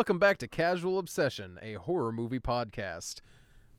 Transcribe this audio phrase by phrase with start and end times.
[0.00, 3.20] Welcome back to Casual Obsession, a horror movie podcast.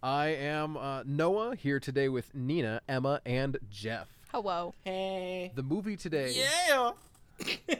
[0.04, 4.08] I am uh, Noah here today with Nina, Emma, and Jeff.
[4.32, 4.76] Hello.
[4.86, 5.52] Hey.
[5.56, 6.32] The movie today.
[6.36, 6.92] Yeah.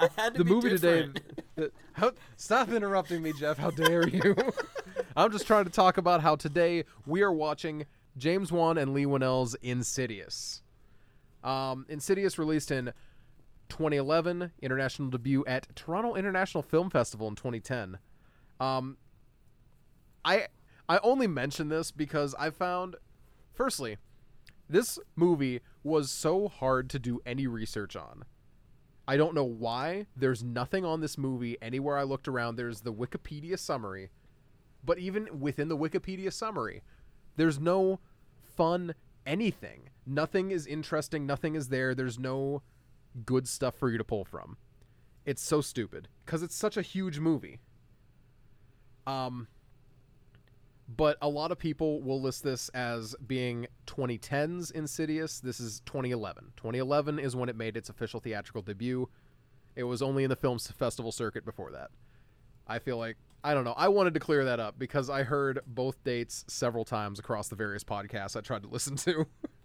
[0.00, 1.14] I had to the be movie different.
[1.14, 1.22] today.
[1.54, 3.56] the- how, stop interrupting me, Jeff.
[3.56, 4.34] How dare you?
[5.16, 7.86] I'm just trying to talk about how today we are watching
[8.18, 10.62] James Wan and Leigh Whannell's Insidious.
[11.44, 12.92] Um, Insidious released in
[13.76, 17.98] 2011, international debut at Toronto International Film Festival in 2010.
[18.58, 18.96] Um,
[20.24, 20.46] I
[20.88, 22.96] I only mention this because I found,
[23.52, 23.98] firstly,
[24.66, 28.24] this movie was so hard to do any research on.
[29.06, 30.06] I don't know why.
[30.16, 32.56] There's nothing on this movie anywhere I looked around.
[32.56, 34.10] There's the Wikipedia summary.
[34.82, 36.82] But even within the Wikipedia summary,
[37.36, 38.00] there's no
[38.56, 38.94] fun
[39.26, 39.90] anything.
[40.06, 41.26] Nothing is interesting.
[41.26, 41.94] Nothing is there.
[41.94, 42.62] There's no
[43.24, 44.56] good stuff for you to pull from.
[45.24, 47.60] It's so stupid because it's such a huge movie.
[49.06, 49.48] Um,
[50.88, 55.40] but a lot of people will list this as being 2010's Insidious.
[55.40, 56.52] This is 2011.
[56.56, 59.08] 2011 is when it made its official theatrical debut.
[59.74, 61.90] It was only in the film festival circuit before that.
[62.66, 63.74] I feel like I don't know.
[63.76, 67.54] I wanted to clear that up because I heard both dates several times across the
[67.54, 69.26] various podcasts I tried to listen to.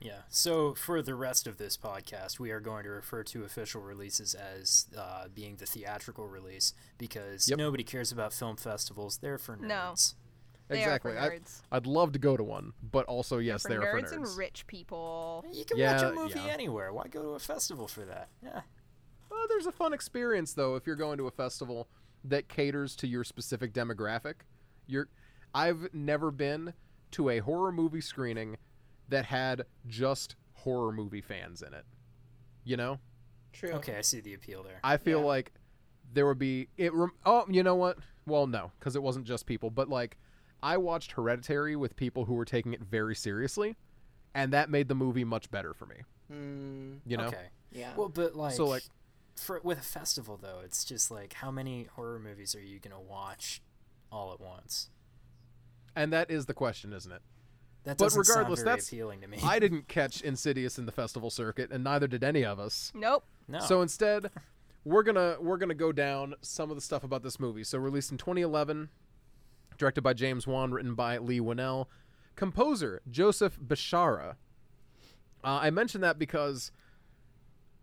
[0.00, 0.20] Yeah.
[0.28, 4.34] So for the rest of this podcast, we are going to refer to official releases
[4.34, 7.58] as uh, being the theatrical release because Yep.
[7.58, 9.18] nobody cares about film festivals.
[9.18, 9.66] They're for No.
[9.92, 10.14] nerds.
[10.68, 11.12] They exactly.
[11.12, 11.62] are for I, nerds.
[11.72, 14.28] I'd love to go to one, but also yes, for they are for nerds nerds.
[14.28, 15.44] and rich people.
[15.50, 16.52] You can Yeah, watch a movie yeah.
[16.52, 16.92] anywhere.
[16.92, 18.28] Why go to a festival for that?
[18.42, 18.60] Yeah.
[19.30, 21.88] Well, there's a fun experience though if you're going to a festival
[22.24, 24.34] that caters to your specific demographic.
[24.86, 25.08] You're
[25.54, 26.74] I've never been
[27.12, 28.58] to a horror movie screening
[29.08, 31.84] that had just horror movie fans in it.
[32.64, 32.98] You know?
[33.52, 33.70] True.
[33.72, 34.80] Okay, I see the appeal there.
[34.84, 35.26] I feel Yeah.
[35.26, 35.52] like
[36.12, 37.98] there would be it rem- Oh, you know what?
[38.26, 40.18] Well, no, cuz it wasn't just people, but like
[40.62, 43.76] I watched Hereditary with people who were taking it very seriously,
[44.34, 47.28] and that made the movie much better for me, Mm, you know?
[47.28, 47.48] Okay.
[47.70, 47.94] yeah.
[47.96, 48.82] Well, but like, So, like-
[49.36, 53.00] for with a festival though, it's just like how many horror movies are you gonna
[53.00, 53.62] watch
[54.10, 54.90] all at once?
[55.94, 57.22] And that is the question, isn't it?
[57.84, 59.38] That But doesn't regardless, sound very that's- appealing to me.
[59.42, 62.92] I didn't catch Insidious in the festival circuit, and neither did any of us.
[62.94, 63.24] Nope.
[63.46, 63.60] no.
[63.60, 64.30] So instead,
[64.84, 67.64] we're gonna we're gonna go down some of the stuff about this movie.
[67.64, 68.90] So released in 2011,
[69.78, 71.86] directed by James Wan, written by Leigh Whannell,
[72.36, 74.36] composer Joseph Bishara.
[75.44, 76.72] Uh, I mention that because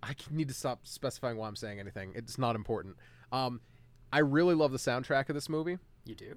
[0.03, 2.11] I need to stop specifying why I'm saying anything.
[2.15, 2.97] It's not important.
[3.31, 3.61] Um,
[4.13, 5.77] I really love the soundtrack of this movie.
[6.05, 6.35] you do.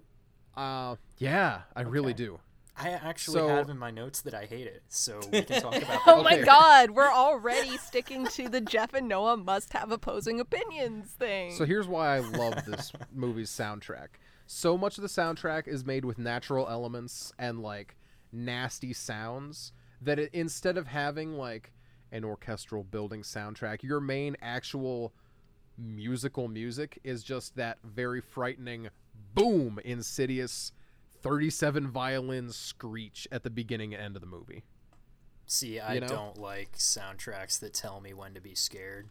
[0.56, 2.40] Uh, yeah, I really do.
[2.78, 5.76] I actually So- have in my notes that I hate it, so we can talk
[5.76, 6.02] about that.
[6.06, 6.24] Oh that.
[6.24, 11.52] my god, we're already sticking to the Jeff and Noah must have opposing opinions thing.
[11.54, 14.08] So here's why I love this movie's soundtrack.
[14.46, 17.96] So much of the soundtrack is made with natural elements and like
[18.32, 21.72] nasty sounds that it, instead of having like
[22.12, 25.12] an orchestral building soundtrack, your main actual
[25.76, 28.88] musical music is just that very frightening
[29.34, 30.72] boom insidious
[31.28, 34.64] 37 violins screech at the beginning and end of the movie.
[35.46, 36.06] See, I You know?
[36.08, 39.08] don't like soundtracks that tell me when to be scared.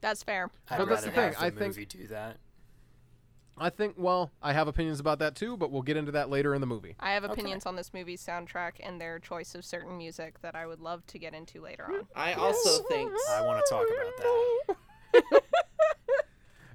[0.00, 0.50] That's fair.
[0.68, 2.38] I'd But that's rather the thing, have the I think- movie do that.
[3.58, 6.54] I think well, I have opinions about that too, but we'll get into that later
[6.54, 6.96] in the movie.
[6.98, 7.34] I have Okay.
[7.34, 11.06] opinions on this movie's soundtrack and their choice of certain music that I would love
[11.08, 12.06] to get into later on.
[12.16, 15.42] I also think I want to talk about that.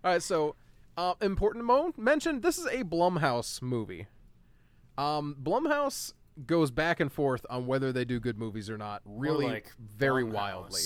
[0.04, 0.56] All right, so
[0.96, 4.06] uh, important mo- mention: this is a Blumhouse movie.
[4.98, 6.14] Um, Blumhouse
[6.46, 10.24] goes back and forth on whether they do good movies or not, really, like very
[10.24, 10.34] Blumhouse.
[10.34, 10.82] wildly.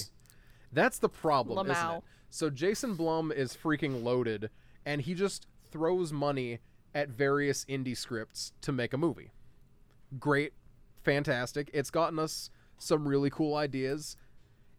[0.71, 2.03] That's the problem, isn't it?
[2.29, 4.49] So Jason Blum is freaking loaded,
[4.85, 6.59] and he just throws money
[6.93, 9.31] at various indie scripts to make a movie.
[10.19, 10.53] Great,
[11.03, 11.69] fantastic.
[11.73, 14.15] It's gotten us some really cool ideas,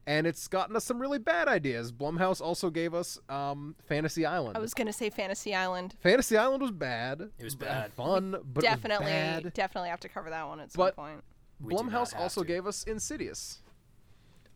[0.07, 1.93] and it's gotten us some really bad ideas.
[1.93, 4.57] Blumhouse also gave us um, Fantasy Island.
[4.57, 5.95] I was gonna say Fantasy Island.
[6.01, 7.21] Fantasy Island was bad.
[7.39, 7.93] It was bad.
[7.93, 9.53] Fun, but definitely, it was bad.
[9.55, 11.23] definitely have to cover that one at some But- point.
[11.63, 12.47] We do not Blumhouse also to.
[12.47, 13.61] gave us Insidious.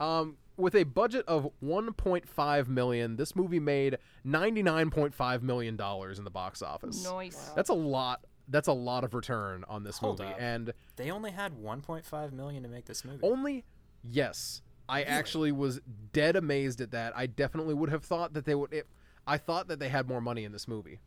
[0.01, 6.31] Um, with a budget of 1.5 million, this movie made 99.5 million dollars in the
[6.31, 7.05] box office.
[7.05, 7.51] Noise.
[7.55, 8.25] That's a lot.
[8.49, 10.37] That's a lot of return on this Hold movie, up.
[10.41, 13.21] and They only had 1.5 million to make this movie.
[13.23, 13.65] only
[14.03, 15.81] yes, I actually was
[16.13, 17.17] dead amazed at that.
[17.17, 18.73] I definitely would have thought that they would.
[18.73, 18.87] It,
[19.27, 21.01] I thought that they had more money in this movie,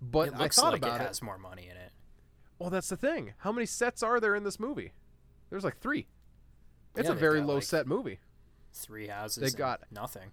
[0.00, 1.06] but it I thought like about it it.
[1.08, 1.90] has more money in it.
[2.58, 3.34] Well, that's the thing.
[3.38, 4.92] How many sets are there in this movie?
[5.50, 6.06] There's like three.
[6.96, 8.20] It's Yeah, a very low like- set movie.
[8.72, 9.40] Three houses.
[9.40, 10.30] They and got- nothing.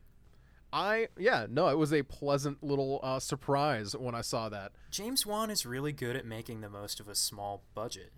[0.71, 4.71] I yeah no, it was a pleasant little uh, surprise when I saw that.
[4.89, 8.11] James Wan is really good at making the most of a small budget.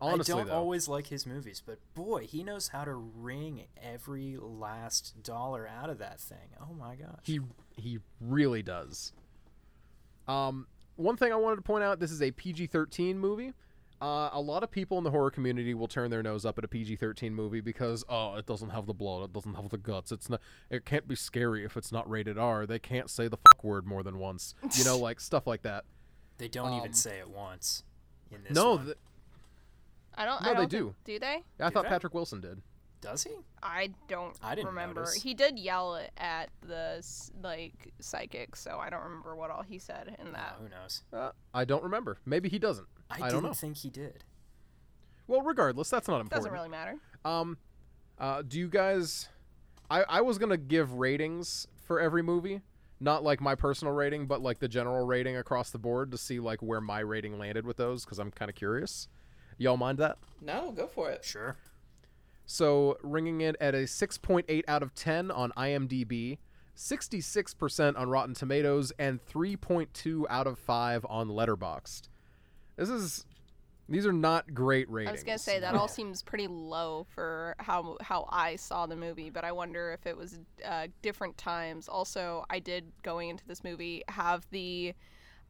[0.00, 3.64] Honestly, I don't though, always like his movies, but boy, he knows how to wring
[3.82, 6.56] every last dollar out of that thing.
[6.60, 7.20] Oh my gosh.
[7.22, 7.40] he
[7.76, 9.12] he really does.
[10.26, 10.66] Um,
[10.96, 13.52] one thing I wanted to point out: this is a PG-13 movie.
[14.00, 16.64] Uh, a lot of people in the horror community will turn their nose up at
[16.64, 20.10] a PG-13 movie because oh, it doesn't have the blood, it doesn't have the guts,
[20.10, 22.64] it's not, it can't be scary if it's not rated R.
[22.64, 25.84] They can't say the fuck word more than once, you know, like stuff like that.
[26.38, 27.84] they don't um, even say it once
[28.30, 28.96] in this no, th-
[30.20, 30.42] I don't.
[30.42, 30.84] No, I they don't do.
[30.84, 31.42] think- do they?
[31.64, 31.88] I Do thought they?
[31.88, 32.60] Patrick Wilson did.
[33.00, 33.30] Does he?
[33.62, 35.00] I don't I didn't remember.
[35.00, 35.14] notice.
[35.22, 37.02] He did yell at the
[37.42, 40.56] like psychic, so I don't remember what all he said in that.
[40.58, 41.02] Oh, who knows?
[41.12, 42.18] Uh, I don't remember.
[42.26, 42.86] Maybe he doesn't.
[43.10, 43.52] I, I, didn't don't know.
[43.54, 44.24] think he did.
[45.26, 46.30] Well, regardless, that's not important.
[46.44, 46.96] Doesn't really matter.
[47.24, 47.56] Um,
[48.18, 49.28] uh, do you guys?
[49.90, 52.60] I I was gonna give ratings for every movie,
[53.00, 56.38] not like my personal rating, but like the general rating across the board to see
[56.38, 59.08] like where my rating landed with those because I'm kind of curious.
[59.60, 60.16] Y'all mind that?
[60.40, 61.22] No, go for it.
[61.22, 61.54] Sure.
[62.46, 66.38] So ringing it at a 6.8 out of 10 on IMDb,
[66.74, 72.08] 66% on Rotten Tomatoes, and 3.2 out of 5 on Letterboxd.
[72.76, 73.26] This is
[73.86, 75.10] these are not great ratings.
[75.10, 78.96] I was gonna say that all seems pretty low for how how I saw the
[78.96, 81.86] movie, but I wonder if it was uh, different times.
[81.86, 84.94] Also, I did going into this movie have the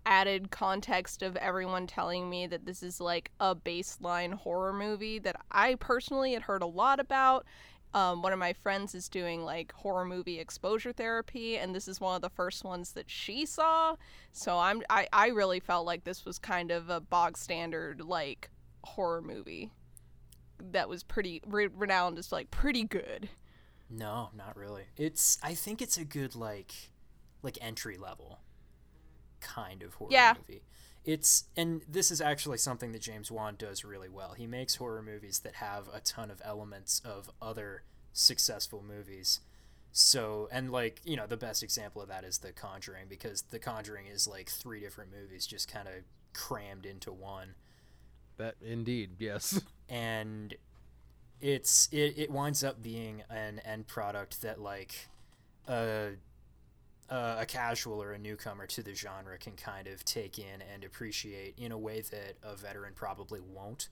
[0.07, 5.37] added context of everyone telling me that this is like a baseline horror movie that
[5.51, 7.47] I personally had heard a lot about.
[7.93, 12.01] Um, one of my friends is doing like horror movie exposure therapy, and this is
[12.01, 13.97] one of the first ones that she saw.
[14.33, 18.51] So I'm I, I really felt like this was kind of a bog standard like
[18.85, 19.71] horror movie
[20.73, 23.29] that was pretty re- renowned as like pretty good.
[23.91, 24.85] No, not really.
[24.97, 25.39] It's.
[25.43, 26.73] I think it's a good like,
[27.43, 28.39] like entry level,
[29.41, 30.35] kind of horror Yeah.
[30.39, 30.63] movie.
[31.05, 34.35] It's and this is actually something that James Wan does really well.
[34.35, 37.83] He makes horror movies that have a ton of elements of other
[38.13, 39.41] successful movies.
[39.93, 43.59] So and like you know the best example of that is The Conjuring because The
[43.59, 45.95] Conjuring is like three different movies just kind of
[46.35, 47.55] crammed into one
[48.37, 49.61] that indeed, yes.
[49.89, 50.55] and
[51.41, 55.09] it's it, it winds up being an end product that like
[55.67, 56.11] a
[57.11, 60.85] a a casual or a newcomer to the genre can kind of take in and
[60.85, 63.89] appreciate in a way that a veteran probably won't.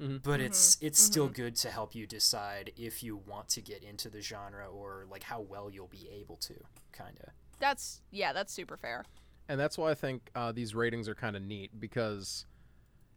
[0.00, 0.22] Mhm.
[0.22, 4.08] But it's it's still good to help you decide if you want to get into
[4.08, 6.54] the genre or like how well you'll be able to,
[6.92, 7.32] kind of.
[7.58, 9.04] That's yeah, that's super fair.
[9.48, 12.44] and that's why I think uh, these ratings are kind of neat because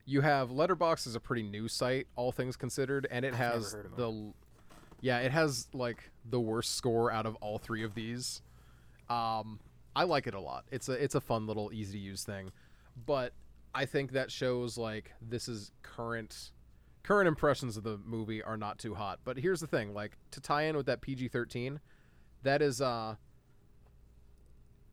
[0.05, 3.73] you have Letterbox is a pretty new site, all things considered, and it I've has
[3.73, 4.33] heard of the
[5.01, 8.41] yeah, it has like the worst score out of all three of these.
[9.11, 9.59] Um,
[9.95, 10.65] I like it a lot.
[10.71, 12.51] It's a it's a fun little easy to use thing,
[13.05, 13.33] but
[13.75, 16.51] I think that shows like this is current
[17.03, 19.19] current impressions of the movie are not too hot.
[19.23, 21.79] But here's the thing, like to tie in with that PG-13,
[22.43, 23.15] that is uh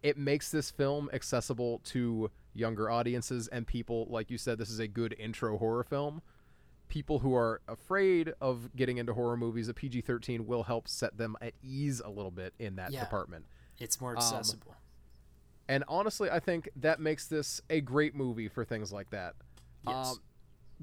[0.02, 4.78] it makes this film accessible to younger audiences and people like you said this is
[4.80, 6.22] a good intro horror film
[6.88, 11.36] people who are afraid of getting into horror movies a pg-13 will help set them
[11.40, 13.00] at ease a little bit in that Yeah.
[13.00, 13.44] department
[13.78, 14.74] It's more Um, accessible.
[15.68, 19.34] and honestly i think that makes this a great movie for things like that
[19.86, 20.10] yes.
[20.12, 20.20] um,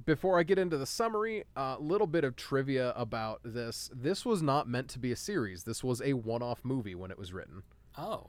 [0.05, 4.41] before i get into the summary a little bit of trivia about this this was
[4.41, 7.63] not meant to be a series this was a one-off movie when it was written
[7.97, 8.27] oh.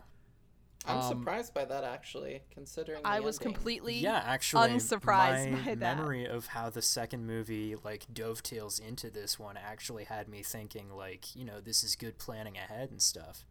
[0.88, 3.02] I'm Um, surprised by that actually, considering.
[3.02, 3.54] the I was ending.
[3.54, 5.96] completely yeah actually unsurprised my by that.
[5.96, 10.88] memory of how the second movie like dovetails into this one actually had me thinking
[10.94, 13.44] like you know this is good planning ahead and stuff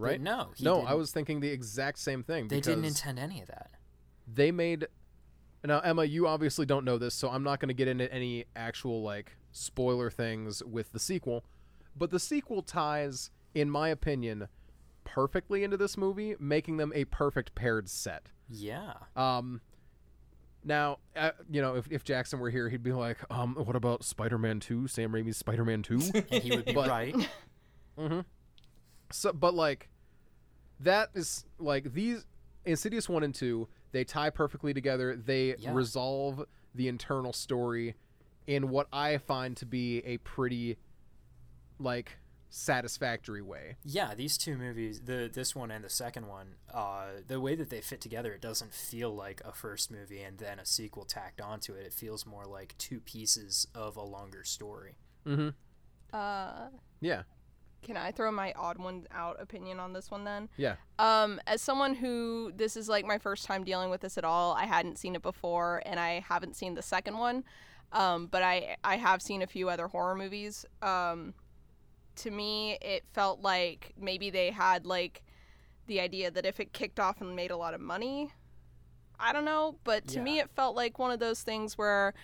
[0.00, 2.84] But right no he no i didn't- was thinking the exact same thing they didn't
[2.84, 3.70] intend any of that.
[4.26, 4.86] they made
[5.64, 8.44] now emma you obviously don't know this so i'm not going to get into any
[8.56, 11.44] actual like spoiler things with the sequel
[11.96, 14.48] but the sequel ties in my opinion
[15.04, 18.28] perfectly into this movie making them a perfect paired set.
[18.48, 18.92] Yeah.
[19.16, 19.60] Um
[20.62, 24.04] now uh, you know if, if jackson were here he'd be like um what about
[24.04, 25.94] spider-man 2 sam raimi's spider-man 2
[26.30, 27.14] and he would be But- right.
[27.98, 28.20] Mm-hmm.
[29.12, 29.88] So, but like,
[30.80, 32.26] that is like these
[32.64, 33.68] Insidious one and two.
[33.92, 35.16] They tie perfectly together.
[35.16, 35.72] They Yeah.
[35.72, 37.94] resolve the internal story
[38.46, 40.76] in what I find to be a pretty
[41.78, 42.18] like
[42.52, 43.76] satisfactory way.
[43.84, 47.70] yeah these two movies the this one and the second one uh the way that
[47.70, 51.40] they fit together it doesn't feel like a first movie and then a sequel tacked
[51.40, 55.50] onto it it feels more like two pieces of a longer story Mm-hmm.
[56.12, 56.68] uh
[57.00, 57.22] Yeah.
[57.82, 60.48] Can I throw my odd one out opinion on this one then?
[60.56, 60.76] Yeah.
[60.98, 64.52] Um, as someone who this is like my first time dealing with this at all,
[64.54, 67.44] I hadn't seen it before, and I haven't seen the second one.
[67.92, 70.64] Um, but I I have seen a few other horror movies.
[70.82, 71.34] Um,
[72.16, 75.22] to me, it felt like maybe they had like
[75.86, 78.32] the idea that if it kicked off and made a lot of money,
[79.18, 79.76] I don't know.
[79.84, 82.14] But to me, it felt like one of those things where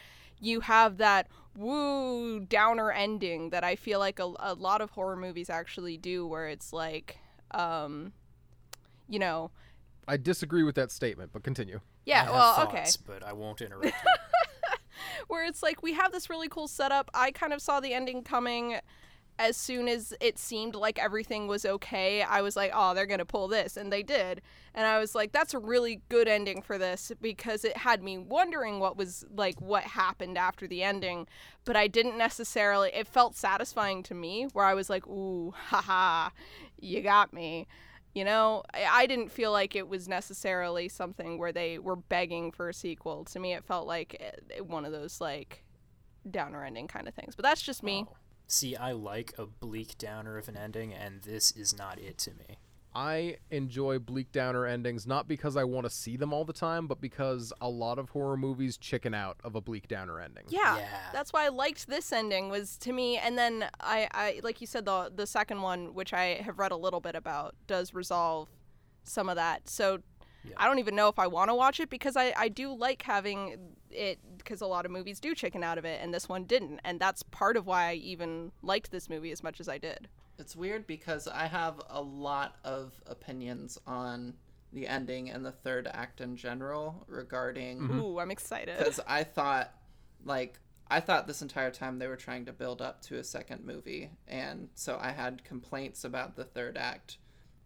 [0.40, 5.16] you have that woo downer ending that I feel like a, a lot of horror
[5.16, 7.18] movies actually do, where it's like,
[7.52, 8.12] um,
[9.08, 9.50] you know,
[10.08, 11.76] I disagree with that statement, but continue.
[11.76, 12.86] I yeah, have well, okay.
[13.06, 13.86] but I won't interrupt.
[13.86, 13.92] you.
[15.28, 17.10] where it's like we have this really cool setup.
[17.14, 18.78] I kind of saw the ending coming
[19.38, 22.22] as soon as it seemed like everything was okay.
[22.22, 24.40] I was like, "Oh, they're going to pull this." And they did.
[24.74, 28.18] And I was like, "That's a really good ending for this because it had me
[28.18, 31.26] wondering what was like what happened after the ending,
[31.64, 36.30] but I didn't necessarily it felt satisfying to me where I was like, "Ooh, haha,
[36.80, 37.66] you got me."
[38.14, 42.50] You know, I, I didn't feel like it was necessarily something where they were begging
[42.50, 43.24] for a sequel.
[43.26, 45.62] To me, it felt like it, it- one of those like
[46.30, 47.36] downer ending kind of things.
[47.36, 48.06] But that's just me.
[48.08, 48.16] Oh.
[48.46, 52.30] See, I like a bleak downer of an ending, and this is not it to
[52.34, 52.58] me.
[52.94, 56.86] I enjoy bleak downer endings not because I want to see them all the time,
[56.86, 60.44] but because a lot of horror movies chicken out of a bleak downer ending.
[60.48, 60.86] Yeah, Yeah.
[61.12, 63.18] that's why I liked this ending was to me.
[63.18, 66.72] And then I, I like you said the the second one, which I have read
[66.72, 68.48] a little bit about, does resolve
[69.04, 69.68] some of that.
[69.68, 69.98] So
[70.44, 70.54] Yeah.
[70.56, 73.02] I don't even know if I want to watch it because I I do like
[73.02, 73.58] having
[73.90, 76.80] it because a lot of movies do chicken out of it, and this one didn't,
[76.84, 80.08] and that's part of why I even liked this movie as much as I did.
[80.38, 84.34] It's weird because I have a lot of opinions on
[84.72, 87.98] the ending and the third act in general regarding Mm-hmm.
[88.00, 88.78] Ooh, I'm excited.
[88.78, 89.72] because I thought
[90.24, 93.64] like I thought this entire time they were trying to build up to a second
[93.64, 97.16] movie and so I had complaints about the third act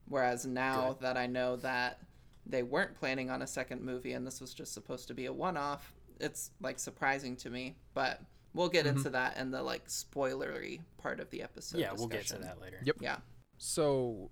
[0.06, 2.00] whereas now that I know that
[2.46, 5.32] they weren't planning on a second movie and this was just supposed to be a
[5.32, 8.20] one-off it's like surprising to me but
[8.54, 8.96] we'll get Mm-hmm.
[8.98, 12.60] into that in the like spoilery part of the episode yeah, we'll get to that
[12.60, 12.80] later.
[12.84, 12.96] Yep.
[13.00, 13.16] yeah
[13.58, 14.30] So,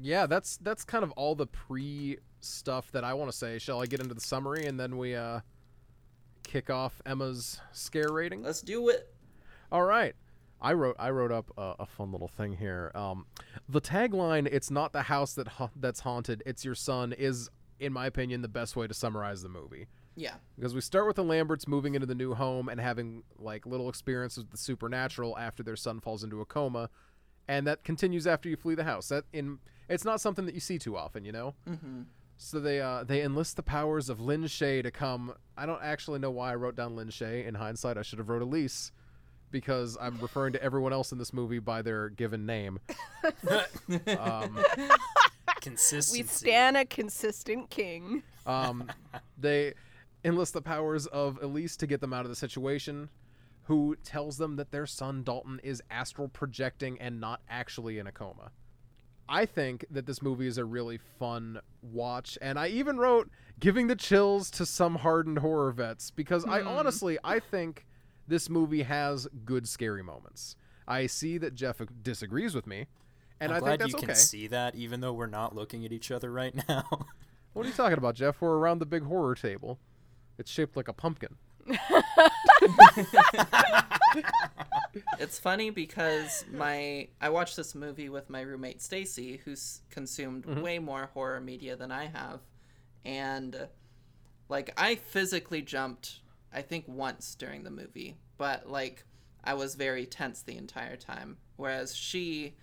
[0.00, 3.58] yeah, that's that's kind of all the pre stuff that I want to say.
[3.58, 5.40] Shall I get into the summary and then we uh
[6.44, 8.42] kick off Emma's scare rating?
[8.42, 9.14] let's do it
[9.70, 10.14] All right.
[10.60, 12.92] I wrote I wrote up a, a fun little thing here.
[12.94, 13.26] Um,
[13.68, 17.92] the tagline "It's not the house that ha- that's haunted, it's your son" is, in
[17.92, 19.88] my opinion, the best way to summarize the movie.
[20.16, 23.66] Yeah Because we start with the Lamberts moving into the new home and having like
[23.66, 26.90] little experiences with the supernatural after their son falls into a coma,
[27.48, 29.08] and that continues after you flee the house.
[29.08, 31.54] That in it's not something that you see too often, you know.
[31.68, 32.02] mm-hmm.
[32.38, 35.34] So they uh, they enlist the powers of Lin Shay to come.
[35.56, 37.44] I don't actually know why I wrote down Lin Shay.
[37.44, 38.90] In hindsight, I should have wrote Elise,
[39.52, 42.80] because I'm referring to everyone else in this movie by their given name.
[44.18, 44.58] Um,
[45.60, 46.22] Consistency.
[46.22, 48.22] we stand a consistent king.
[48.46, 48.90] um,
[49.38, 49.74] they
[50.24, 53.08] enlist the powers of Elise to get them out of the situation.
[53.66, 58.12] Who tells them that their son Dalton is astral projecting and not actually in a
[58.12, 58.50] coma?
[59.28, 63.86] I think that this movie is a really fun watch, and I even wrote giving
[63.86, 66.68] the chills to some hardened horror vets because I Hmm.
[66.68, 67.86] honestly I think
[68.26, 70.56] this movie has good scary moments.
[70.88, 72.86] I see that Jeff disagrees with me,
[73.40, 74.06] and I'm I glad think that's you okay.
[74.08, 76.84] can see that, even though we're not looking at each other right now.
[77.52, 78.40] What are you talking about, Jeff?
[78.40, 79.78] We're around the big horror table.
[80.42, 81.36] It's shaped like a pumpkin.
[85.18, 90.60] It's funny because my I watched this movie with my roommate Stacy, who's consumed mm-hmm.
[90.60, 92.40] way more horror media than I have,
[93.04, 93.68] and
[94.48, 96.20] like I physically jumped,
[96.52, 99.04] I think once during the movie, but like
[99.44, 101.38] I was very tense the entire time.
[101.56, 102.56] Whereas she,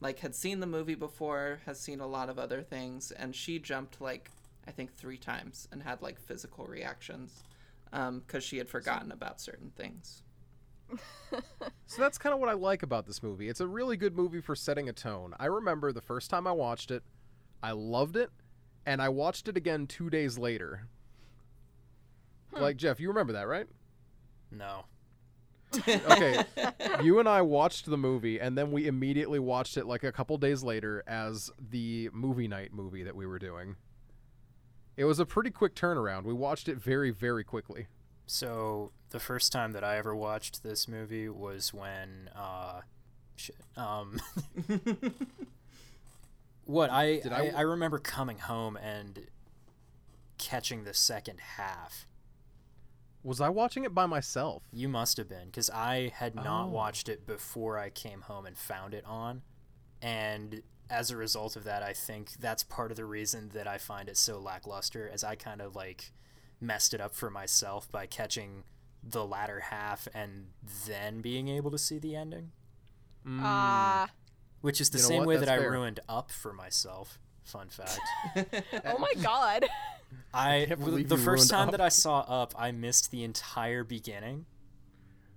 [0.00, 3.58] like, had seen the movie before, has seen a lot of other things, and she
[3.58, 4.30] jumped like
[4.66, 7.42] I think three times and had like physical reactions,
[7.92, 10.22] um, because she had forgotten about certain things.
[11.86, 13.48] So that's kind of what I like about this movie.
[13.48, 15.34] It's a really good movie for setting a tone.
[15.38, 17.02] I remember the first time I watched it,
[17.62, 18.30] I loved it,
[18.86, 20.88] and I watched it again two days later.
[22.52, 23.66] Like Jeff, you remember that, right?
[24.50, 24.84] no.
[25.88, 26.44] Okay,
[27.02, 30.38] you and I watched the movie, and then we immediately watched it like a couple
[30.38, 33.74] days later as the movie night movie that we were doing.
[34.96, 36.24] It was a pretty quick turnaround.
[36.24, 37.88] We watched it very, very quickly.
[38.26, 42.80] So the first time that I ever watched this movie was when uh
[43.36, 43.56] shit.
[43.76, 44.20] Um
[46.64, 49.26] what I Did I, I- I remember coming home and
[50.38, 52.06] catching the second half.
[53.22, 54.64] Was I watching it by myself?
[54.70, 56.68] You must have been, because I had not Oh.
[56.68, 59.40] watched it before I came home and found it on.
[60.02, 63.78] And as a result of that, I think that's part of the reason that I
[63.78, 66.12] find it so lackluster, as I kind of like
[66.60, 68.64] messed it up for myself by catching
[69.02, 70.46] the latter half and
[70.86, 72.52] then being able to see the ending.
[73.28, 74.08] Ah,
[74.60, 75.26] Which is the You know same what?
[75.28, 75.70] way that That's I fair.
[75.72, 77.18] ruined Up for myself.
[77.44, 78.00] Fun fact.
[78.86, 79.66] oh my god.
[80.32, 81.72] I can't the first time Up.
[81.72, 84.46] that I saw Up, I missed the entire beginning.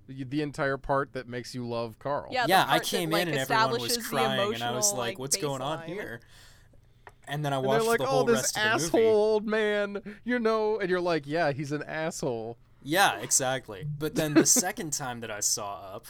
[0.08, 2.30] The, the entire part that makes you love Carl.
[2.32, 4.92] Yeah, yeah, I part that, came like, in and everyone was crying, and I was
[4.94, 6.22] like, like, "What's going on here?"
[7.28, 9.00] And then I And watched they're like, the "Oh, whole this rest of the asshole
[9.02, 9.12] movie.
[9.12, 13.86] old man," you know, and you're like, "Yeah, he's an asshole." Yeah, exactly.
[14.00, 16.08] But then the second time that I saw Up,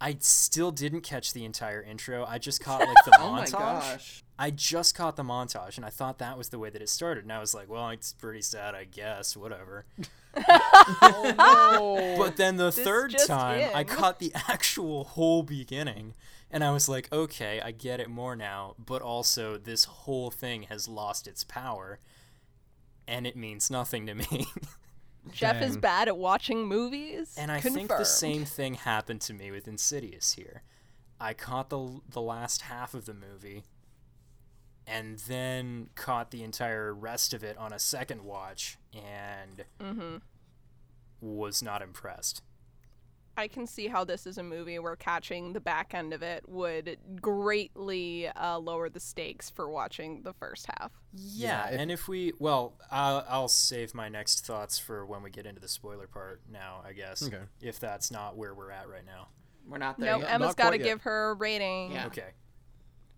[0.00, 2.24] I still didn't catch the entire intro.
[2.24, 3.52] I just caught like the Oh my montage.
[3.52, 4.24] gosh.
[4.38, 7.24] I just caught the montage, and I thought that was the way that it started.
[7.24, 9.36] And I was like, "Well, it's pretty sad, I guess.
[9.36, 9.84] Whatever."
[11.38, 16.14] Oh But then the This third time, I caught the actual whole beginning,
[16.50, 20.64] and I was like, okay, I get it more now, but also this whole thing
[20.64, 21.98] has lost its power,
[23.06, 24.46] and it means nothing to me.
[25.32, 27.34] Jeff is bad at watching movies.
[27.38, 30.62] and I think the same thing happened to me with Insidious here.
[31.20, 33.64] I caught the the last half of the movie,
[34.88, 40.16] and then caught the entire rest of it on a second watch, and Mm-hmm.
[41.20, 42.42] was not impressed.
[43.36, 46.42] I can see how this is a movie where catching the back end of it
[46.48, 50.90] would greatly uh, lower the stakes for watching the first half.
[51.14, 55.22] Yeah, Yeah, if- and if we, well, I'll, I'll save my next thoughts for when
[55.22, 57.22] we get into the spoiler part now, I guess.
[57.22, 57.42] Okay.
[57.60, 59.28] If that's not where we're at right now.
[59.68, 60.28] We're not there No, yet.
[60.30, 61.92] Em- Emma's not got to give her a rating.
[61.92, 62.06] Yeah.
[62.06, 62.30] Okay.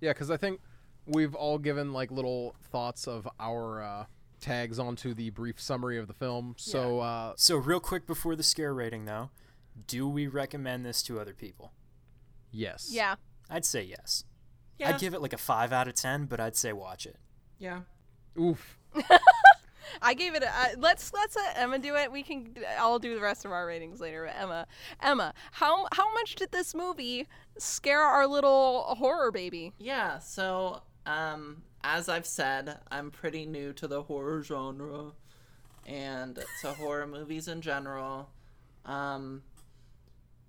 [0.02, 0.60] Yeah, because I think
[1.06, 4.04] we've all given like little thoughts of our uh,
[4.40, 6.54] tags onto the brief summary of the film.
[6.58, 9.30] So uh, So, real quick before the scare rating, though,
[9.86, 11.72] do we recommend this to other people?
[12.52, 12.88] yes.
[12.92, 13.14] Yeah.
[13.48, 14.24] I'd say yes.
[14.78, 14.90] Yeah.
[14.90, 17.16] I'd give it like a 5 out of 10, but I'd say watch it.
[17.58, 17.80] yeah.
[18.38, 18.78] Oof.
[20.02, 20.42] I gave it.
[20.44, 22.12] A, uh, let's let's let Emma do it.
[22.12, 22.54] We can.
[22.78, 24.24] I'll do the rest of our ratings later.
[24.32, 24.66] But Emma,
[25.02, 27.26] Emma, how how much did this movie
[27.58, 29.72] scare our little horror baby?
[29.78, 35.12] Yeah, so um as I've said, I'm pretty new to the horror genre
[35.86, 38.28] and to horror movies in general.
[38.84, 39.42] Um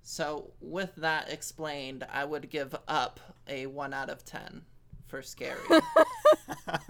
[0.03, 4.63] so with that explained, I would give up a 1 out of 10
[5.07, 5.59] for scary.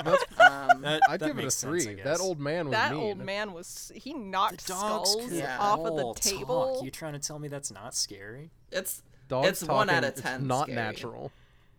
[0.04, 1.82] That's, Um That, I'd that give it a three.
[1.82, 3.02] sense, that old man was That mean.
[3.02, 3.92] old man was.
[3.96, 5.58] He knocked dogs skulls Yeah.
[5.60, 6.16] off of all the talk.
[6.20, 6.82] table.
[6.84, 8.52] You trying to tell me that's not scary?
[8.72, 10.76] it's Dogs it's one out of it's 10 not scary.
[10.76, 11.32] natural.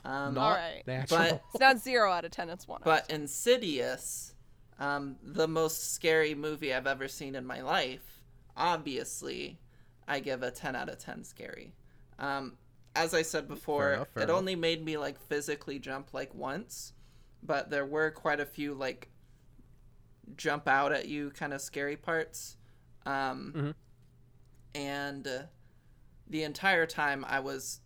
[0.05, 0.87] Um Not Alright.
[0.87, 1.19] natural.
[1.21, 2.51] but It's not zero out of ten.
[2.51, 2.81] It's one.
[2.83, 4.35] out But Insidious,
[4.79, 8.23] um, the most scary movie I've ever seen in my life,
[8.57, 9.59] obviously,
[10.09, 11.75] I give a 10 out of 10 scary.
[12.19, 12.57] Um,
[12.97, 14.37] as I said before, enough, fair it enough.
[14.39, 16.93] only made me like physically jump like once,
[17.43, 19.09] but there were quite a few like
[20.37, 22.57] jump out at you kind of scary parts.
[23.07, 23.75] Um, Mhm.
[24.75, 25.43] And uh,
[26.29, 27.81] the entire time I was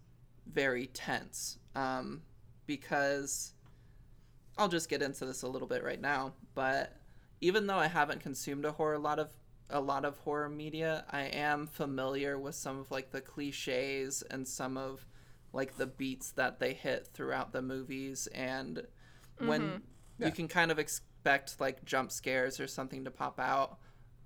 [0.51, 2.23] very tense um,
[2.67, 3.53] because
[4.59, 6.97] I'll just get into this a little bit right now, but
[7.41, 9.31] even though I haven't consumed a horror a lot of
[9.69, 14.47] a lot of horror media, I am familiar with some of like the cliches and
[14.47, 15.05] some of
[15.53, 18.87] like the beats that they hit throughout the movies and
[19.39, 19.83] when
[20.19, 20.27] Yeah.
[20.27, 23.79] you can kind of expect like jump scares or something to pop out.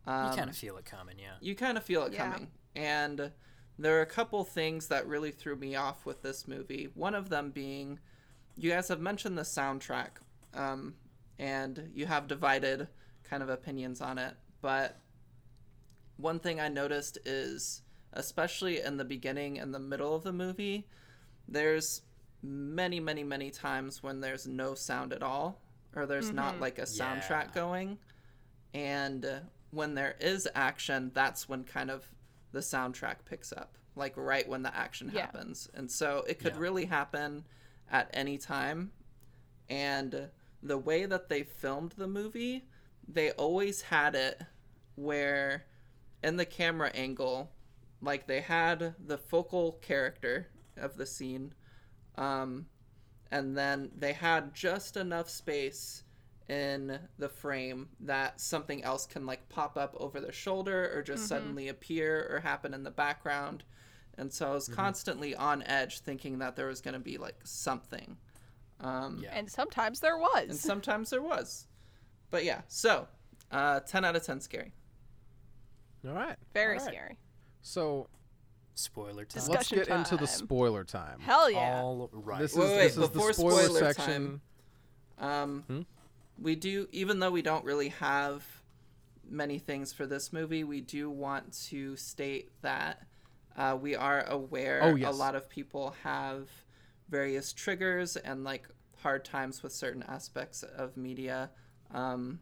[0.07, 1.35] Um, you kind of feel it coming, yeah.
[1.41, 2.31] you kind of feel it Yeah.
[2.33, 2.49] coming.
[2.77, 3.33] And
[3.81, 6.91] there are a couple things that really threw me off with this movie.
[6.95, 7.99] One of them being,
[8.57, 10.11] you guys have mentioned the soundtrack,
[10.55, 10.95] um,
[11.39, 12.89] and you have divided
[13.25, 14.35] kind of opinions on it.
[14.61, 15.01] But
[16.19, 20.87] one thing I noticed is, especially in the beginning and the middle of the movie,
[21.49, 22.03] there's
[22.43, 25.63] many, many, many times when there's no sound at all,
[25.97, 27.55] or there's not like a soundtrack Yeah.
[27.55, 27.99] going.
[28.75, 29.27] And
[29.71, 32.05] when there is action, that's when kind of
[32.53, 35.23] the soundtrack picks up, like right when the action Yeah.
[35.23, 35.69] happens.
[35.75, 36.61] And so it could Yeah.
[36.61, 37.45] really happen
[37.91, 38.93] at any time.
[39.69, 40.31] And
[40.63, 42.69] the way that they filmed the movie,
[43.07, 44.43] they always had it
[44.97, 45.67] where
[46.23, 47.53] in the camera angle,
[48.01, 51.55] like they had the focal character of the scene,
[52.17, 52.69] um,
[53.31, 56.05] and then they had just enough space
[56.51, 61.29] in the frame that something else can like pop up over their shoulder or just
[61.29, 63.63] suddenly appear or happen in the background.
[64.19, 67.37] And so I was constantly on edge thinking that there was going to be like
[67.45, 68.17] something.
[68.81, 69.31] Um, Yeah.
[69.33, 70.49] And sometimes there was.
[70.49, 71.69] and sometimes there was.
[72.31, 73.07] But yeah, so
[73.53, 74.73] uh, 10 out of 10 scary.
[76.07, 76.37] All right.
[76.53, 76.93] Very All right.
[76.93, 77.17] scary.
[77.63, 78.09] So
[78.75, 79.41] Spoiler time.
[79.41, 81.21] Discussion let's Discussion get into the spoiler time.
[81.21, 81.81] Hell yeah.
[81.83, 82.41] All right.
[82.41, 83.33] This is Wait, wait, this is the spoiler,
[83.63, 84.41] spoiler section.
[85.19, 85.31] time.
[85.43, 85.81] Um, Hmm?
[86.41, 88.45] We do, even though we don't really have
[89.29, 93.03] many things for this movie, we do want to state that
[93.57, 96.49] uh, we are aware Oh, a lot of people have
[97.09, 98.69] various triggers and like
[99.03, 101.51] hard times with certain aspects of media.
[101.93, 102.41] Um,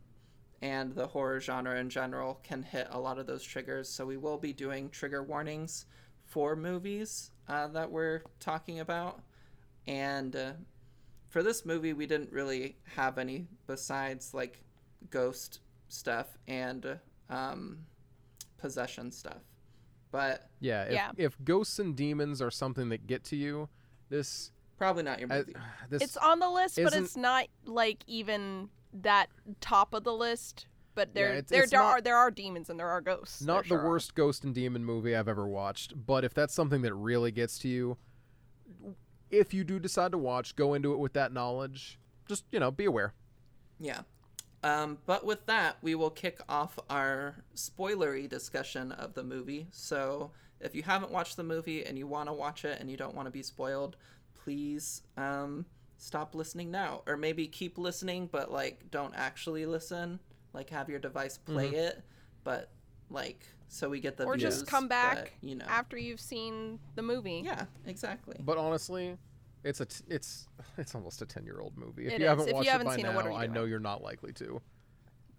[0.61, 3.88] and the horror genre in general can hit a lot of those triggers.
[3.88, 5.87] So we will be doing trigger warnings
[6.24, 9.20] for movies uh, that we're talking about.
[9.87, 10.52] And uh,
[11.28, 14.62] for this movie, we didn't really have any besides like
[15.10, 16.98] ghost stuff and
[17.30, 17.78] um,
[18.58, 19.42] possession stuff.
[20.10, 21.10] But Yeah, if, Yeah.
[21.16, 23.68] if ghosts and demons are something that get to you,
[24.08, 25.54] this probably not your uh, movie.
[25.90, 29.28] this It's on the list, but it's not like even that
[29.60, 30.66] top of the list.
[30.94, 33.42] But there, it's- there, it's there not- are there are demons and there are ghosts.
[33.42, 33.88] not the sure are.
[33.88, 37.58] worst ghost and demon movie I've ever watched, but if that's something that really gets
[37.60, 37.98] to you,
[39.30, 41.98] if you do decide to watch, go into it with that knowledge.
[42.28, 43.14] Just, you know, be aware.
[43.80, 44.00] Yeah.
[44.62, 49.68] Um, but with that, we will kick off our spoilery discussion of the movie.
[49.70, 52.96] So if you haven't watched the movie and you want to watch it and you
[52.96, 53.96] don't want to be spoiled,
[54.34, 55.64] please um,
[55.96, 57.02] stop listening now.
[57.06, 60.18] Or maybe keep listening, but like don't actually listen.
[60.52, 62.02] Like have your device play it,
[62.42, 62.70] but
[63.10, 65.64] like so we get the or views, just come back but, you know.
[65.68, 67.42] after you've seen the movie.
[67.44, 68.36] yeah, exactly.
[68.40, 69.16] But honestly,
[69.64, 70.46] it's a t- it's
[70.78, 72.06] it's almost a 10-year-old movie.
[72.06, 72.28] If It you is.
[72.30, 73.64] haven't If you watched haven't it by seen it, now, what are you I know
[73.64, 74.60] you're not likely to.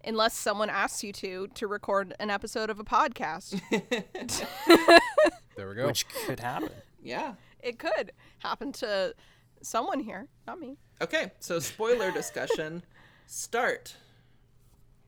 [0.06, 3.60] Unless someone asks you to to record an episode of a podcast.
[5.56, 5.88] There we go.
[5.88, 6.70] Which could happen.
[7.04, 7.34] yeah.
[7.60, 9.14] it could happen to
[9.62, 10.78] someone here, not me.
[11.02, 12.84] Okay, so spoiler discussion
[13.26, 13.96] start.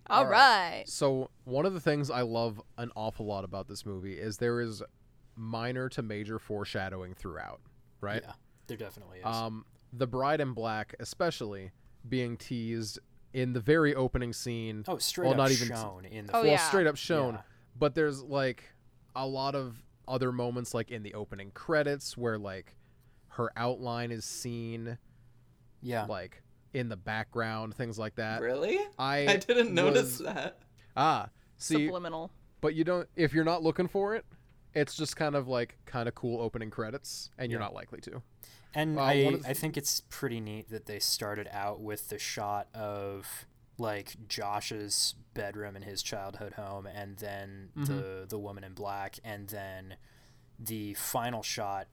[0.08, 0.84] All All right.
[0.88, 4.60] So one of the things I love an awful lot about this movie is there
[4.60, 4.84] is
[5.36, 7.62] minor to major foreshadowing throughout,
[8.02, 8.22] right?
[8.26, 8.34] Yeah,
[8.68, 9.26] there definitely is.
[9.26, 11.72] Um, the bride in black, especially
[12.08, 13.00] being teased
[13.34, 14.84] in the very opening scene.
[14.88, 16.58] oh, straight well, up not even shown in the Oh, well, yeah.
[16.58, 17.36] straight up shown.
[17.36, 17.42] Yeah.
[17.78, 18.64] But there's like
[19.16, 22.76] a lot of other moments, like in the opening credits, where like
[23.30, 24.98] her outline is seen,
[25.82, 26.06] yeah.
[26.06, 28.42] like in the background, things like that.
[28.42, 28.80] Really?
[28.98, 30.60] I I didn't notice was- that.
[30.96, 32.32] Ah, see, Subliminal.
[32.62, 33.08] but you don't.
[33.16, 34.26] If you're not looking for it,
[34.74, 37.66] it's just kind of like kind of cool opening credits, and you're Yeah.
[37.68, 38.22] not likely to.
[38.74, 42.08] And Uh, I, one the- I think it's pretty neat that they started out with
[42.10, 43.46] the shot of
[43.78, 47.86] like Josh's bedroom in his childhood home, and then Mm-hmm.
[47.86, 49.96] the the woman in black, and then
[50.60, 51.88] the final shot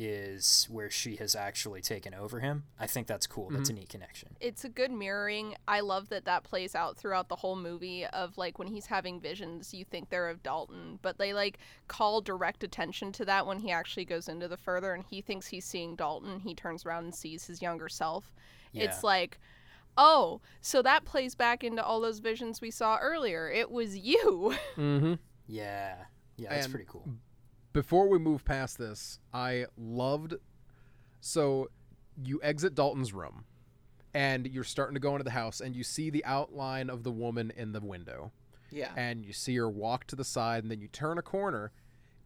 [0.00, 2.62] is where she has actually taken over him.
[2.78, 3.46] I think that's cool.
[3.46, 3.56] Mm-hmm.
[3.56, 4.36] That's a neat connection.
[4.40, 5.56] It's a good mirroring.
[5.66, 9.20] I love that that plays out throughout the whole movie of like when he's having
[9.20, 11.58] visions, you think they're of Dalton, but they like
[11.88, 15.48] call direct attention to that when he actually goes into the further and he thinks
[15.48, 16.38] he's seeing Dalton.
[16.38, 18.32] He turns around and sees his younger self.
[18.72, 19.40] It's like,
[19.96, 23.50] oh, so that plays back into all those visions we saw earlier.
[23.50, 24.54] It was you.
[24.76, 25.14] Mm-hmm.
[25.48, 25.96] Yeah,
[26.36, 27.08] yeah, that's And- pretty cool.
[27.72, 30.34] Before we move past this, I loved.
[31.20, 31.70] So,
[32.22, 33.44] you exit Dalton's room,
[34.14, 37.10] and you're starting to go into the house, and you see the outline of the
[37.12, 38.32] woman in the window.
[38.70, 38.90] Yeah.
[38.98, 41.72] and you see her walk to the side and then you turn a corner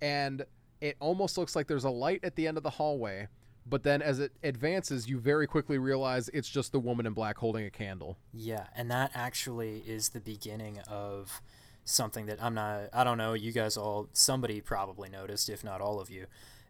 [0.01, 0.45] and
[0.81, 3.29] it almost looks like there's a light at the end of the hallway
[3.65, 7.39] but then as it advances you very quickly realize it's just the woman in black
[7.39, 11.41] holding a candle Yeah, and that actually is the beginning of
[11.85, 15.81] something that I'm not I don't know, you guys all somebody probably noticed if not
[15.81, 16.27] all of you.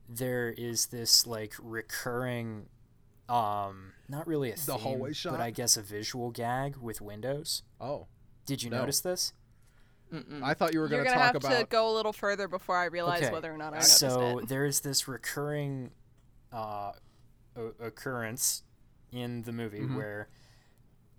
[0.08, 2.66] There is this like recurring
[3.28, 5.32] um not really a The theme, hallway shot?
[5.32, 7.62] but I guess a visual gag with windows.
[7.80, 8.06] oh
[8.46, 8.80] Did you No.
[8.80, 9.32] notice this?
[10.12, 10.42] Mm-mm.
[10.42, 12.46] i thought you were You're going to gonna talk have to go a little further
[12.46, 14.10] before I realize Okay, whether or not I noticed it.
[14.10, 14.48] so it.
[14.48, 15.90] there is this recurring
[16.52, 16.92] uh,
[17.56, 18.62] o- occurrence
[19.10, 19.96] in the movie Mhm.
[19.96, 20.28] where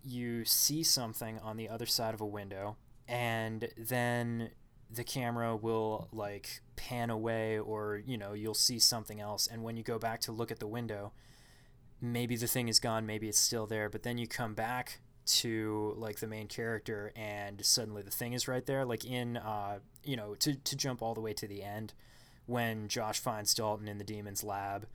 [0.04, 2.76] you see something on the other side of a window
[3.08, 4.52] and then
[4.90, 9.48] the camera will like pan away or you know you'll see something else.
[9.48, 11.14] And when you go back to look at the window
[12.02, 15.94] maybe the thing is gone maybe it's still there but then you come back to
[15.96, 18.84] like the main character and suddenly the thing is right there.
[18.84, 21.94] Like in uh you know to, to jump all the way to the end
[22.46, 24.86] when josh finds dalton in the demon's lab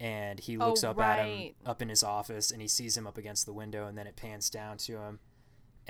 [0.00, 3.06] and he Oh, looks up at him up in his office and he sees him
[3.06, 5.20] up against the window and then it pans down to him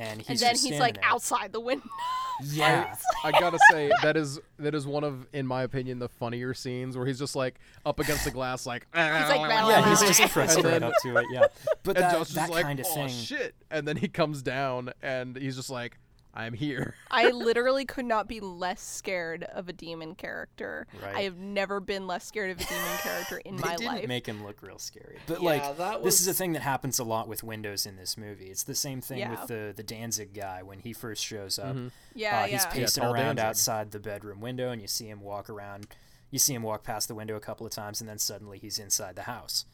[0.00, 1.04] and he's and then just he's like there.
[1.04, 1.84] outside the window.
[2.42, 6.54] yeah i gotta say that is that is one of in my opinion the funnier
[6.54, 10.00] scenes where he's just like up against the glass like he's like, ah, yeah he's
[10.00, 11.44] just pressed right up to it yeah
[11.82, 14.08] but and that, Josh is that like kind of oh thing shit and then he
[14.08, 15.98] comes down and he's just like
[16.32, 16.94] I'm here.
[17.10, 20.86] I literally could not be less scared of a demon character.
[21.02, 21.16] Right.
[21.16, 24.08] I have never been less scared of a demon character in They my didn't life.
[24.08, 25.18] make him look real scary.
[25.26, 27.96] But Yeah, like that this is a thing that happens a lot with Windows in
[27.96, 28.46] this movie.
[28.46, 29.30] It's the same thing Yeah.
[29.32, 31.76] with the the Danzig guy when he first shows up.
[32.14, 32.70] yeah, uh, he's yeah.
[32.70, 33.44] pacing tall around Danzig.
[33.44, 35.88] outside the bedroom window, and you see him walk around.
[36.30, 38.78] You see him walk past the window a couple of times, and then suddenly he's
[38.78, 39.64] inside the house,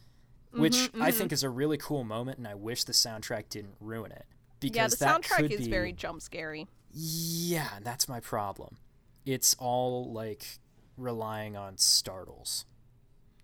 [0.51, 3.75] which Mm-hmm, I think is a really cool moment, and I wish the soundtrack didn't
[3.79, 4.25] ruin it.
[4.59, 6.67] Because yeah, the that soundtrack could is be, very jump scary.
[6.91, 8.77] Yeah, and that's my problem.
[9.25, 10.59] It's all like
[10.97, 12.65] relying on startles.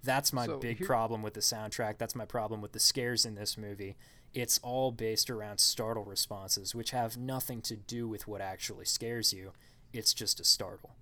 [0.04, 1.98] That's my So big here- problem with the soundtrack.
[1.98, 3.96] That's my problem with the scares in this movie.
[4.34, 9.32] It's all based around startle responses, which have nothing to do with what actually scares
[9.32, 9.52] you.
[9.94, 10.96] It's just a startle.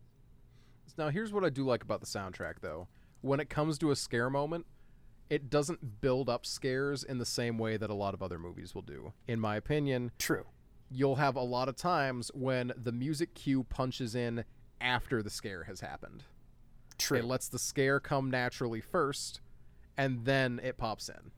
[0.98, 2.88] Now, here's what I do like about the soundtrack, though.
[3.22, 4.66] When it comes to a scare moment,
[5.32, 8.76] it doesn't build up scares in the same way that a lot of other movies
[8.76, 9.14] will do.
[9.30, 10.44] In my opinion, True.
[10.92, 14.44] you'll have a lot of times when the music cue punches in
[14.82, 16.26] after the scare has happened.
[16.98, 17.20] True.
[17.20, 19.40] It lets the scare come naturally first,
[19.98, 21.32] and then it pops in.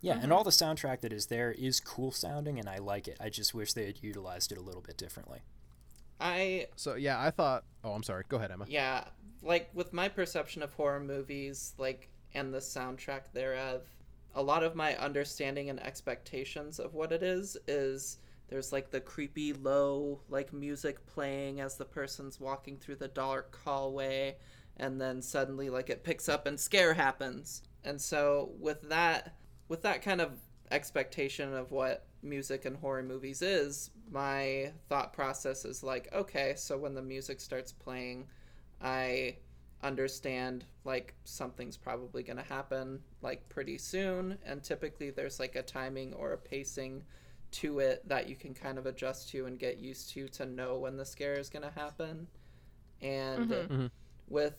[0.00, 0.32] yeah, and mm-hmm.
[0.32, 3.18] all the soundtrack that is there is cool sounding, and I like it.
[3.20, 5.40] I just wish they had utilized it a little bit differently.
[6.20, 7.64] I So yeah, I thought.
[7.82, 8.22] Oh, I'm sorry.
[8.28, 8.66] Go ahead, Emma.
[8.68, 9.04] yeah,
[9.42, 13.82] like with my perception of horror movies, like and the soundtrack thereof,
[14.34, 19.00] a lot of my understanding and expectations of what it is is there's like the
[19.00, 24.36] creepy low like music playing as the person's walking through the dark hallway
[24.76, 27.62] and then suddenly like it picks up and scare happens.
[27.84, 29.34] And so with that
[29.68, 30.32] with that kind of
[30.70, 36.76] expectation of what music and horror movies is, my thought process is like, okay, so
[36.76, 38.26] when the music starts playing,
[38.80, 39.36] I
[39.82, 45.62] understand like something's probably going to happen like pretty soon and typically there's like a
[45.62, 47.02] timing or a pacing
[47.50, 50.76] to it that you can kind of adjust to and get used to to know
[50.78, 52.26] when the scare is going to happen
[53.00, 53.90] and Mhm.
[54.28, 54.54] with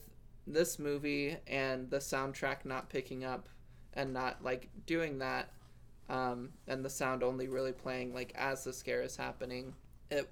[0.48, 3.48] this movie and the soundtrack not picking up
[3.94, 5.52] and not like doing that
[6.10, 9.74] um, and the sound only really playing like as the scare is happening
[10.10, 10.30] it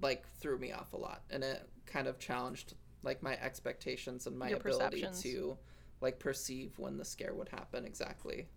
[0.00, 4.38] like threw me off a lot and it kind of challenged like my expectations and
[4.38, 5.58] my Your ability to
[6.00, 8.48] like perceive when the scare would happen exactly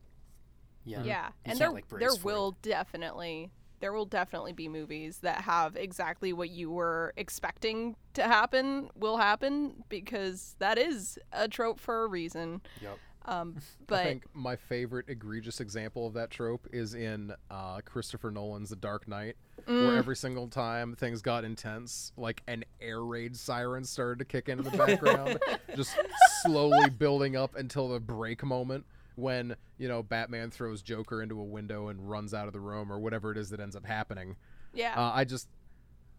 [0.83, 1.03] Yeah.
[1.03, 2.23] Yeah, You and there like, there for it.
[2.23, 8.23] will definitely there will definitely be movies that have exactly what you were expecting to
[8.23, 12.61] happen will happen because that is a trope for a reason.
[12.81, 12.97] Yep.
[13.25, 18.31] Um, but I think my favorite egregious example of that trope is in uh, Christopher
[18.31, 19.35] Nolan's The Dark Knight,
[19.67, 19.87] Mm.
[19.87, 24.47] where every single time things got intense, like an air raid siren started to kick
[24.49, 25.39] in the background,
[25.75, 25.95] just
[26.43, 31.43] slowly building up until the break moment when you know Batman throws Joker into a
[31.43, 34.35] window and runs out of the room or whatever it is that ends up happening.
[34.73, 35.47] yeah, Uh, I just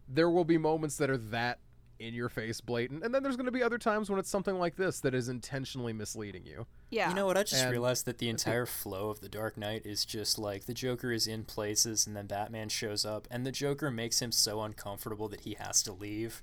[0.08, 1.58] there will be moments that are that
[1.98, 4.58] in your face blatant, and then there's going to be other times when it's something
[4.58, 6.66] like this that is intentionally misleading you.
[6.90, 7.08] yeah.
[7.08, 7.36] You know what?
[7.36, 10.66] I just And- realized that the entire flow of The Dark Knight is just like
[10.66, 14.32] the Joker is in places and then Batman shows up and the Joker makes him
[14.32, 16.42] so uncomfortable that he has to leave.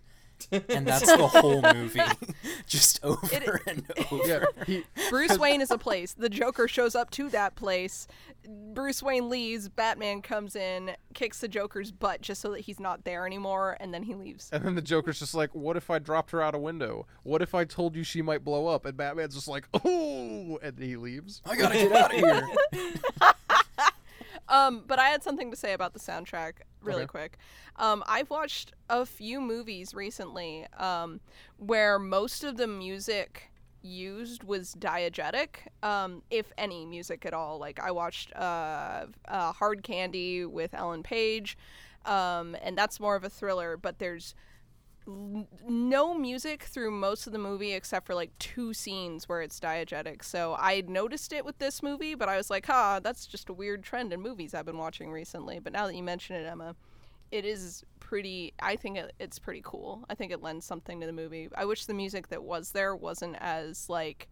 [0.51, 2.01] And that's the whole movie.
[2.67, 4.27] just over It- and over.
[4.27, 6.13] Yeah, he, Bruce Wayne is a place.
[6.13, 8.08] The Joker shows up to that place.
[8.73, 9.69] Bruce Wayne leaves.
[9.69, 13.93] Batman comes in, kicks the Joker's butt just so that he's not there anymore, and
[13.93, 14.49] then he leaves.
[14.51, 17.08] And then the Joker's just like, "What if I dropped her out a window?
[17.23, 20.77] What if I told you she might blow up?" And Batman's just like, "Oh!" and
[20.77, 21.41] he leaves.
[21.45, 22.47] I gotta get out of here.
[24.47, 27.08] Um, but I had something to say about the soundtrack really Okay.
[27.08, 27.38] quick.
[27.77, 31.19] Um, I've watched a few movies recently um,
[31.58, 33.49] where most of the music
[33.82, 37.58] used was diegetic, um, if any music at all.
[37.58, 41.58] Like I watched uh, uh, Hard Candy with Ellen Page,
[42.06, 43.77] um, and that's more of a thriller.
[43.77, 44.36] But there's
[45.07, 49.59] l- no music through most of the movie except for like two scenes where it's
[49.59, 50.23] diegetic.
[50.23, 53.53] So I noticed it with this movie, but I was like, "Ha, that's just a
[53.53, 56.75] weird trend in movies I've been watching recently." But now that you mention it, Emma,
[57.31, 58.53] it is pretty.
[58.61, 60.03] I think it, it's pretty cool.
[60.09, 61.49] I think it lends something to the movie.
[61.55, 64.29] I wish the music that was there wasn't as like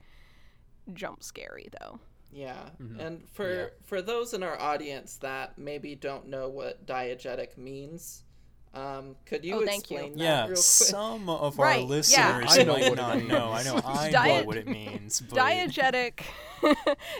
[0.93, 1.99] jump scary though.
[2.33, 2.99] Yeah, Mm-hmm.
[2.99, 3.65] and for Yeah.
[3.83, 8.23] for those in our audience that maybe don't know what diegetic means,
[8.73, 9.97] um, could you Oh, thank you.
[9.97, 10.57] explain that Yeah, real quick?
[10.57, 11.85] some of Right, our yeah.
[11.85, 13.51] listeners I might not know.
[13.51, 15.21] I know I Diet- know what it means.
[15.29, 16.21] But Diegetic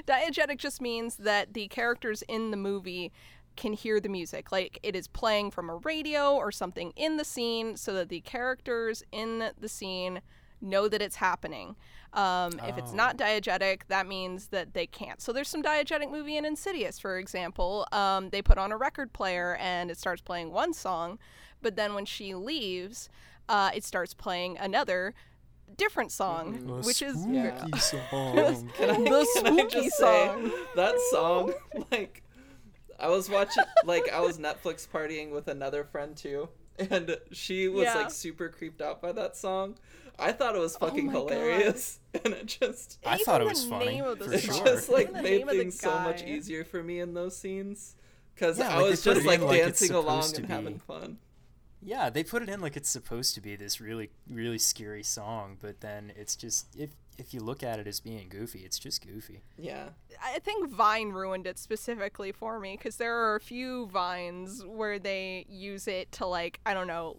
[0.08, 3.12] diegetic just means that the characters in the movie
[3.58, 7.26] can hear the music like it is playing from a radio or something in the
[7.26, 10.22] scene so that the characters in the scene
[10.62, 11.76] know that it's happening.
[12.14, 12.96] Um, If it's Oh.
[12.96, 15.22] not diegetic, that means that they can't.
[15.22, 17.88] So there's some diegetic movie in Insidious, for example.
[17.92, 21.20] Um, they put on a record player and it starts playing one song,
[21.62, 23.10] but then when she leaves,
[23.48, 25.14] uh, it starts playing another
[25.78, 27.66] different song, which is Yeah.
[27.78, 28.02] song.
[28.78, 30.52] Can I, The can I spooky just say, song.
[30.76, 31.54] that song,
[31.92, 32.24] like,
[33.00, 37.86] I was watching, like, I was Netflix partying with another friend too, and she was
[37.86, 37.96] Yeah.
[37.96, 39.78] like super creeped out by that song.
[40.20, 41.30] I thought it was oh fucking Oh my God.
[41.32, 44.42] hilarious, and it just, I Even thought it was funny, name of the for it
[44.42, 44.54] sure.
[44.54, 44.66] song.
[44.66, 47.38] just like the made name of the things so much easier for me in those
[47.38, 47.96] scenes,
[48.36, 51.18] because Yeah, I like, was just like like dancing along and having fun.
[51.84, 55.58] Yeah, they put it in like it's supposed to be this really, really scary song,
[55.60, 59.06] but then it's just if if you look at it as being goofy, it's just
[59.06, 59.42] goofy.
[59.58, 59.90] Yeah,
[60.24, 65.00] I think Vine ruined it specifically for me because there are a few Vines where
[65.00, 67.18] they use it to like I don't know,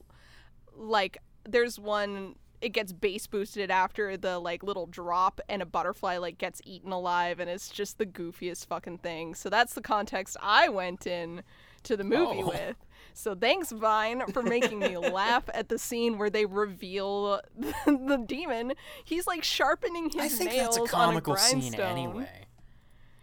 [0.77, 6.17] like there's one it gets bass boosted after the like little drop and a butterfly
[6.17, 9.35] like gets eaten alive and it's just the goofiest fucking thing.
[9.35, 11.43] So that's the context I went in
[11.83, 12.49] to the movie Oh.
[12.49, 12.77] with.
[13.15, 17.41] So thanks Vine for making me laugh at the scene where they reveal
[17.87, 18.75] the demon.
[19.05, 22.47] He's like sharpening his I think nails that's a on a comical scene anyway.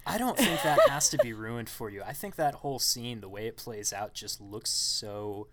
[0.05, 2.03] I don't think that has to be ruined for you.
[2.05, 5.47] I think that whole scene, the way it plays out, just looks so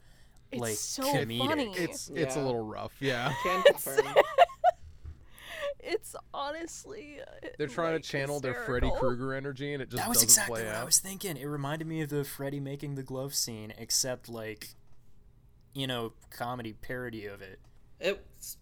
[0.52, 1.38] It's like so comedic.
[1.48, 1.72] funny.
[1.76, 2.92] It's it's a little rough.
[3.00, 3.32] Yeah.
[3.42, 4.06] can confirm.
[5.88, 7.18] It's honestly.
[7.20, 8.90] uh, They're trying like, to channel their Freddy.
[8.98, 10.82] Krueger energy, and it just that was doesn't exactly play what out.
[10.82, 11.36] I was thinking.
[11.36, 14.70] It reminded me of the Freddy making the glove scene, except like,
[15.74, 17.60] you know, comedy parody of it.
[18.00, 18.56] it's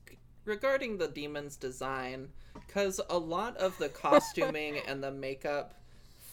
[0.44, 5.72] regarding the demon's design because a lot of the costuming and the makeup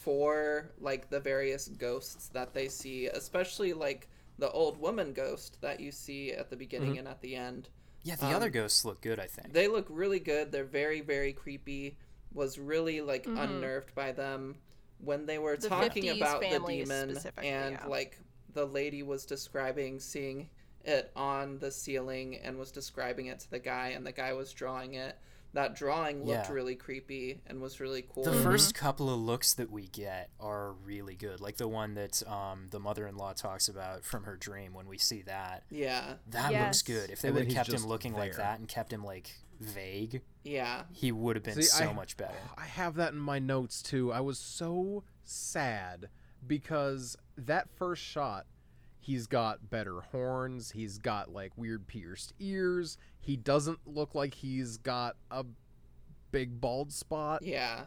[0.01, 4.09] for like the various ghosts that they see especially like
[4.41, 6.99] the old woman ghost that you see at the beginning mm-hmm.
[6.99, 7.69] and at the end
[8.03, 9.19] Yeah, the other um, ghosts look good.
[9.19, 9.53] I think.
[9.53, 11.95] they look really good they're very very creepy
[12.33, 14.55] was really like unnerved by them
[14.99, 17.85] when they were The talking about the demon and yeah.
[17.87, 18.17] like
[18.53, 20.49] the lady was describing seeing
[20.83, 24.51] it on the ceiling and was describing it to the guy and the guy was
[24.51, 25.17] drawing it
[25.53, 26.51] that drawing looked Yeah.
[26.53, 30.71] really creepy and was really cool The first couple of looks that we get are
[30.73, 34.73] really good, like the one that um, the mother-in-law talks about from her dream.
[34.73, 36.63] When we see that, yeah that Yes.
[36.67, 37.09] looks good.
[37.09, 40.21] If they would have kept him just looking like that and kept him like vague,
[40.43, 42.37] yeah he would have been See, so I- much better.
[42.57, 44.11] I have that in my notes too.
[44.11, 46.09] I was so sad
[46.47, 48.45] because that first shot,
[48.99, 50.71] he's got better horns.
[50.71, 52.97] He's got like weird pierced ears.
[53.21, 55.45] He doesn't look like he's got a
[56.31, 57.43] big bald spot.
[57.43, 57.85] yeah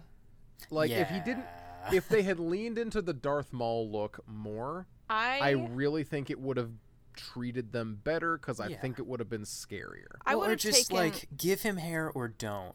[0.71, 1.45] Like if he didn't,
[1.93, 6.41] if they had leaned into the Darth Maul look more, I I really think it
[6.41, 6.71] would have
[7.15, 8.81] treated them better because I Yeah.
[8.81, 10.17] think it would have been scarier.
[10.25, 12.75] I Well, would or have just taken like give him hair or don't.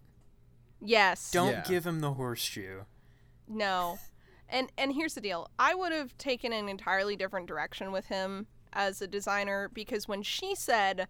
[0.82, 1.32] yes.
[1.32, 1.64] Don't Yeah.
[1.68, 2.84] give him the horseshoe.
[3.48, 4.00] No.
[4.48, 5.50] And and here's the deal.
[5.60, 10.24] I would have taken an entirely different direction with him as a designer because when
[10.24, 11.08] she said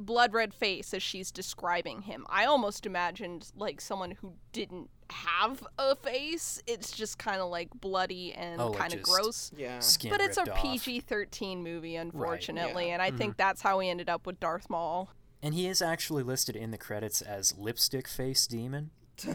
[0.00, 5.66] blood red face as she's describing him, I almost imagined like someone who didn't have
[5.78, 6.62] a face.
[6.66, 9.50] It's just kind of like bloody and Oh, kind of gross.
[9.56, 10.44] yeah Skin But it's a.
[10.44, 12.94] PG-13 movie unfortunately, yeah.
[12.94, 13.18] and I mm-hmm.
[13.18, 15.10] think that's how we ended up with Darth Maul.
[15.42, 18.90] And he is actually listed in the credits as lipstick face demon.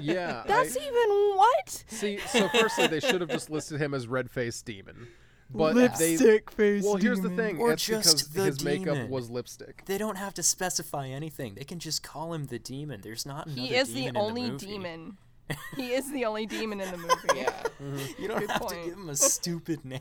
[0.00, 1.84] Yeah, That's I, even what?
[1.88, 2.18] see.
[2.18, 5.08] So firstly, they should have just listed him as red face demon.
[5.48, 6.84] But they face.
[6.84, 7.58] Well, here's the thing.
[7.58, 9.84] Or it's just because the his makeup was lipstick.
[9.86, 11.54] They don't have to specify anything.
[11.54, 13.00] They can just call him the demon.
[13.02, 14.66] There's not another He is the demon in only movie.
[14.66, 15.16] demon.
[15.76, 17.14] he is the only demon in the movie.
[17.36, 18.20] yeah mm-hmm.
[18.20, 18.74] You don't Good have point.
[18.74, 20.00] to give him a stupid name.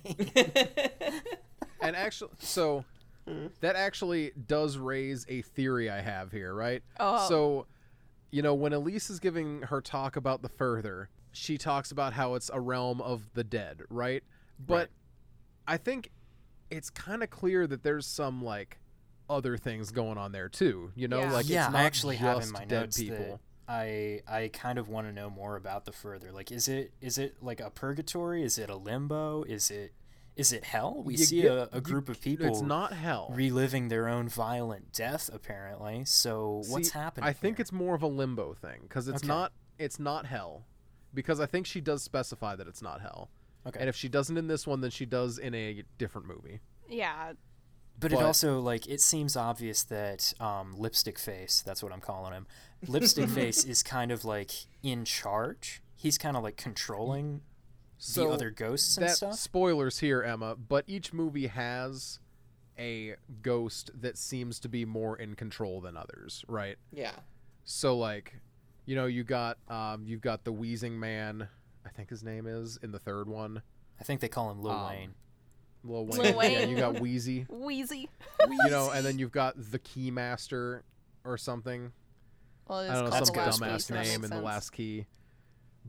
[1.81, 2.83] And actually, so
[3.61, 6.81] that actually does raise a theory I have here, right?
[6.99, 7.27] Oh.
[7.29, 7.67] So,
[8.31, 12.33] you know, when Elise is giving her talk about the further, she talks about how
[12.33, 14.23] it's a realm of the dead, right?
[14.59, 14.87] But Right.
[15.67, 16.11] I think
[16.69, 18.79] it's kind of clear that there's some like
[19.29, 20.91] other things going on there too.
[20.95, 21.31] You know, Yeah.
[21.31, 23.17] like yeah, it's not I actually have in just my dead notes people.
[23.17, 26.31] that I I kind of want to know more about the further.
[26.31, 28.43] Like, is it is it like a purgatory?
[28.43, 29.43] Is it a limbo?
[29.43, 29.93] Is it
[30.35, 31.01] is it hell?
[31.03, 33.31] We You see get- a, a you- group of people It's not hell.
[33.33, 36.03] reliving their own violent death, apparently.
[36.05, 37.27] So what's happening?
[37.27, 37.61] I think here?
[37.63, 39.27] it's more of a limbo thing because it's Okay.
[39.27, 40.65] not it's not hell
[41.13, 43.29] because I think she does specify that it's not hell.
[43.67, 43.79] Okay.
[43.79, 46.59] And if she doesn't in this one, then she does in a different movie.
[46.89, 47.33] Yeah.
[47.97, 52.33] But, it also like it seems obvious that um, lipstick face, that's what I'm calling
[52.33, 52.45] him.
[52.87, 54.51] Lipstick face is kind of like
[54.83, 55.81] in charge.
[55.95, 57.41] He's kind of like controlling
[57.97, 59.35] So the other ghosts and that stuff.
[59.35, 60.55] spoilers here, Emma.
[60.55, 62.19] But each movie has
[62.77, 66.75] a ghost that seems to be more in control than others, right?
[66.91, 67.13] Yeah.
[67.63, 68.35] So like,
[68.85, 71.47] you know, you got um, you've got the wheezing man,
[71.85, 73.61] I think his name is in the third one,
[73.99, 75.13] I think they call him Lil Um, Wayne.
[75.83, 76.35] Lil Wayne.
[76.35, 78.09] Lil Yeah, you got Wheezy, Wheezy.
[78.47, 80.81] you know, and then you've got the Keymaster
[81.23, 81.91] or something.
[82.67, 84.29] Well, it is I don't know some the last dumbass piece, so that name in
[84.31, 85.05] the last key,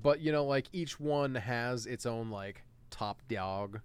[0.01, 3.80] but you know, like each one has its own like top dog,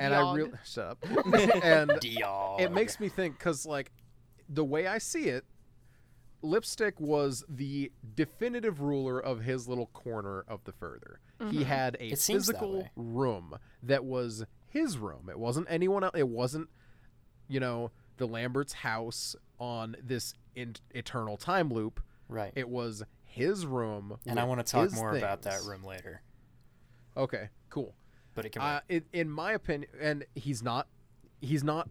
[0.00, 0.98] and I really shut up,
[1.62, 2.60] and Diog.
[2.60, 3.92] it makes me think because like
[4.50, 5.42] the way i see it
[6.42, 11.18] lipstick was the definitive ruler of his little corner of the further
[11.50, 11.62] he Mhm.
[11.64, 16.14] had a It seems that physical room that was his room it wasn't anyone else
[16.16, 16.68] it wasn't
[17.48, 22.52] you know the lambert's house on this in- eternal time loop right.
[22.54, 26.22] it was his room and I want to talk his more about that room later.
[27.16, 27.94] okay cool
[28.34, 28.62] But it can.
[28.62, 30.88] uh, in, in my opinion and he's not
[31.40, 31.88] he's not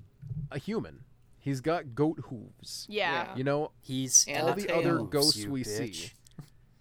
[0.52, 1.04] a human
[1.40, 3.36] he's got goat hooves Yeah.
[3.36, 4.80] you know he's all the tail.
[4.80, 5.94] other ghosts you we bitch.
[6.08, 6.12] see.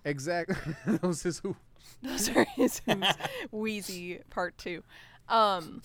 [0.04, 0.56] Exactly.
[0.98, 1.54] Those is who.
[2.02, 3.06] Those are his hooves.
[3.50, 4.82] Wheezy part two.
[5.28, 5.82] Um,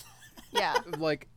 [0.51, 0.75] yeah.
[0.97, 1.27] Like,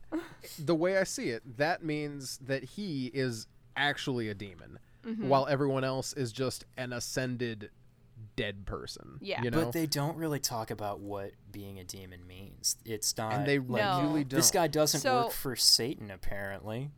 [0.59, 3.47] the way I see it, that means that he is
[3.77, 5.25] actually a demon, Mhm.
[5.27, 7.69] while everyone else is just an ascended
[8.35, 9.17] dead person.
[9.21, 9.41] Yeah.
[9.41, 9.63] You know?
[9.65, 12.75] But they don't really talk about what being a demon means.
[12.85, 13.33] It's not.
[13.33, 14.01] and they like, No.
[14.03, 14.37] really don't.
[14.37, 16.91] This guy doesn't So- work for Satan, apparently.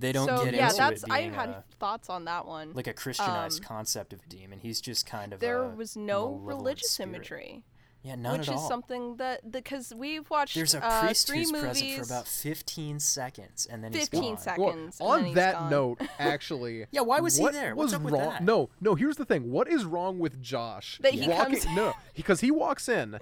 [0.00, 2.72] They don't so get yeah, into that's it I had a, thoughts on that one.
[2.74, 4.58] like a Christianized um, concept of a demon.
[4.58, 7.08] He's just kind of there a was no religious spirit.
[7.14, 7.64] imagery,
[8.02, 11.40] Yeah, none which at is something that because we've watched There's a uh, priest three
[11.40, 11.66] who's movies.
[11.82, 14.38] present for about 15 seconds, and then he's 15 gone.
[14.38, 14.96] seconds.
[14.98, 15.70] Well, on that gone.
[15.70, 16.86] note, actually.
[16.90, 17.74] Yeah, why was he what there?
[17.74, 18.30] Was What's up with wrong?
[18.30, 18.42] that?
[18.42, 18.94] No, no.
[18.94, 19.50] Here's the thing.
[19.50, 20.98] What is wrong with Josh?
[21.02, 23.18] That he walking, comes- no, because he walks in,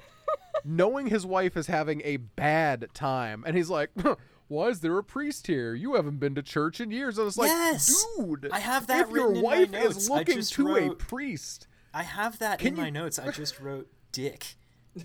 [0.64, 3.90] knowing his wife is having a bad time, and he's like,
[4.48, 5.74] "Why is there a priest here?
[5.74, 8.04] You haven't been to church in years." And it's like, Yes!
[8.18, 9.96] dude, I have that if your written in my wife notes.
[9.96, 13.18] is looking just to a priest, I have that Can in my notes.
[13.18, 14.56] I just wrote dick.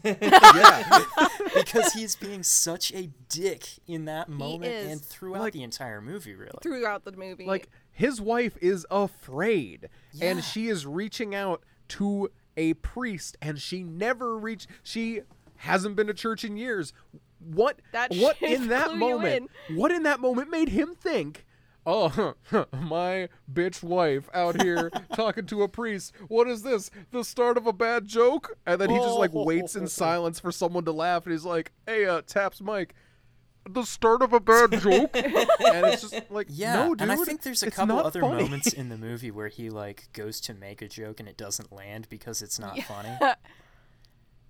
[0.04, 1.04] yeah,
[1.56, 6.34] because he's being such a dick in that moment and throughout Like- the entire movie,
[6.34, 6.52] really.
[6.62, 7.46] throughout the movie.
[7.46, 10.32] like his wife is afraid, Yeah.
[10.32, 14.68] and she is reaching out to a priest, and she never reached.
[14.84, 15.22] She
[15.58, 16.92] hasn't been to church in years.
[17.46, 17.80] What?
[17.92, 19.52] That what in that clue you moment?
[19.72, 21.46] What in that moment made him think?
[21.86, 22.34] Oh,
[22.72, 26.14] my bitch wife out here talking to a priest.
[26.30, 26.90] What is this?
[27.12, 28.58] The start of a bad joke?
[28.66, 31.72] And then he just like waits in silence for someone to laugh, and he's like,
[31.86, 32.96] "Hey, uh, taps Mike."
[33.70, 37.02] The start of a bad joke, and it's just like, Yeah, no, dude.
[37.02, 38.44] and I think there's a couple other funny.
[38.44, 41.72] moments in the movie where he like goes to make a joke and it doesn't
[41.72, 43.18] land because it's not funny.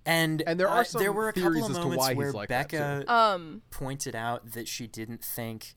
[0.06, 2.32] And And there are I- some there were a couple of to moments why where
[2.32, 2.48] like.
[2.48, 5.74] Becca um, pointed out that she didn't think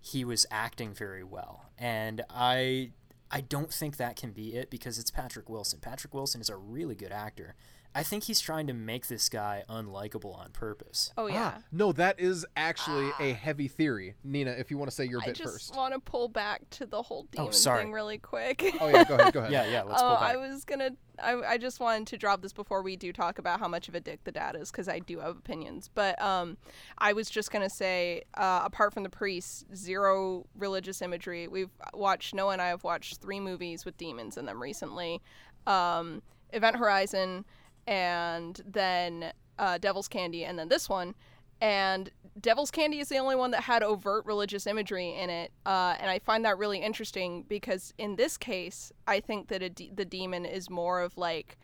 [0.00, 2.92] he was acting very well, and I
[3.30, 5.80] I don't think that can be it because it's Patrick Wilson.
[5.80, 7.54] Patrick Wilson is a really good actor.
[7.94, 11.12] I think he's trying to make this guy unlikable on purpose.
[11.16, 11.52] oh yeah.
[11.56, 14.14] Ah, no, that is actually a heavy theory.
[14.24, 15.76] Nina, if you want to say your I bit just first.
[15.76, 17.84] want to pull back to the whole demon sorry.
[17.84, 18.64] thing really quick.
[18.80, 19.52] Oh yeah, go ahead, go ahead.
[19.52, 19.82] Yeah, yeah.
[19.82, 20.34] Let's oh, pull back.
[20.34, 20.90] I was gonna.
[21.22, 23.94] I, I just wanted to drop this before we do talk about how much of
[23.94, 25.88] a dick the dad is, because I do have opinions.
[25.94, 26.56] But um,
[26.98, 31.46] I was just gonna say, uh, apart from the priests, zero religious imagery.
[31.46, 35.22] We've watched Noah and I have watched three movies with demons in them recently.
[35.66, 36.22] Um,
[36.52, 37.44] Event Horizon,
[37.86, 41.14] and then uh, Devil's Candy, and then this one.
[41.60, 42.10] And
[42.40, 46.10] Devil's Candy is the only one that had overt religious imagery in it, uh, and
[46.10, 50.04] I find that really interesting because in this case, I think that a de- the
[50.04, 51.56] demon is more of like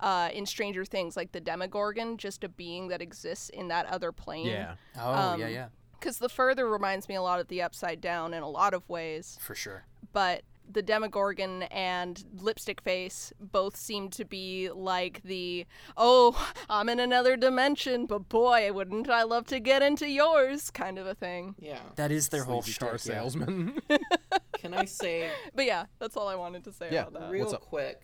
[0.00, 4.12] uh, in Stranger Things, like the Demogorgon, just a being that exists in that other
[4.12, 4.46] plane.
[4.46, 4.74] Yeah.
[4.98, 5.66] oh yeah, um, yeah,
[6.00, 8.88] Because the further reminds me a lot of the Upside Down in a lot of
[8.88, 9.84] ways, for sure.
[10.12, 17.00] but the Demogorgon and Lipstick Face both seem to be like the oh, I'm in
[17.00, 21.54] another dimension, but boy, wouldn't I love to get into yours kind of a thing.
[21.58, 21.80] Yeah.
[21.96, 23.20] That is their whole star car shtick, yeah.
[23.20, 23.78] salesman.
[24.58, 27.06] Can I say But yeah, that's all I wanted to say Yeah.
[27.06, 27.30] about that.
[27.30, 28.00] real quick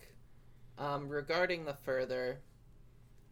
[0.77, 2.41] um, regarding the further?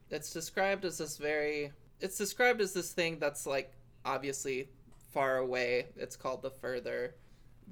[0.10, 1.72] It's described as this very.
[2.00, 3.74] It's described as this thing that's like
[4.06, 4.70] obviously
[5.14, 5.88] far away.
[5.96, 7.16] It's called the further.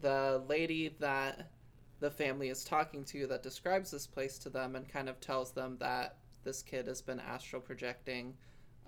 [0.01, 1.49] The lady that
[1.99, 5.51] the family is talking to that describes this place to them and kind of tells
[5.51, 8.35] them that this kid has been astral projecting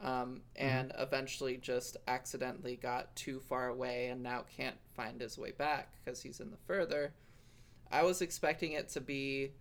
[0.01, 5.51] um, and eventually just accidentally got too far away and now can't find his way
[5.51, 7.13] back because he's in the further.
[7.91, 9.51] I was expecting it to be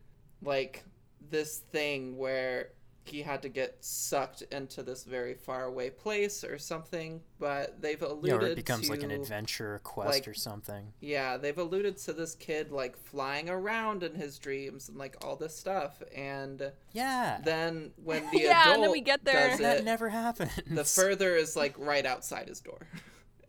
[0.42, 0.84] like
[1.30, 2.68] this thing where
[3.08, 7.20] he had to get sucked into this very far away place or something.
[7.38, 10.92] But they've alluded Yeah, or it becomes to like an adventure quest like- or something.
[11.00, 15.36] yeah, they've alluded to this kid like flying around in his dreams and like all
[15.36, 16.02] this stuff.
[16.14, 19.50] And Yeah, then when the Yeah, adult and then we get there.
[19.50, 20.50] does that it, never happens.
[20.70, 22.86] the further is like right outside his door.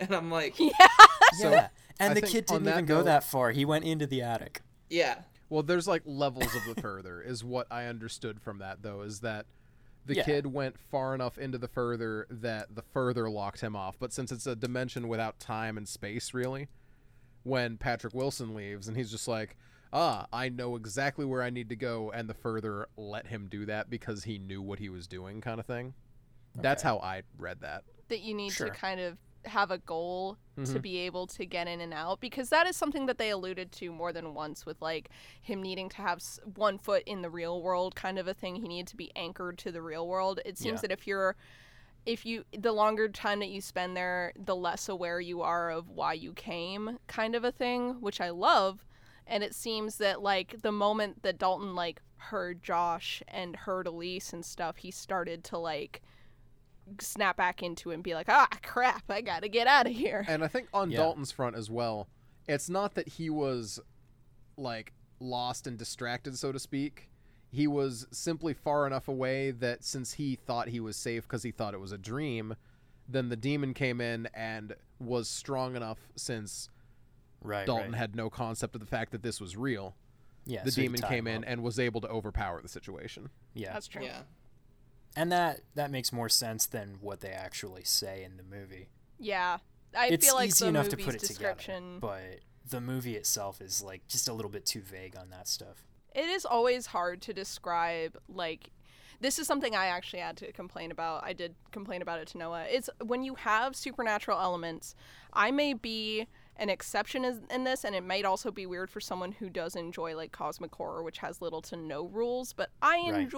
[0.02, 0.70] And I'm like, Yeah.
[1.42, 1.68] So, yeah,
[2.00, 3.52] and I the kid didn't that even go that far.
[3.52, 4.62] He went into the attic.
[4.90, 9.02] yeah, Well, there's like levels of the further, is what I understood from that, though,
[9.02, 9.46] is that
[10.06, 10.24] the Yeah.
[10.24, 13.98] kid went far enough into the further that the further locked him off.
[14.00, 16.68] But since it's a dimension without time and space, really,
[17.44, 19.56] when Patrick Wilson leaves and he's just like,
[19.92, 23.66] ah, I know exactly where I need to go, and the further let him do
[23.66, 25.94] that because he knew what he was doing, kind of thing.
[26.56, 27.84] That's how I read that.
[28.10, 28.68] that you need Sure.
[28.70, 30.82] to kind of have a goal to Mhm.
[30.82, 33.92] be able to get in and out because that is something that they alluded to
[33.92, 35.10] more than once with like
[35.42, 36.22] him needing to have
[36.56, 39.58] one foot in the real world kind of a thing he needed to be anchored
[39.58, 40.82] to the real world it seems Yeah.
[40.82, 41.36] that if you're
[42.06, 45.90] if you the longer time that you spend there the less aware you are of
[45.90, 48.86] why you came kind of a thing which i love
[49.28, 54.34] and it seems that like the moment that dalton like heard josh and heard elise
[54.34, 56.02] and stuff he started to like
[57.00, 60.26] snap back into it and be like, ah, crap, I gotta get out of here.
[60.28, 60.98] And I think on Yeah.
[61.00, 62.08] Dalton's front as well,
[62.48, 63.80] it's not that he was
[64.58, 67.10] like lost and distracted, so to speak.
[67.52, 71.52] He was simply far enough away that since he thought he was safe because he
[71.52, 72.56] thought it was a dream,
[73.08, 76.70] then the demon came in and was strong enough since
[77.42, 77.98] Right, Dalton right.
[77.98, 79.96] had no concept of the fact that this was real.
[80.46, 81.44] yeah, the so demon came in up.
[81.48, 83.30] and was able to overpower the situation.
[83.54, 84.04] yeah, That's true.
[84.04, 84.24] yeah.
[85.16, 88.90] And that that makes more sense than what they actually say in the movie.
[89.20, 89.58] Yeah.
[89.98, 91.96] I it's feel like easy the enough to put it description.
[91.96, 95.48] together, but the movie itself is like just a little bit too vague on that
[95.48, 95.84] stuff.
[96.14, 98.70] it is always hard to describe like
[99.22, 101.24] this is something I actually had to complain about.
[101.26, 102.66] I did complain about it to Noah.
[102.70, 104.96] It's when you have supernatural elements.
[105.34, 109.32] I may be an exception in this, and it might also be weird for someone
[109.34, 112.54] who does enjoy like cosmic horror, which has little to no rules.
[112.54, 113.30] But I Right.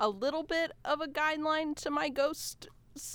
[0.00, 2.66] Enjoy a little bit of a guideline to my ghosts,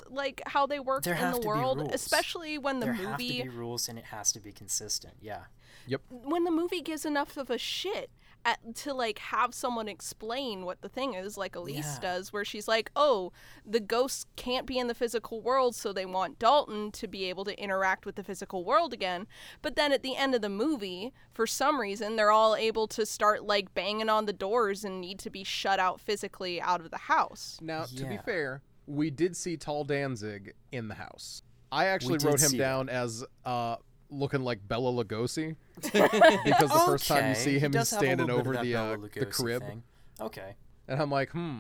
[0.10, 1.92] like how they work There in have the to be world, rules.
[1.94, 2.98] especially when the movie.
[3.02, 5.16] there movie have to be rules, and it has to be consistent.
[5.22, 5.44] Yeah,
[5.88, 6.02] Yep.
[6.10, 8.12] when the movie gives enough of a shit
[8.46, 12.00] at, to like have someone explain what the thing is like elise Yeah.
[12.02, 13.32] does where she's like oh
[13.66, 17.44] the ghosts can't be in the physical world so they want dalton to be able
[17.46, 19.28] to interact with the physical world again
[19.62, 23.06] but then at the end of the movie for some reason they're all able to
[23.06, 26.90] start like banging on the doors and need to be shut out physically out of
[26.92, 31.44] the house Now, to be fair, we did see Tall Danzig in the house.
[31.72, 33.78] I actually wrote him see down as uh,
[34.12, 38.06] looking like Bela Lugosi because the first time you see him, he's does have a
[38.06, 39.84] standing over the uh, the crib, thing.
[40.20, 40.56] Okay,
[40.88, 41.60] and I'm like, hmm,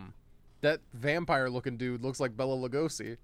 [0.62, 3.18] that vampire-looking dude looks like Bela Lugosi.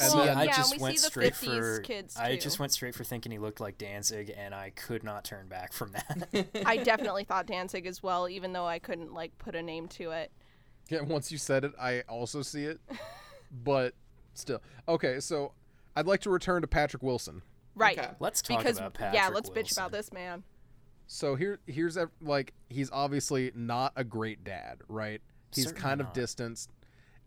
[0.00, 2.36] And See, then I yeah, just we went see the straight 50s for kids, I
[2.36, 5.72] just went straight for thinking he looked like Danzig, and I could not turn back
[5.72, 6.48] from that.
[6.66, 10.10] i definitely thought danzig as well even though i couldn't like put a name to
[10.10, 10.32] it
[10.88, 12.80] yeah, once you said it, I also see it,
[13.64, 13.94] but
[14.34, 15.20] still, okay.
[15.20, 15.52] So,
[15.96, 17.42] I'd like to return to Patrick Wilson.
[17.74, 18.10] Right Okay.
[18.20, 20.42] let's talk because about Patrick yeah let's bitch about this man
[21.06, 25.20] So here, here's a, like he's obviously not a great dad, right?
[25.54, 26.14] He's Certainly kind of not.
[26.14, 26.70] distanced.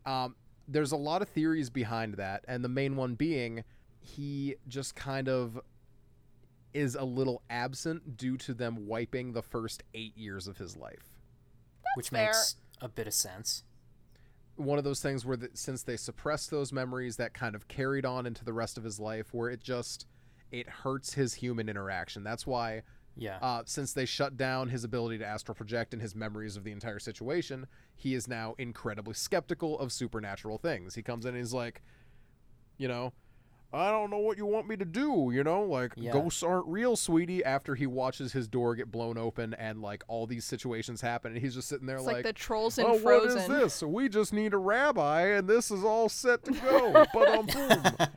[0.04, 0.34] Um,
[0.66, 3.62] there's a lot of theories behind that, and the main one being
[4.00, 5.60] he just kind of
[6.74, 11.14] is a little absent due to them wiping the first eight years of his life.
[11.96, 12.26] which fair.
[12.26, 13.62] makes a bit of sense.
[14.56, 18.04] One of those things where, the, since they suppressed those memories, that kind of carried
[18.04, 20.04] on into the rest of his life, where it just
[20.52, 22.22] it hurts his human interaction.
[22.24, 22.82] That's why
[23.16, 26.64] Yeah, uh, since they shut down his ability to astral project and his memories of
[26.64, 30.94] the entire situation, he is now incredibly skeptical of supernatural things.
[30.94, 31.82] He comes in and he's like,
[32.76, 33.12] you know,
[33.70, 36.12] I don't know what you want me to do, you know, like Yeah.
[36.12, 37.44] ghosts aren't real, sweetie.
[37.44, 41.40] After he watches his door get blown open and like all these situations happen, and
[41.42, 43.42] he's just sitting there It's like, like, the trolls in oh, what Frozen.
[43.42, 43.82] is this?
[43.82, 47.04] We just need a rabbi, and this is all set to go.
[47.12, 48.08] but um, boom.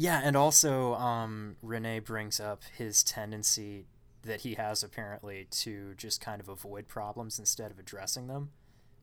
[0.00, 3.86] Yeah, and also um, Renee brings up his tendency
[4.22, 8.50] that he has apparently to just kind of avoid problems instead of addressing them,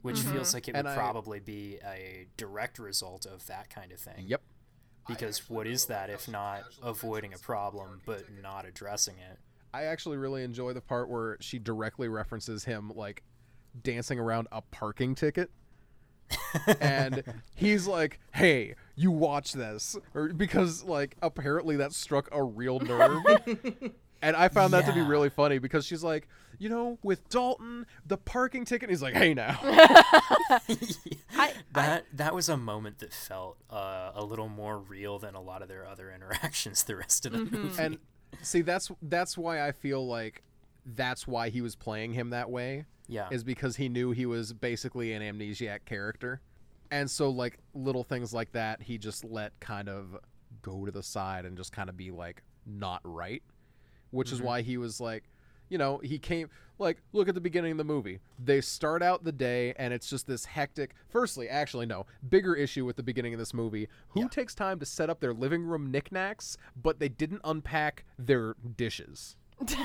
[0.02, 0.32] which Mm-hmm.
[0.34, 4.00] feels like it And would I- probably be a direct result of that kind of
[4.00, 4.26] thing.
[4.28, 4.42] Yep.
[5.08, 9.38] Because what is that if not avoiding a problem but not addressing it?
[9.74, 13.22] I actually really enjoy the part where she directly references him like
[13.84, 15.52] dancing around a parking ticket.
[16.80, 17.24] and
[17.56, 23.24] he's like, "Hey, you watch this or because like apparently that struck a real nerve.
[24.22, 26.28] And i found that to be really funny because she's like
[26.58, 29.60] you know with dalton the parking ticket he's like hey now.
[31.38, 35.42] I, that that was a moment that felt uh, a little more real than a
[35.42, 37.82] lot of their other interactions the rest of the movie.
[37.82, 37.98] and
[38.42, 40.42] see that's that's why i feel like
[40.86, 44.54] that's why he was playing him that way yeah, is because he knew he was
[44.54, 46.42] basically an amnesiac character.
[46.96, 50.18] And so like little things like that he just let kind of
[50.62, 53.44] go to the side and just kind of be like not right.
[54.12, 54.48] Which is mm-hmm.
[54.48, 55.26] why he was like,
[55.68, 58.22] you know, he came like look at the beginning of the movie.
[58.42, 62.86] They start out the day and it's just this hectic Firstly, actually no, bigger issue
[62.86, 63.90] with the beginning of this movie.
[64.10, 64.28] Who Yeah.
[64.30, 69.36] takes time to set up their living room knickknacks but they didn't unpack their dishes?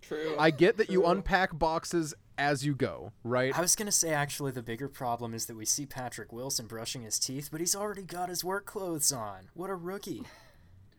[0.00, 0.36] True.
[0.38, 3.56] I get that you unpack boxes as you go, right?
[3.56, 7.02] I was gonna say actually the bigger problem is that we see Patrick Wilson brushing
[7.02, 9.48] his teeth, but he's already got his work clothes on.
[9.54, 10.22] What a rookie!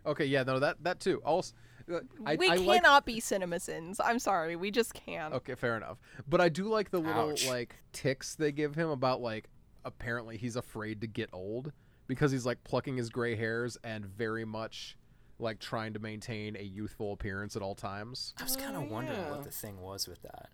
[0.05, 1.21] Okay, yeah, no, that that too.
[1.25, 1.53] Also,
[1.91, 3.05] uh, I, we I cannot like.
[3.05, 3.97] be CinemaSins.
[4.03, 5.33] I'm sorry, we just can't.
[5.33, 5.97] Okay, fair enough.
[6.27, 7.47] But I do like the little Ouch.
[7.47, 9.47] like ticks they give him about like
[9.83, 11.71] apparently he's afraid to get old
[12.07, 14.97] because he's like plucking his gray hairs and very much
[15.37, 18.33] like trying to maintain a youthful appearance at all times.
[18.39, 20.49] I was kind Oh, of wondering what the thing was with that.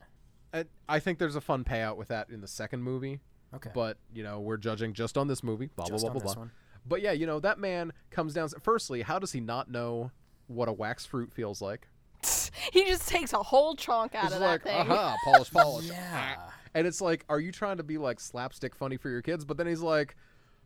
[0.54, 3.22] And I think there's a fun payout with that in the second movie,
[3.54, 5.70] Okay, but you know we're judging just on this movie.
[5.76, 6.42] Blah just blah on blah blah this blah.
[6.44, 6.52] one.
[6.86, 8.50] But yeah, you know that man comes down.
[8.62, 10.12] Firstly, how does he not know
[10.48, 11.88] what a wax fruit feels like?
[12.72, 14.76] he just takes a whole chunk out He's of that like, thing.
[14.92, 15.88] aha, polish, polish.
[15.88, 16.36] Yeah.
[16.74, 19.44] And it's like, are you trying to be like slapstick funny for your kids?
[19.46, 20.16] But then he's like,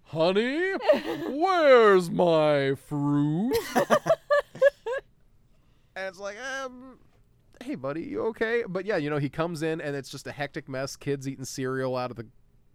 [0.04, 0.74] honey,
[1.30, 3.56] where's my fruit?
[5.96, 6.98] and it's like, um,
[7.66, 8.64] hey, buddy, you okay?
[8.68, 10.96] But yeah, you know, he comes in and it's just a hectic mess.
[10.96, 12.28] Kids eating cereal out of the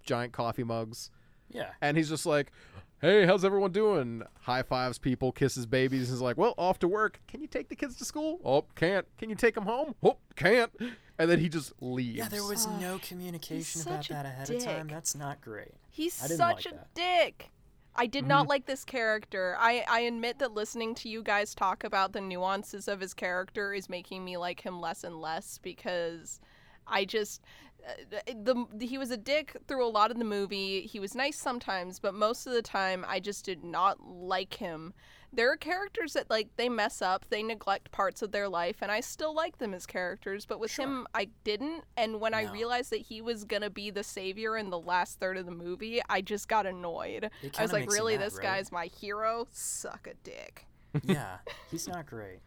[0.03, 1.11] giant coffee mugs.
[1.51, 1.71] Yeah.
[1.81, 2.53] And he's just like,
[3.01, 4.23] hey, how's everyone doing?
[4.41, 6.09] High fives people, kisses babies.
[6.11, 7.21] He's like, well, off to work.
[7.29, 8.41] Can you take the kids to school?
[8.45, 9.07] Oh, can't.
[9.19, 9.95] Can you take them home?
[10.03, 10.73] Oh, can't.
[11.19, 12.19] And then he just leaves.
[12.19, 14.89] Yeah, there was Ugh, no communication about that ahead of time.
[14.89, 15.73] That's not great.
[15.91, 16.95] He's such like a that.
[16.95, 17.51] dick.
[17.95, 19.57] I did not like this character.
[19.59, 23.75] I, I admit that listening to you guys talk about the nuances of his character
[23.75, 26.41] is making me like him less and less because
[26.87, 27.43] I just
[27.87, 30.83] uh, the he was a dick through a lot of the movie.
[30.83, 34.95] He was nice sometimes, but most of the time I just did not like him.
[35.33, 38.91] There are characters that like they mess up, they neglect parts of their life, and
[38.91, 40.45] I still like them as characters.
[40.45, 40.85] But with Sure.
[40.85, 41.85] him, I didn't.
[41.97, 45.37] And when I realized that he was gonna be the savior in the last third
[45.37, 47.31] of the movie, I just got annoyed.
[47.57, 48.43] I was like, really, mad, this right?
[48.43, 49.47] guy's my hero?
[49.53, 50.67] Suck a dick.
[51.05, 51.37] yeah,
[51.71, 52.41] he's not great.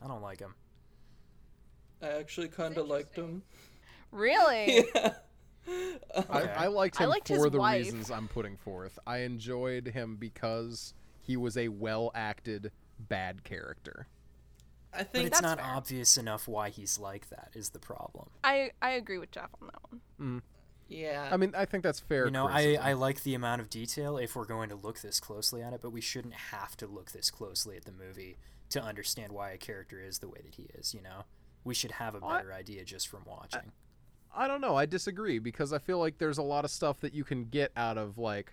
[0.00, 0.54] I don't like him.
[2.02, 3.42] I actually kind of liked him.
[4.12, 4.84] Really?
[4.94, 5.14] Yeah.
[5.66, 6.52] I, Okay.
[6.58, 7.84] I liked I him liked for the wife.
[7.86, 8.98] reasons I'm putting forth.
[9.06, 10.92] I enjoyed him because
[11.24, 14.06] he was a well acted bad character.
[14.92, 15.66] I But think it's not fair.
[15.66, 17.50] obvious enough why he's like that.
[17.54, 18.28] Is the problem?
[18.44, 20.00] I I agree with Jeff on that one.
[20.38, 20.42] Mm.
[20.88, 21.28] yeah.
[21.32, 22.26] I mean, I think that's fair.
[22.26, 22.84] You know, I, criticism.
[22.86, 25.80] I like the amount of detail if we're going to look this closely at it,
[25.82, 28.36] but we shouldn't have to look this closely at the movie
[28.70, 30.94] to understand why a character is the way that he is.
[30.94, 31.24] You know,
[31.64, 33.72] we should have a Well, I- better idea just from watching.
[34.36, 34.74] I don't know.
[34.76, 37.70] I disagree because I feel like there's a lot of stuff that you can get
[37.76, 38.52] out of like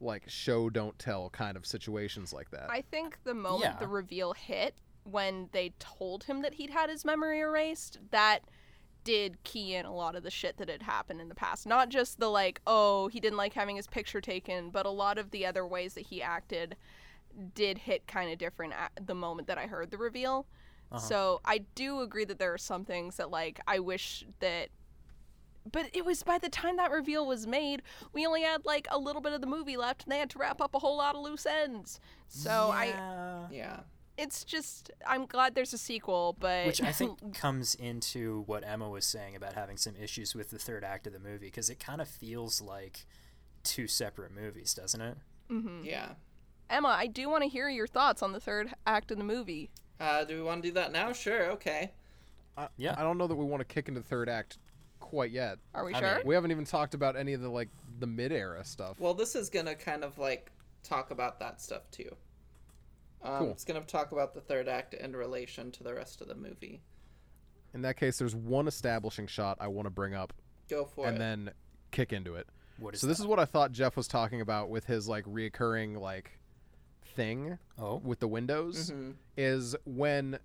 [0.00, 2.70] like show don't tell kind of situations like that.
[2.70, 3.78] I think the moment Yeah.
[3.78, 4.74] the reveal hit,
[5.04, 8.40] when they told him that he'd had his memory erased, that
[9.02, 11.66] did key in a lot of the shit that had happened in the past.
[11.66, 15.16] Not just the like, oh, he didn't like having his picture taken, but a lot
[15.18, 16.76] of the other ways that he acted
[17.54, 20.46] did hit kind of different at the moment that I heard the reveal.
[20.92, 21.00] Uh-huh.
[21.00, 24.68] So I do agree that there are some things that like I wish that
[25.70, 27.82] but it was by the time that reveal was made,
[28.12, 30.38] we only had like a little bit of the movie left and they had to
[30.38, 32.00] wrap up a whole lot of loose ends.
[32.28, 33.46] So I yeah.
[33.50, 33.80] yeah.
[34.16, 38.88] it's just I'm glad there's a sequel, but which I think comes into what Emma
[38.88, 41.78] was saying about having some issues with the third act of the movie because it
[41.78, 43.06] kind of feels like
[43.62, 45.16] two separate movies, doesn't it?
[45.50, 45.84] Mhm.
[45.84, 46.12] Yeah.
[46.70, 49.70] Emma, I do want to hear your thoughts on the third act of the movie.
[49.98, 51.12] Uh, do we want to do that now?
[51.12, 51.50] Sure.
[51.50, 51.90] Okay.
[52.56, 52.94] I, Yeah.
[52.96, 54.58] I don't know that we want to kick into the third act
[55.10, 55.58] quite yet.
[55.74, 56.14] Are we I sure?
[56.18, 58.98] mean, We haven't even talked about any of the like the mid era stuff.
[59.00, 60.50] Well, this is gonna kind of like
[60.84, 62.14] talk about that stuff too.
[63.22, 63.50] Um, Cool.
[63.50, 66.80] It's gonna talk about the third act in relation to the rest of the movie.
[67.74, 70.32] In that case, there's one establishing shot I want to bring up
[70.68, 71.18] Go for and it.
[71.18, 71.50] then
[71.90, 72.46] kick into it.
[72.78, 73.24] What is so this that?
[73.24, 76.30] is what I thought Jeff was talking about with his like reoccurring like
[77.16, 79.14] thing oh with the windows Mhm.
[79.36, 80.38] is when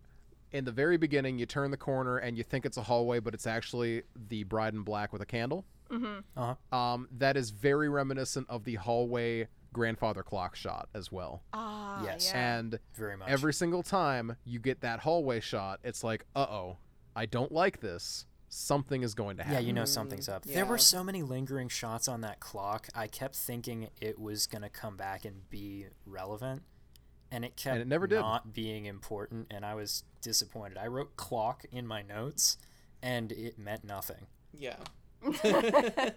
[0.55, 3.33] in the very beginning you turn the corner and you think it's a hallway but
[3.33, 6.19] it's actually the bride in black with a candle Mm-hmm.
[6.35, 6.75] uh-huh.
[6.75, 11.43] um, that is very reminiscent of the hallway grandfather clock shot as well.
[11.53, 12.31] Ah, Yes.
[12.33, 12.57] yeah.
[12.57, 13.29] And Very much.
[13.29, 16.77] every single time you get that hallway shot, it's like, uh oh,
[17.15, 18.25] I don't like this.
[18.49, 19.61] Something is going to happen.
[19.61, 20.43] yeah, you know something's up.
[20.43, 22.87] There were so many lingering shots on that clock.
[22.95, 26.63] I kept thinking it was gonna come back and be relevant,
[27.31, 28.19] and it kept it never did.
[28.19, 30.77] not being important, and I was disappointed.
[30.77, 32.57] I wrote clock in my notes,
[33.01, 34.27] and it meant nothing.
[34.53, 34.77] Yeah.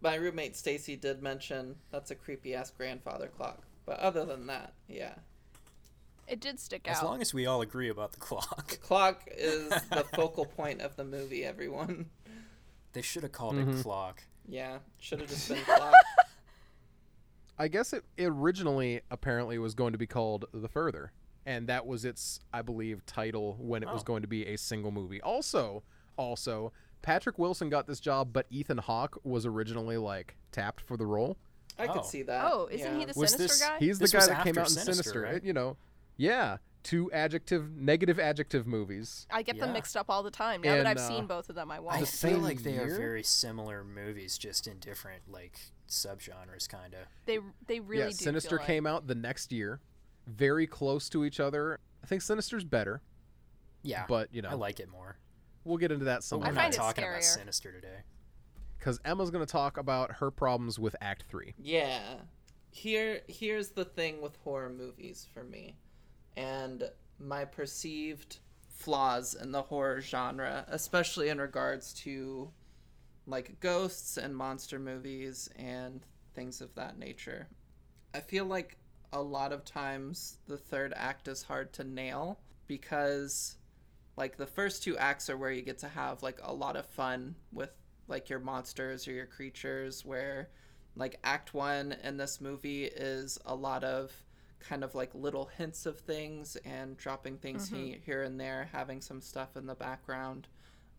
[0.00, 3.62] My roommate Stacy did mention that's a creepy ass grandfather clock.
[3.86, 5.14] But other than that, yeah.
[6.26, 6.96] it did stick out.
[6.96, 10.80] As long as we all agree about the clock, the Clock is the focal point
[10.80, 12.06] of the movie, everyone.
[12.94, 13.78] they should have called Mhm.
[13.78, 14.22] it clock.
[14.48, 14.78] Yeah.
[14.98, 15.94] Should have just been clock.
[17.62, 21.12] I guess it, it originally apparently was going to be called The Further,
[21.46, 24.04] and that was its, I believe, title when it was Oh.
[24.04, 25.20] going to be a single movie.
[25.20, 25.84] Also,
[26.16, 31.06] also, Patrick Wilson got this job, but Ethan Hawke was originally like tapped for the
[31.06, 31.36] role.
[31.78, 31.92] I Oh.
[31.92, 32.44] could see that.
[32.52, 33.78] oh, isn't he the Was Sinister this- guy?
[33.78, 35.20] He's the This guy that came out in Sinister, Sinister.
[35.22, 35.44] right?
[35.44, 35.76] you know,
[36.16, 39.26] yeah, two adjective, negative adjective movies.
[39.30, 39.74] I get them Yeah.
[39.74, 40.60] mixed up all the time.
[40.62, 42.00] Now that I've uh, seen both of them, I I won't.
[42.00, 45.58] The feel same like they are very similar movies, just in different like
[45.88, 47.00] subgenres, kind of.
[47.26, 48.14] They they really yeah, do.
[48.14, 49.80] Sinister feel like- came out the next year,
[50.26, 51.78] very close to each other.
[52.02, 53.00] I think Sinister's better,
[53.82, 55.16] Yeah, but you know, I like it more.
[55.64, 57.22] we'll get into that But we're I more not find it talking about scarier.
[57.22, 57.98] Sinister today.
[58.78, 61.54] because Emma's going to talk about her problems with Act Three.
[61.58, 62.00] Yeah.
[62.74, 65.76] Here here's the thing with horror movies for me
[66.36, 72.50] and my perceived flaws in the horror genre, especially in regards to
[73.26, 76.04] like ghosts and monster movies and
[76.34, 77.48] things of that nature.
[78.14, 78.76] I feel like
[79.12, 83.56] a lot of times the third act is hard to nail because
[84.16, 86.86] like the first two acts are where you get to have like a lot of
[86.86, 87.70] fun with
[88.08, 90.48] like your monsters or your creatures where
[90.96, 94.12] like act 1 in this movie is a lot of
[94.62, 99.00] kind of like little hints of things and dropping things he- here and there having
[99.00, 100.48] some stuff in the background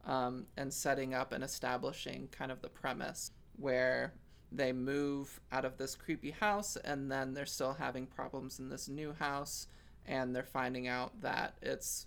[0.05, 4.13] um, and setting up and establishing kind of the premise where
[4.51, 8.87] they move out of this creepy house and then they're still having problems in this
[8.89, 9.67] new house
[10.05, 12.05] and they're finding out that it's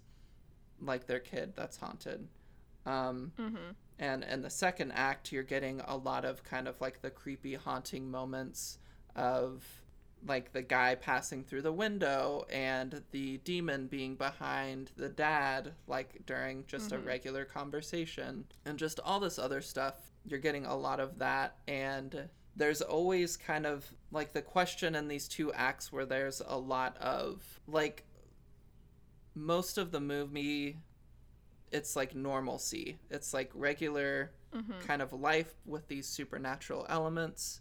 [0.80, 2.28] like their kid that's haunted
[2.84, 3.74] um, Mhm.
[3.98, 7.54] and in the second act you're getting a lot of kind of like the creepy
[7.54, 8.78] haunting moments
[9.16, 9.64] of
[10.26, 16.22] like the guy passing through the window and the demon being behind the dad like
[16.26, 17.06] during just a mm-hmm.
[17.06, 19.94] regular conversation and just all this other stuff.
[20.24, 21.56] You're getting a lot of that.
[21.68, 26.56] And there's always kind of like the question in these two acts where there's a
[26.56, 28.04] lot of like
[29.34, 30.78] most of the movie
[31.72, 32.96] it's like normalcy.
[33.10, 34.78] It's like regular mm-hmm.
[34.86, 37.60] kind of life with these supernatural elements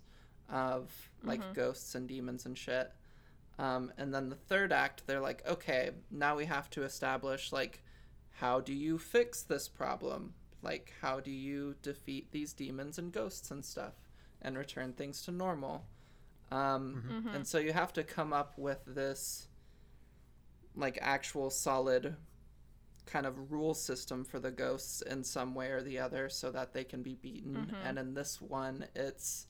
[0.50, 0.92] of
[1.24, 2.92] like ghosts and demons and shit.
[3.58, 7.82] Um, and then the third act they're like okay now we have to establish like
[8.40, 10.34] how do you fix this problem?
[10.62, 13.94] Like how do you defeat these demons and ghosts and stuff
[14.42, 15.86] and return things to normal?
[16.52, 19.48] Um, and so you have to come up with this
[20.76, 22.16] like actual solid
[23.06, 26.74] kind of rule system for the ghosts in some way or the other so that
[26.74, 27.56] they can be beaten.
[27.86, 29.48] And in this one it's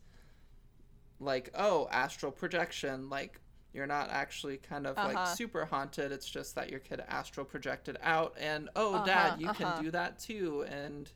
[1.19, 3.39] like oh astral projection like
[3.73, 5.25] you're not actually kind of like Uh-huh.
[5.35, 9.49] super haunted it's just that your kid astral projected out and oh Uh-huh, dad you
[9.49, 9.53] uh-huh.
[9.75, 11.11] can do that too and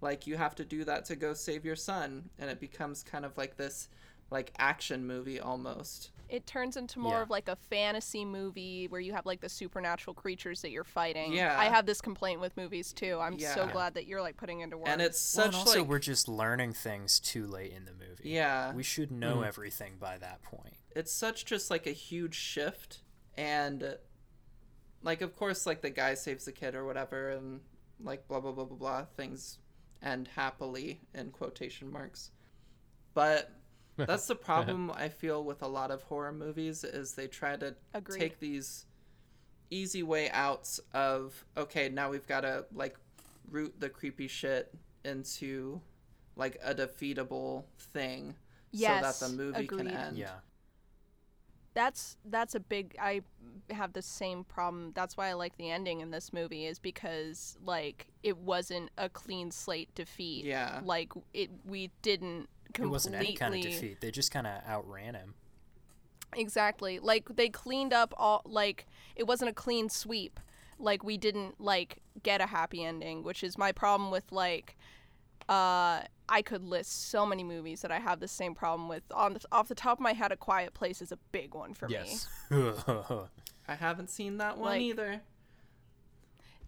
[0.00, 3.24] like you have to do that to go save your son and it becomes kind
[3.24, 3.88] of like this
[4.30, 7.22] like action movie almost It turns into more Yeah.
[7.22, 11.34] of like a fantasy movie where you have like the supernatural creatures that you're fighting.
[11.34, 11.56] Yeah.
[11.60, 13.18] I have this complaint with movies too.
[13.20, 14.88] I'm so glad that you're like putting into words.
[14.90, 17.92] and it's Well, such and also like we're just learning things too late in the
[17.92, 18.30] movie.
[18.30, 19.46] yeah We should know mm.
[19.46, 20.74] everything by that point.
[20.96, 23.02] it's such just like a huge shift
[23.36, 23.96] and
[25.02, 27.60] like of course like the guy saves the kid or whatever and
[28.00, 29.58] like blah blah blah blah blah things
[30.02, 32.30] end happily in quotation marks
[33.14, 33.50] but
[34.06, 37.74] that's the problem i feel with a lot of horror movies is they try to
[37.94, 38.18] Agreed.
[38.18, 38.86] take these
[39.70, 42.96] easy way outs of okay now we've got to like
[43.50, 44.72] root the creepy shit
[45.04, 45.80] into
[46.36, 48.34] like a defeatable thing
[48.74, 50.30] Yes, so that the movie can end Yeah.
[51.74, 53.22] that's that's a big I
[53.70, 54.92] have the same problem.
[54.94, 59.08] That's why I like the ending in this movie is because like it wasn't a
[59.08, 60.44] clean slate defeat.
[60.44, 60.80] Yeah.
[60.84, 62.48] Like it we didn't
[62.78, 64.00] It wasn't any kind of defeat.
[64.00, 65.34] They just kind of outran him.
[66.34, 66.98] Exactly.
[66.98, 70.40] Like they cleaned up all like it wasn't a clean sweep.
[70.78, 74.76] Like we didn't like get a happy ending, which is my problem with like
[75.48, 79.02] uh I could list so many movies that I have the same problem with.
[79.12, 81.74] On the, off the top of my head, A Quiet Place is a big one
[81.74, 81.94] for me.
[81.94, 82.28] Yes.
[83.68, 85.20] I haven't seen that one Like- either.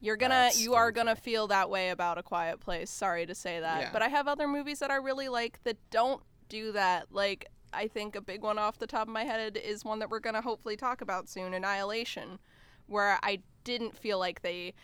[0.04, 2.90] You're gonna, That's you are gonna feel that way about A Quiet Place.
[2.90, 3.90] Sorry to say that, Yeah.
[3.92, 7.06] but I have other movies that I really like that don't do that.
[7.10, 10.10] Like I think a big one off the top of my head is one that
[10.10, 12.38] we're gonna hopefully talk about soon, Annihilation,
[12.86, 14.74] where I didn't feel like they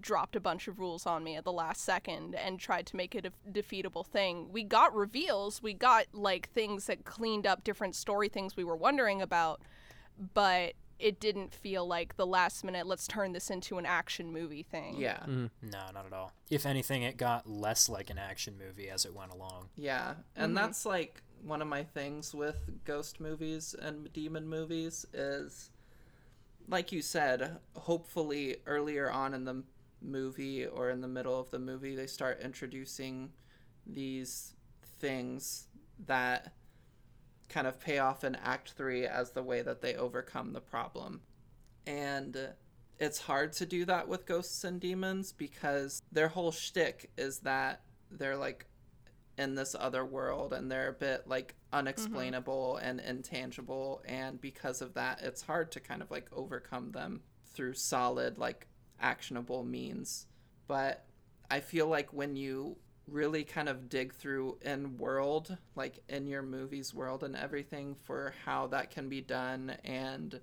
[0.00, 3.14] dropped a bunch of rules on me at the last second and tried to make
[3.14, 4.50] it a defeatable thing.
[4.50, 8.76] We got reveals, we got like things that cleaned up different story things we were
[8.76, 9.60] wondering about,
[10.32, 14.62] but it didn't feel like the last minute let's turn this into an action movie
[14.62, 14.96] thing.
[14.96, 15.18] Yeah.
[15.18, 15.70] Mm-hmm.
[15.70, 16.32] no, not at all.
[16.50, 19.68] If anything, it got less like an action movie as it went along.
[19.76, 20.14] Yeah.
[20.36, 25.70] And that's like one of my things with ghost movies and demon movies is
[26.68, 29.64] like you said, hopefully earlier on in the
[30.00, 33.30] movie or in the middle of the movie they start introducing
[33.86, 34.54] these
[34.98, 35.66] things
[36.06, 36.52] that
[37.52, 41.20] kind of pay off in act 3 as the way that they overcome the problem.
[41.86, 42.36] And
[42.98, 47.82] it's hard to do that with ghosts and demons because their whole shtick is that
[48.10, 48.66] they're like
[49.38, 52.88] in this other world and they're a bit like unexplainable mm-hmm.
[52.88, 54.02] and intangible.
[54.06, 57.22] And because of that it's hard to kind of like overcome them
[57.54, 58.66] through solid like
[59.00, 60.26] actionable means.
[60.66, 61.04] But
[61.50, 62.76] i feel like when you
[63.12, 68.32] really kind of dig through in world like in your movie's world and everything for
[68.44, 70.40] how that can be done and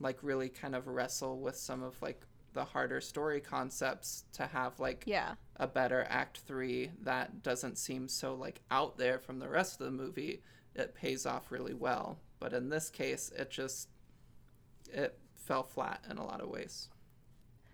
[0.00, 4.78] like really kind of wrestle with some of like the harder story concepts to have
[4.78, 5.34] like Yeah.
[5.56, 9.86] a better act 3 that doesn't seem so like out there from the rest of
[9.86, 10.42] the movie.
[10.74, 12.18] It pays off really well.
[12.38, 13.88] But in this case it just
[14.92, 16.88] it fell flat in a lot of ways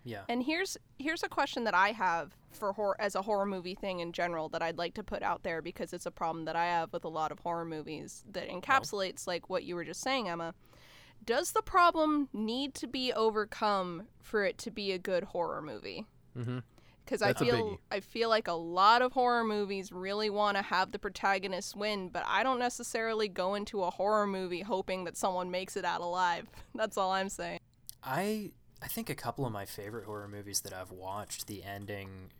[0.03, 0.21] Yeah.
[0.27, 3.99] And here's here's a question that I have for horror as a horror movie thing
[3.99, 6.65] in general that I'd like to put out there because it's a problem that I
[6.65, 10.29] have with a lot of horror movies that encapsulates like what you were just saying,
[10.29, 10.53] Emma.
[11.25, 16.05] Does the problem need to be overcome for it to be a good horror movie?
[16.37, 16.59] Mm-hmm.
[17.05, 17.79] Because I feel.
[17.91, 22.07] I feel like a lot of horror movies really want to have the protagonist win,
[22.07, 25.99] but I don't necessarily go into a horror movie hoping that someone makes it out
[25.99, 26.47] alive.
[26.75, 27.59] That's all I'm saying.
[28.03, 28.51] I
[28.83, 32.31] I think a couple of my favorite horror movies that I've watched, the ending,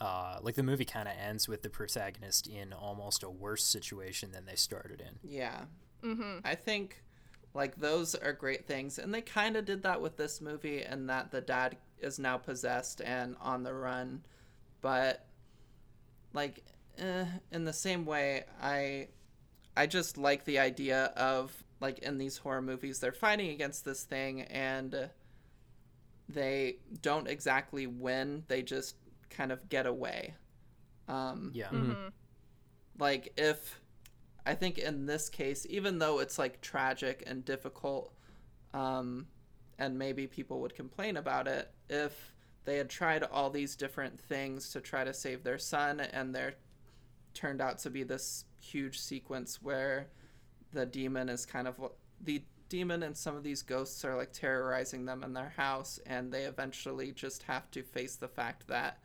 [0.00, 4.32] uh, like the movie kind of ends with the protagonist in almost a worse situation
[4.32, 5.18] than they started in.
[5.28, 5.64] yeah
[6.04, 6.42] Mhm.
[6.44, 7.02] i think
[7.54, 11.08] like those are great things and they kind of did that with this movie and
[11.10, 14.22] that the dad is now possessed and on the run
[14.80, 15.26] but
[16.32, 16.62] like
[16.98, 19.08] eh, in the same way i
[19.76, 24.04] i just like the idea of like in these horror movies they're fighting against this
[24.04, 25.10] thing and
[26.28, 28.96] they don't exactly win they just
[29.30, 30.34] kind of get away
[31.08, 31.68] um Yeah.
[31.68, 32.12] Mhm.
[32.98, 33.80] like if
[34.44, 38.12] i think in this case even though it's like tragic and difficult
[38.74, 39.26] um
[39.78, 42.32] and maybe people would complain about it if
[42.64, 46.54] they had tried all these different things to try to save their son and there
[47.32, 50.08] turned out to be this huge sequence where
[50.72, 51.76] the demon is kind of
[52.20, 56.32] the demon and some of these ghosts are like terrorizing them in their house and
[56.32, 58.98] they eventually just have to face the fact that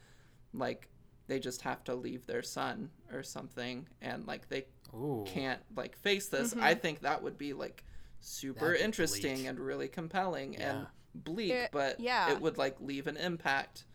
[0.54, 0.90] like
[1.28, 5.24] they just have to leave their son or something and like they Ooh.
[5.26, 6.80] can't like face this i mm-hmm.
[6.80, 7.84] think that would be like
[8.20, 9.48] super be interesting bleak.
[9.48, 12.32] and really compelling and bleak It- but yeah.
[12.32, 13.86] it would like leave an impact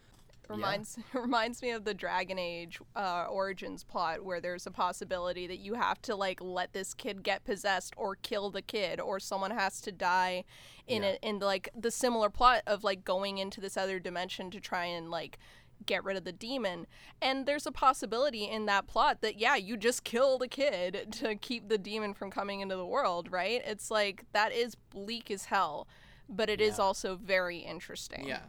[0.49, 5.59] reminds reminds me of the Dragon Age uh, origins plot where there's a possibility that
[5.59, 9.51] you have to like let this kid get possessed or kill the kid or someone
[9.51, 10.45] has to die
[10.87, 11.11] in Yeah.
[11.11, 14.85] it in like the similar plot of like going into this other dimension to try
[14.87, 15.39] and like
[15.87, 16.87] get rid of the demon.
[17.23, 21.35] And there's a possibility in that plot that yeah you just kill the kid to
[21.37, 23.63] keep the demon from coming into the world right?
[23.65, 25.87] It's like that is bleak as hell
[26.29, 26.85] but it is Yeah.
[26.85, 28.27] also very interesting.
[28.27, 28.41] Yeah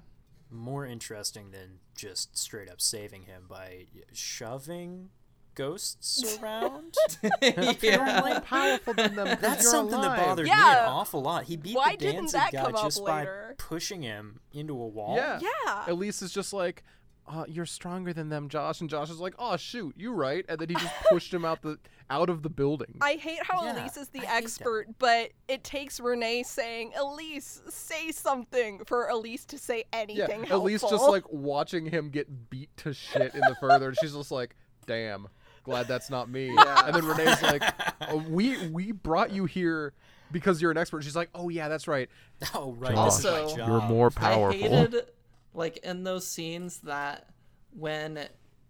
[0.51, 5.09] More interesting than just straight up saving him by shoving
[5.55, 6.95] ghosts around.
[7.41, 9.27] You're yeah more powerful than them.
[9.27, 10.25] 'cause That's you're something that alive.
[10.25, 11.43] bothered me an awful lot.
[11.43, 13.47] He beat Why the didn't Danzig guy come up just later?
[13.49, 15.17] by pushing him into a wall.
[15.17, 15.39] Yeah.
[15.41, 16.83] yeah Elise is just like,
[17.29, 20.59] uh, "You're stronger than them, Josh," and Josh is like, "Oh shoot, you right," and
[20.59, 21.77] then he just pushed him out the
[22.09, 22.97] out of the building.
[23.01, 24.43] I hate how Yeah, Elise is the hate that.
[24.43, 30.51] expert, but it takes Renee saying, Elise, say something for Elise to say yeah, anything
[30.51, 34.31] Elise just like watching him get beat to shit in the further, and she's just
[34.31, 34.55] like,
[34.87, 35.27] "Damn,
[35.63, 36.85] glad that's not me." Yeah.
[36.87, 37.63] And then Renee's like,
[38.09, 39.93] oh, "We we brought you here."
[40.31, 42.07] Because you're an expert, she's like, "Oh yeah, that's right."
[42.53, 42.93] Oh right.
[42.93, 43.67] Josh, this is my Also, job.
[43.67, 44.59] You're more I powerful.
[44.59, 45.05] hated
[45.53, 47.29] like in those scenes that
[47.71, 48.19] when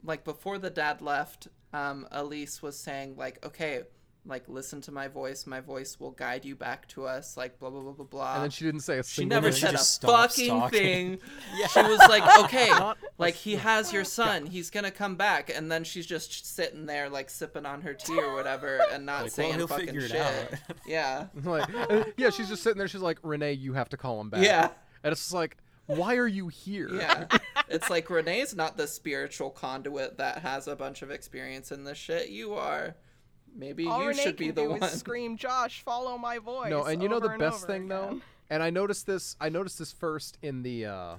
[0.03, 3.83] like before the dad left um, Elise was saying like, okay,
[4.25, 5.45] like listen to my voice.
[5.47, 7.37] My voice will guide you back to us.
[7.37, 8.33] Like blah blah blah blah blah.
[8.35, 9.55] and then she didn't say a She single never thing.
[9.71, 10.79] she said a fucking talking.
[10.79, 11.19] thing.
[11.57, 11.67] Yeah.
[11.67, 12.71] She was like, okay,
[13.19, 14.45] like he has your son.
[14.47, 18.19] He's gonna come back, and then she's just sitting there like sipping on her tea
[18.19, 20.15] or whatever, and not Like, saying he'll fucking shit.
[20.15, 20.53] out.
[20.87, 22.87] Yeah, like, uh, yeah, she's just sitting there.
[22.87, 24.43] She's like, Renee, you have to call him back.
[24.43, 24.69] yeah,
[25.03, 25.57] and it's just like,
[25.97, 26.89] why are you here?
[26.93, 27.25] yeah.
[27.69, 31.97] it's like Renee's not the spiritual conduit that has a bunch of experience in this
[31.97, 32.29] shit.
[32.29, 32.95] You are.
[33.55, 34.83] Maybe All you Renee should be can the do one.
[34.83, 38.21] is scream, "Josh, follow my voice." No, and you know the best over thing though,
[38.49, 39.35] and I noticed this.
[39.41, 41.15] I noticed this first in the, uh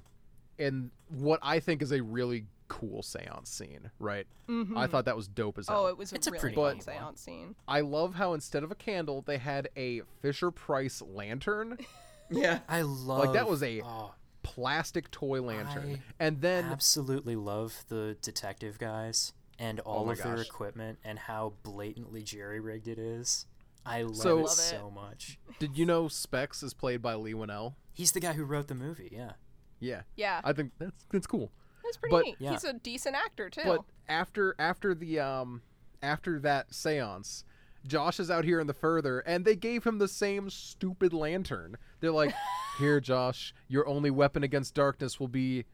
[0.59, 3.91] in what I think is a really cool seance scene.
[3.99, 4.29] Right?
[4.49, 4.77] Mhm.
[4.77, 5.85] I thought that was dope as hell.
[5.85, 7.57] Oh, it was a It's a really pretty cool seance scene.
[7.67, 11.79] I love how instead of a candle, they had a Fisher Price lantern,
[12.31, 14.13] yeah, I love Like that was a- oh,
[14.43, 20.13] plastic toy lantern, I and then absolutely love the detective guys and all Oh my
[20.13, 23.47] of their equipment and how blatantly jerry rigged it is.
[23.85, 24.55] I love So- it Love it.
[24.57, 25.39] so much.
[25.59, 27.75] did you know Specs is played by Leigh Whannell?
[27.93, 29.11] He's the guy who wrote the movie.
[29.13, 29.33] Yeah.
[29.79, 31.51] Yeah, Yeah, I think that's that's cool.
[31.83, 32.37] that's pretty but- neat.
[32.39, 32.51] Yeah.
[32.53, 33.63] He's a decent actor too.
[33.65, 35.63] But after after the um
[36.03, 37.45] after that séance,
[37.87, 41.77] Josh is out here in the further and they gave him the same stupid lantern.
[42.01, 42.35] They're like,
[42.79, 45.65] "Here, Josh, your only weapon against darkness will be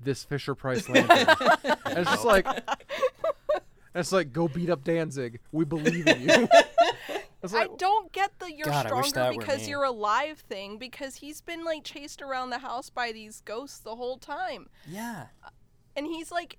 [0.00, 1.26] this Fisher Price lantern."
[1.84, 2.46] and it's just oh, like
[3.94, 5.40] it's like go beat up Danzig.
[5.50, 6.48] We believe in you.
[7.42, 11.64] It's I don't get the you're God, stronger because you're alive thing because he's been
[11.64, 14.68] like chased around the house by these ghosts the whole time.
[14.88, 15.26] Yeah.
[15.96, 16.58] And he's like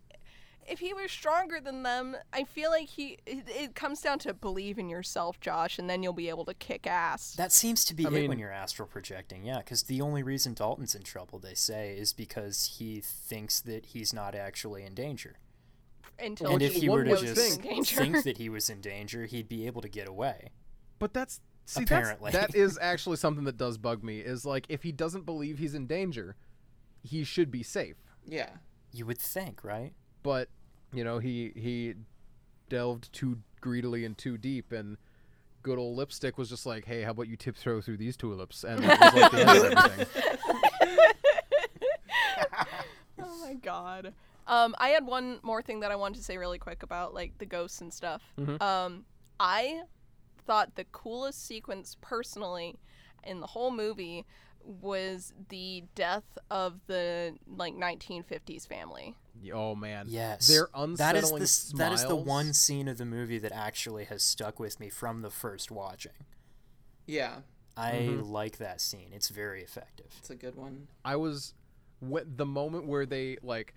[0.67, 4.33] if he was stronger than them, I feel like he it, it comes down to
[4.33, 7.33] believe in yourself, Josh, and then you'll be able to kick ass.
[7.35, 9.43] That seems to be I it mean- when you're astral projecting.
[9.43, 13.87] Yeah, because the only reason Dalton's in trouble, they say, is because he thinks that
[13.87, 15.35] he's not actually in danger.
[16.19, 19.49] Until and if he were to just think- think that he was in danger, he'd
[19.49, 20.49] be able to get away.
[20.99, 22.31] But that's see Apparently.
[22.31, 24.19] that's, that is actually something that does bug me.
[24.19, 26.35] Is like if he doesn't believe he's in danger,
[27.01, 27.95] he should be safe.
[28.25, 28.49] yeah.
[28.95, 29.93] You would think, right?
[30.23, 30.49] But
[30.93, 31.93] you know he he
[32.69, 34.97] delved too greedily and too deep, and
[35.61, 38.63] good old lipstick was just like, hey, how about you tip throw through these tulips?
[38.63, 40.07] And that was like the end of everything.
[43.19, 44.13] Oh my god.
[44.47, 47.37] Um, I had one more thing that I wanted to say really quick about like
[47.37, 48.21] the ghosts and stuff.
[48.37, 48.61] Mhm.
[48.61, 49.05] Um,
[49.39, 49.83] I
[50.45, 52.77] thought the coolest sequence personally
[53.23, 54.25] in the whole movie
[54.65, 59.15] was the death of the like 1950s family.
[59.53, 60.47] Oh man, Yes.
[60.47, 63.51] their that is unsettling the s- that is the one scene of the movie that
[63.51, 66.13] actually has stuck with me from the first watching.
[67.05, 67.41] Yeah,
[67.75, 68.29] I Mhm.
[68.29, 69.11] like that scene.
[69.11, 70.13] It's very effective.
[70.17, 70.87] it's a good one.
[71.03, 71.53] I was
[72.01, 73.73] wh- the moment where they like.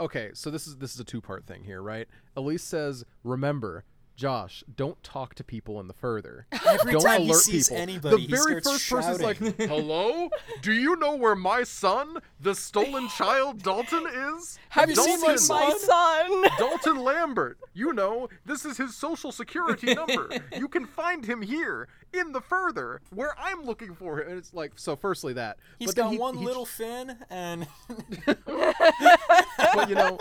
[0.00, 2.06] Okay, so this is this is a two part thing here, right?
[2.36, 3.84] Elise says, "Remember,
[4.18, 6.48] Josh, don't talk to people in the further.
[6.66, 10.28] Every don't time he alert sees people." anybody, the he very first person's like, "Hello,
[10.60, 14.58] do you know where my son, the stolen child Dalton, is?
[14.70, 16.58] Have you seen my Dalton, son?" My son.
[16.58, 17.58] Dalton Lambert.
[17.74, 20.28] You know, this is his social security number.
[20.56, 24.52] You can find him here in the further where I'm looking for him." And it's
[24.54, 27.66] like, so firstly that He's but then got he- one he little fin, and
[28.26, 30.18] but you know,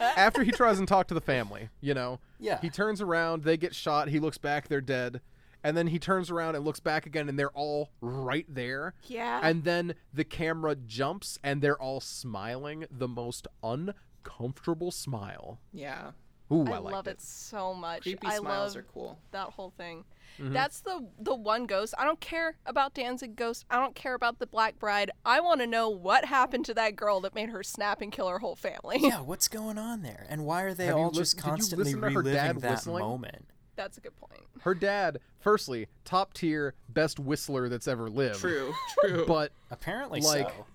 [0.00, 2.60] after he tries and talk to the family, you know, Yeah.
[2.60, 5.20] he turns around, they get shot, he looks back, they're dead,
[5.64, 8.94] and then he turns around and looks back again, and they're all right there.
[9.04, 9.40] Yeah.
[9.42, 15.58] And then the camera jumps, and they're all smiling the most uncomfortable smile.
[15.72, 16.12] Yeah,
[16.52, 17.12] Ooh, I, I, love it.
[17.12, 18.02] it so much.
[18.02, 19.18] creepy I smiles love are cool.
[19.32, 20.04] that whole thing.
[20.40, 20.52] Mm-hmm.
[20.52, 21.94] That's the the one ghost.
[21.98, 23.64] I don't care about Danzig ghost.
[23.70, 25.10] I don't care about the Black Bride.
[25.24, 28.28] I want to know what happened to that girl that made her snap and kill
[28.28, 28.98] her whole family.
[29.00, 30.26] yeah, what's going on there?
[30.28, 32.60] And why are they Have all listen- just did constantly listen to her reliving dad
[32.60, 33.04] that whistling?
[33.04, 33.46] moment?
[33.76, 34.42] That's a good point.
[34.60, 38.40] Her dad, firstly, top tier, best whistler that's ever lived.
[38.40, 38.72] True,
[39.04, 39.24] true.
[39.26, 40.66] But Apparently Like- so.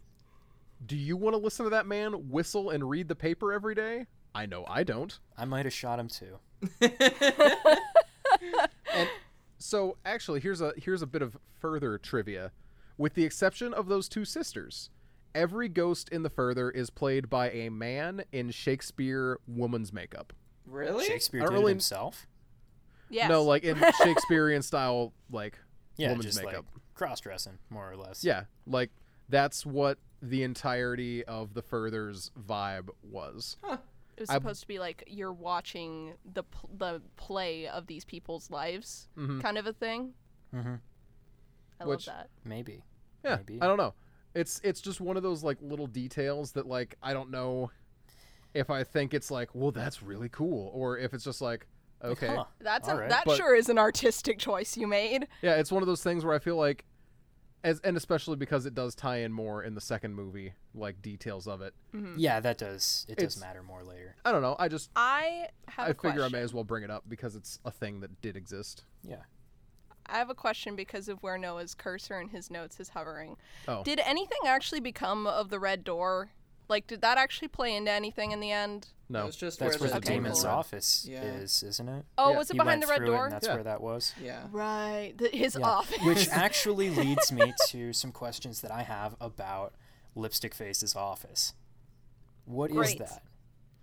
[0.85, 4.07] do you want to listen to that man whistle and read the paper every day?
[4.33, 5.17] I know I don't.
[5.37, 6.39] I might have shot him too.
[8.93, 9.07] And
[9.57, 12.51] so actually here's a here's a bit of further trivia.
[12.97, 14.89] With the exception of those two sisters,
[15.33, 20.33] every ghost in the further is played by a man in Shakespeare woman's makeup.
[20.65, 21.05] really?
[21.05, 22.27] Shakespeare did don't it really- himself.
[23.09, 23.27] Yeah.
[23.27, 25.57] No, like in Shakespearean style like
[25.97, 26.65] Yeah, woman's just makeup.
[26.73, 28.23] like cross dressing, more or less.
[28.23, 28.89] Yeah, like
[29.29, 33.57] that's what the entirety of the further's vibe was.
[33.69, 33.79] it
[34.21, 38.49] was I- supposed to be like you're watching the pl- the play of these people's
[38.49, 39.41] lives, Mhm.
[39.41, 40.13] kind of a thing.
[40.55, 40.75] Mm-hmm.
[41.79, 42.29] I Which- love that.
[42.45, 42.83] Maybe.
[43.25, 43.61] Yeah, Maybe.
[43.61, 43.93] I don't know.
[44.33, 47.71] It's it's just one of those like little details that like I don't know.
[48.53, 51.67] if I think it's like, well, that's really cool, or if it's just like,
[52.03, 52.43] okay, Huh.
[52.59, 53.07] That's a, right.
[53.09, 55.25] that But- sure is an artistic choice you made.
[55.41, 56.83] yeah, it's one of those things where I feel like,
[57.63, 61.47] as and especially because it does tie in more in the second movie, like details
[61.47, 61.73] of it.
[61.93, 62.15] Mm-hmm.
[62.17, 63.05] Yeah, that does.
[63.09, 64.15] It does matter more later.
[64.25, 64.55] I don't know.
[64.59, 67.35] I just I have I a figure I may as well bring it up because
[67.35, 68.83] it's a thing that did exist.
[69.03, 69.23] Yeah.
[70.07, 73.37] I have a question because of where Noah's cursor and his notes is hovering.
[73.67, 73.83] Oh.
[73.83, 76.31] Did anything actually become of the red door?
[76.67, 78.89] Like, did that actually play into anything in the end?
[79.11, 80.51] It No, was just That's where where the the demon's cool.
[80.51, 81.21] office Yeah.
[81.23, 82.05] is, isn't it?
[82.17, 82.37] Oh, Yeah.
[82.37, 83.23] was it He behind went the red through it, door?
[83.25, 83.53] and that's Yeah.
[83.55, 84.13] where that was.
[84.21, 84.47] Yeah.
[84.51, 85.65] Right, the, his Yeah.
[85.67, 85.99] office.
[86.03, 89.73] Which actually leads me to some questions that I have about
[90.15, 91.53] Lipstick Face's office.
[92.45, 92.99] What is Great.
[92.99, 93.21] that?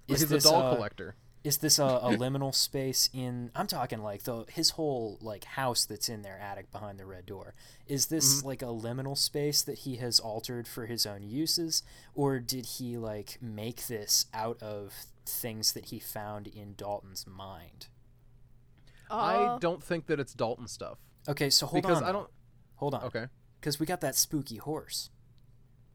[0.06, 1.14] he's Is a doll uh, collector.
[1.44, 3.50] Is this a, a liminal space in?
[3.54, 7.26] I'm talking like the his whole like house that's in their attic behind the red
[7.26, 7.54] door.
[7.86, 8.46] Is this Mm-hmm.
[8.48, 11.82] like a liminal space that he has altered for his own uses,
[12.14, 14.92] or did he like make this out of
[15.24, 17.86] things that he found in Dalton's mind?
[19.10, 22.04] I Uh, don't think that it's Dalton stuff Okay, so hold because on.
[22.04, 22.30] I don't.
[22.76, 23.02] hold on.
[23.04, 23.26] Okay.
[23.60, 25.10] because we got that spooky horse,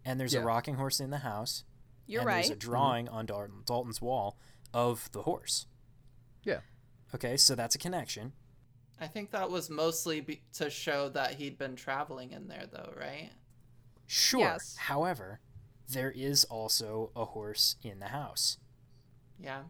[0.06, 0.41] and there's Yeah.
[0.41, 1.64] a rocking horse in the house.
[2.06, 2.38] You're and right.
[2.46, 4.38] There's a drawing on Dalton, Dalton's wall
[4.74, 5.67] of the horse.
[6.43, 6.59] Yeah.
[7.13, 8.34] Okay, so that's a connection.
[8.99, 12.93] I think that was mostly be- to show that he'd been traveling in there, though,
[12.97, 13.32] right?
[14.07, 14.39] Sure.
[14.41, 14.76] Yes.
[14.78, 15.39] However,
[15.89, 18.57] there is also a horse in the house,
[19.39, 19.63] Yeah.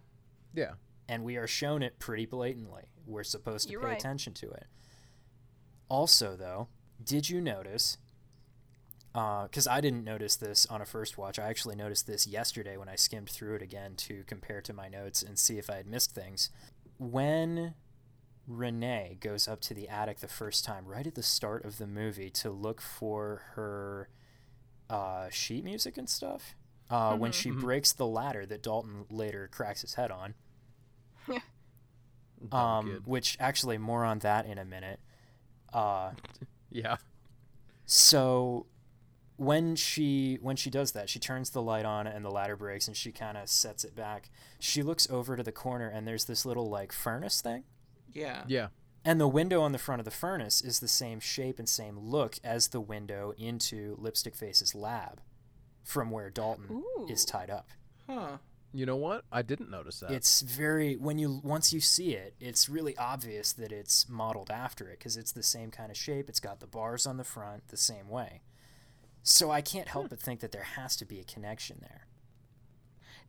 [0.54, 0.74] Yeah.
[1.08, 2.84] and we are shown it pretty blatantly.
[3.06, 4.00] We're supposed to You're pay right.
[4.00, 4.68] attention to it.
[5.90, 6.70] Also, though,
[7.04, 7.98] did you notice?
[9.14, 11.38] Because I didn't notice this on a first watch.
[11.38, 14.88] I actually noticed this yesterday when I skimmed through it again to compare to my
[14.90, 16.50] notes and see if I had missed things.
[16.98, 17.76] When
[18.48, 21.86] Renee goes up to the attic the first time, right at the start of the
[21.86, 24.10] movie, to look for her
[24.90, 26.56] uh, sheet music and stuff,
[26.90, 27.62] uh, when she Mhm.
[27.62, 30.34] breaks the ladder that Dalton later cracks his head on,
[31.28, 35.00] Dumb um, which actually more on that in a minute.
[35.72, 36.12] Uh,
[36.70, 36.98] Yeah.
[37.86, 38.66] so
[39.44, 42.88] when she when she does that, she turns the light on and the ladder breaks
[42.88, 44.30] and she kind of sets it back.
[44.60, 47.64] She looks over to the corner and there's this little like furnace thing.
[48.12, 48.44] Yeah.
[48.48, 48.68] Yeah.
[49.06, 52.00] And the window on the front of the furnace is the same shape and same
[52.00, 55.22] look as the window into Lipstick Face's lab
[55.84, 57.68] from where Dalton is tied up.
[58.08, 58.38] Huh.
[58.74, 59.26] You know what?
[59.32, 60.12] I didn't notice that.
[60.12, 64.88] It's very when you once you see it, it's really obvious that it's modeled after
[64.90, 66.28] it because it's the same kind of shape.
[66.28, 68.42] It's got the bars on the front the same way.
[69.24, 72.08] So I can't help but think that there has to be a connection there.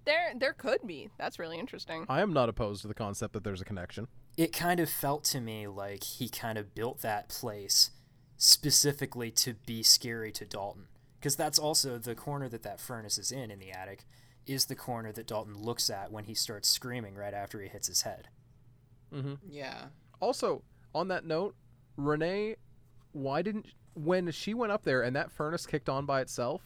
[0.05, 1.09] there, there could be.
[1.19, 2.05] That's really interesting.
[2.09, 4.09] I am not opposed to the concept that there's a connection.
[4.37, 7.91] It kind of felt to me like he kind of built that place
[8.37, 10.89] specifically to be scary to Dalton
[11.21, 14.05] because that's also the corner that that furnace is in in the attic
[14.47, 17.87] is the corner that Dalton looks at when he starts screaming right after he hits
[17.87, 18.29] his head.
[19.15, 19.35] Mm-hmm.
[19.49, 19.87] Yeah.
[20.21, 20.63] Also,
[20.95, 21.55] on that note,
[21.97, 22.57] Renee,
[23.13, 26.63] why didn't when she went up there and that furnace kicked on by itself?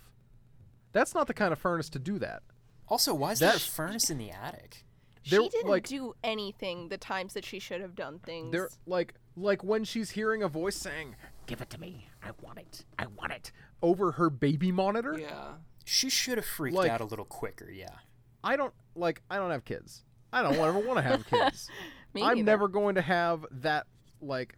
[0.93, 2.43] That's not the kind of furnace to do that.
[2.89, 4.85] Also, why is there a That- furnace in the attic?
[5.29, 8.51] There- she didn't like- do anything the times that she should have done things.
[8.51, 11.17] They're like like when she's hearing a voice saying
[11.47, 12.09] Give it to me.
[12.23, 12.85] I want it.
[12.99, 13.53] I want it.
[13.83, 15.19] over her baby monitor.
[15.19, 15.55] Yeah.
[15.85, 17.97] She should have freaked Like- out a little quicker, yeah.
[18.43, 20.05] I don't like I don't have kids.
[20.33, 21.69] I don't ever want to have kids.
[22.15, 22.45] Me I'm neither.
[22.47, 23.87] never going to have that
[24.23, 24.57] like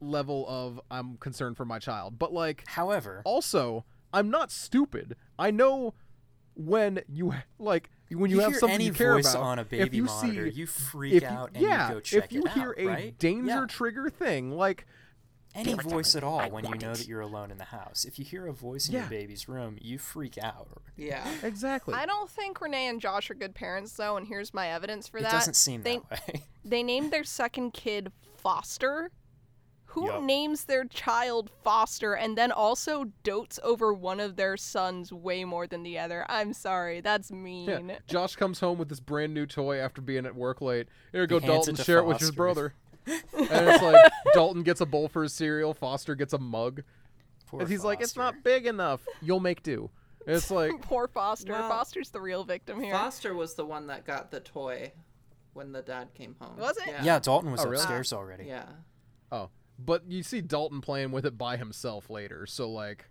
[0.00, 2.18] level of I'm concerned for my child.
[2.18, 5.16] But like However, also, I'm not stupid.
[5.38, 5.94] I know
[6.54, 9.42] when you like when you, you have something any you care voice about.
[9.44, 12.00] on a if baby you monitor, see, you freak if out and yeah, you go
[12.00, 13.18] check if you it hear out, a right?
[13.18, 13.66] danger Yeah.
[13.68, 14.86] trigger thing, like
[15.54, 16.98] Any Give it to voice at all I when you know it.
[16.98, 18.04] that you're alone in the house.
[18.04, 19.00] If you hear a voice in Yeah.
[19.00, 20.68] your baby's room, you freak out.
[20.96, 21.26] Yeah.
[21.42, 21.94] exactly.
[21.94, 25.18] I don't think Renee and Josh are good parents, though, and here's my evidence for
[25.18, 25.32] It that.
[25.32, 26.42] doesn't seem they, that way.
[26.64, 29.10] They named their second kid Foster.
[29.94, 30.22] Who Yup.
[30.22, 35.66] names their child Foster and then also dotes over one of their sons way more
[35.66, 36.24] than the other?
[36.28, 37.88] I'm sorry, that's mean.
[37.88, 37.98] Yeah.
[38.06, 40.88] Josh comes home with this brand new toy after being at work late.
[41.10, 41.74] Here, go, He Dalton.
[41.74, 42.74] it to Share it with your brother.
[43.06, 45.74] and it's like Dalton gets a bowl for his cereal.
[45.74, 46.82] Foster gets a mug.
[47.48, 49.00] Poor and he's like, "It's not big enough.
[49.20, 49.90] You'll make do."
[50.26, 51.52] And it's like, Poor Foster.
[51.52, 52.92] Well, Foster's the real victim here.
[52.92, 54.92] Foster was the one that got the toy
[55.54, 56.56] when the dad came home.
[56.58, 56.84] Was it?
[56.86, 57.02] Yeah.
[57.02, 57.76] Yeah, Dalton was Oh, really?
[57.82, 58.44] upstairs already.
[58.44, 58.66] Yeah.
[59.32, 59.48] oh,
[59.84, 62.46] but you see Dalton playing with it by himself later.
[62.46, 63.06] So like,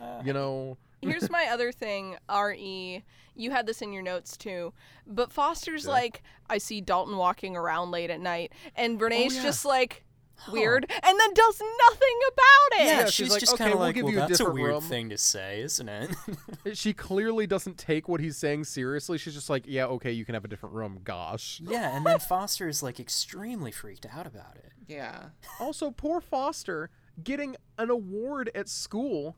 [0.00, 3.02] Uh, you know, Here's my other thing, Re.
[3.34, 4.72] You had this in your notes too,
[5.06, 5.92] but Foster's Yeah.
[5.92, 9.42] like, I see Dalton walking around late at night, and Renee's Oh, yeah.
[9.42, 10.04] just like,
[10.50, 12.84] weird, and then does nothing about it.
[12.86, 14.20] Yeah, Yeah, she's, she's like, just "Okay, kind of we'll like, give well, you a
[14.22, 15.88] that's a different weird room." thing to say, isn't
[16.64, 16.76] it?
[16.76, 19.18] She clearly doesn't take what he's saying seriously.
[19.18, 21.00] She's just like, yeah, okay, you can have a different room.
[21.04, 21.60] Gosh.
[21.64, 24.72] yeah, and then Foster is like extremely freaked out about it.
[24.88, 25.26] Yeah.
[25.60, 26.90] Also, poor Foster
[27.22, 29.36] getting an award at school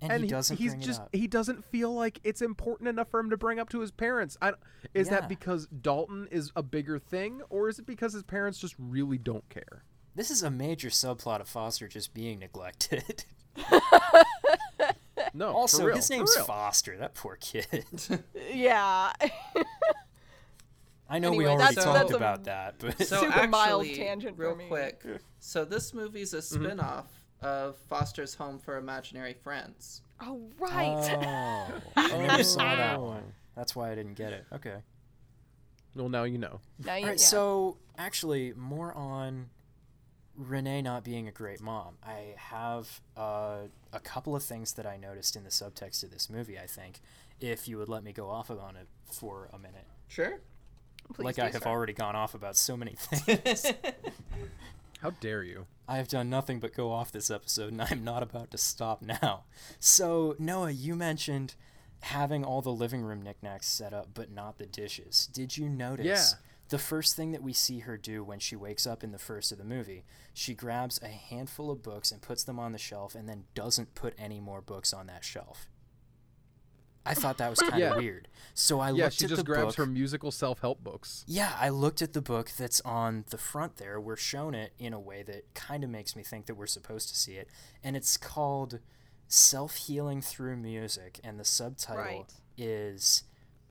[0.00, 1.08] And, he doesn't he's bring just it up.
[1.12, 4.36] he doesn't feel like it's important enough for him to bring up to his parents.
[4.42, 4.52] I,
[4.94, 5.20] is Yeah.
[5.20, 9.18] that because Dalton is a bigger thing, or is it because his parents just really
[9.18, 9.84] don't care?
[10.14, 13.24] This is a major subplot of Foster just being neglected.
[15.34, 15.50] No.
[15.52, 16.44] for also, real, his for name's real.
[16.44, 16.96] Foster.
[16.98, 17.86] That poor kid.
[18.52, 19.12] Yeah.
[21.08, 23.48] I know we Anyway, already that's- talked that's a about that, but So Super actually,
[23.48, 24.66] mild tangent for real me.
[24.68, 25.02] quick.
[25.40, 26.64] So this movie's a Mm-hmm.
[26.64, 27.06] spin-off
[27.40, 30.02] of Foster's Home for Imaginary Friends.
[30.20, 31.16] oh right.
[31.16, 33.32] Oh, I never saw that one.
[33.56, 34.44] That's why I didn't get it.
[34.52, 34.76] Okay.
[35.94, 36.60] Well, now you know.
[36.84, 37.26] now you, All right, yeah.
[37.26, 39.48] so actually, more on
[40.36, 41.94] Renee not being a great mom.
[42.04, 46.30] I have uh, a couple of things that I noticed in the subtext of this
[46.30, 46.58] movie.
[46.58, 47.00] I think,
[47.40, 50.40] if you would let me go off on it for a minute, Sure.
[51.14, 51.68] Please like I have sir.
[51.68, 53.66] already gone off about so many things.
[55.00, 55.66] How dare you?
[55.88, 59.02] I have done nothing but go off this episode, and I'm not about to stop
[59.02, 59.44] now.
[59.80, 61.54] So, Noah, you mentioned
[62.00, 65.28] having all the living room knickknacks set up, but not the dishes.
[65.32, 66.06] Did you notice?
[66.06, 66.38] Yeah.
[66.72, 69.52] The first thing that we see her do when she wakes up in the first
[69.52, 73.14] of the movie, she grabs a handful of books and puts them on the shelf
[73.14, 75.68] and then doesn't put any more books on that shelf.
[77.04, 77.96] I thought that was kind of Yeah.
[77.96, 78.28] weird.
[78.54, 79.76] So I yeah, looked she at just the grabs book.
[79.76, 81.24] her musical self-help books.
[81.26, 84.00] Yeah, I looked at the book that's on the front there.
[84.00, 87.08] We're shown it in a way that kind of makes me think that we're supposed
[87.10, 87.48] to see it.
[87.84, 88.78] And it's called
[89.28, 91.20] Self Healing Through Music.
[91.22, 92.32] And the subtitle Right.
[92.56, 93.24] is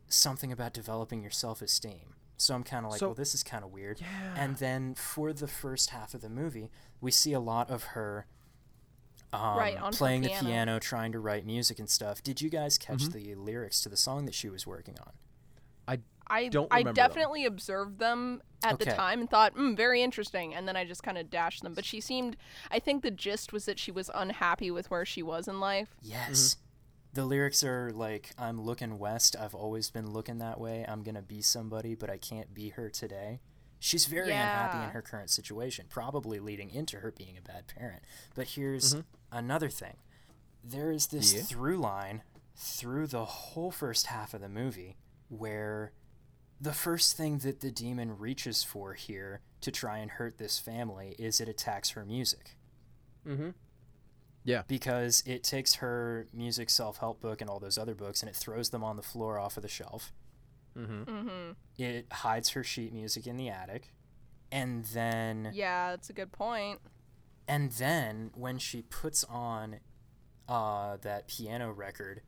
[0.08, 2.14] something about developing your self esteem.
[2.42, 4.02] So I'm kind of like, So- well, this is kind of weird.
[4.02, 4.34] Yeah.
[4.36, 8.26] And then for the first half of the movie, we see a lot of her.
[9.34, 10.48] Um, Right, on her playing the piano.
[10.48, 12.22] piano, trying to write music and stuff.
[12.22, 13.12] Did you guys catch Mm-hmm.
[13.18, 15.14] the lyrics to the song that she was working on?
[16.34, 17.08] I don't I remember them.
[17.10, 21.04] definitely observed them at the time and thought, mm, very interesting, and then I just
[21.04, 21.74] kind of dashed them.
[21.74, 22.38] But she seemed,
[22.70, 25.90] I think the gist was that she was unhappy with where she was in life.
[26.02, 26.56] Yes.
[27.14, 29.36] The lyrics are like, I'm looking west.
[29.40, 30.86] I've always been looking that way.
[30.88, 33.40] I'm going to be somebody, but I can't be her today.
[33.80, 38.04] She's very unhappy in her current situation, probably leading into her being a bad parent.
[38.36, 38.96] But here's
[39.32, 39.98] another thing
[40.64, 41.42] there is this Yeah.
[41.42, 42.22] through line
[42.56, 44.96] through the whole first half of the movie
[45.30, 45.92] where
[46.60, 51.16] the first thing that the demon reaches for here to try and hurt this family
[51.18, 52.56] is it attacks her music
[53.28, 53.50] Mm-hmm.
[54.44, 54.64] Yeah.
[54.68, 58.70] because it takes her music self-help book and all those other books and it throws
[58.72, 60.12] them on the floor off of the shelf.
[60.78, 61.04] Mm-hmm.
[61.04, 61.52] Mm-hmm.
[61.82, 63.92] It hides her sheet music in the attic.
[64.52, 66.80] And then Yeah, that's a good point.
[67.48, 69.80] and then when she puts on
[70.50, 72.22] uh, that piano record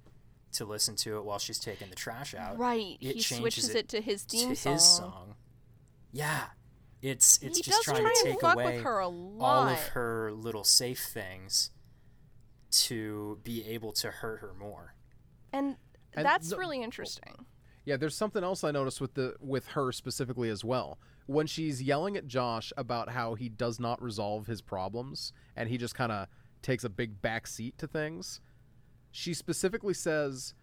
[0.53, 2.97] to listen to it while she's taking the trash out, Right.
[3.01, 4.79] it he switches it it, to his to theme his song.
[4.79, 5.35] song.
[6.11, 6.43] Yeah.
[7.01, 9.45] It's it's he just trying try to take away with her a lot.
[9.63, 11.71] all of her little safe things
[12.73, 14.95] to be able to hurt her more.
[15.51, 15.77] and,
[16.13, 17.45] And that's the- really interesting.
[17.85, 20.99] Yeah, there's something else I noticed with the with her specifically as well.
[21.25, 25.77] When she's yelling at Josh about how he does not resolve his problems and he
[25.77, 26.27] just kind of
[26.61, 28.39] takes a big back seat to things,
[29.11, 30.53] she specifically says,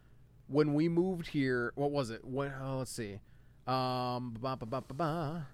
[0.46, 2.24] "When we moved here, what was it?
[2.24, 3.20] When oh, let's see,
[3.66, 5.46] um, ba ba ba ba ba."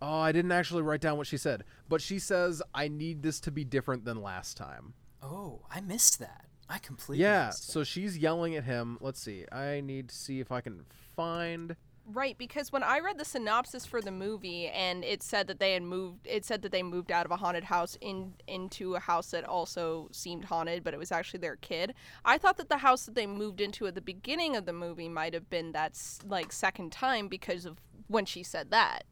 [0.00, 3.40] Oh, I didn't actually write down what she said, but she says, "I need this
[3.40, 4.94] to be different than last time."
[5.28, 6.44] Oh, I missed that.
[6.68, 8.98] I completely Yeah, missed so she's yelling at him.
[9.00, 9.44] Let's see.
[9.52, 10.84] I need to see if I can
[11.16, 11.76] find.
[12.08, 15.72] Right, because when I read the synopsis for the movie and it said that they
[15.72, 19.00] had moved it said that they moved out of a haunted house in into a
[19.00, 21.94] house that also seemed haunted, but it was actually their kid.
[22.24, 25.08] I thought that the house that they moved into at the beginning of the movie
[25.08, 29.02] might have been that like second time because of when she said that.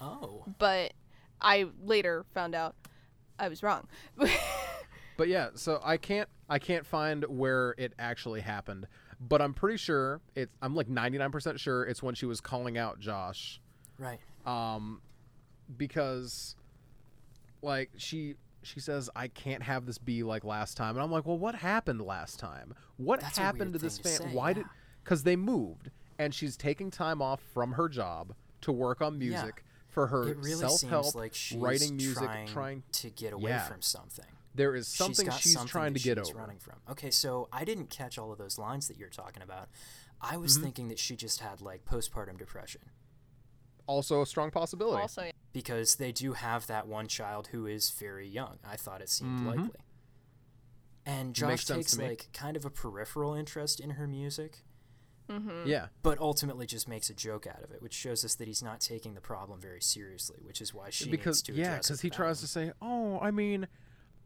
[0.00, 0.92] Oh, But
[1.40, 2.76] I later found out
[3.36, 3.88] I was wrong.
[5.16, 8.86] But yeah, so I can't I can't find where it actually happened,
[9.20, 12.98] but I'm pretty sure it's I'm like 99% sure it's when she was calling out
[13.00, 13.60] Josh
[13.98, 14.18] right.
[14.46, 15.00] um
[15.76, 16.56] because
[17.62, 21.26] like she she says I can't have this be like last time and I'm like,
[21.26, 22.74] "Well, what happened last time?
[22.96, 24.32] What That's happened to this thing to family?
[24.32, 24.54] say, Why yeah.
[24.54, 24.64] did
[25.04, 29.28] cuz they moved and she's taking time off from her job to work on Yeah.
[29.42, 33.32] music for her It really self-help seems like she's writing music trying, trying to get
[33.32, 33.64] away Yeah.
[33.68, 34.24] from something.
[34.54, 36.38] There is something got she's, something trying to get she's over.
[36.38, 36.76] running from.
[36.90, 39.68] Okay, so I didn't catch all of those lines that you're talking about.
[40.20, 40.62] I was Mm-hmm.
[40.64, 42.82] thinking that she just had like postpartum depression.
[43.86, 45.02] also a strong possibility.
[45.02, 45.30] Also, yeah.
[45.52, 48.58] because they do have that one child who is very young.
[48.66, 49.46] I thought it seemed Mhm.
[49.46, 49.80] likely.
[51.06, 54.64] And Josh takes like kind of a peripheral interest in her music,
[55.28, 55.88] hmm yeah.
[56.02, 58.80] but ultimately just makes a joke out of it, which shows us that he's not
[58.80, 61.88] taking the problem very seriously, which is why she because needs to yeah, address it
[61.88, 62.40] because he tries one.
[62.40, 63.68] to say, "Oh, I mean,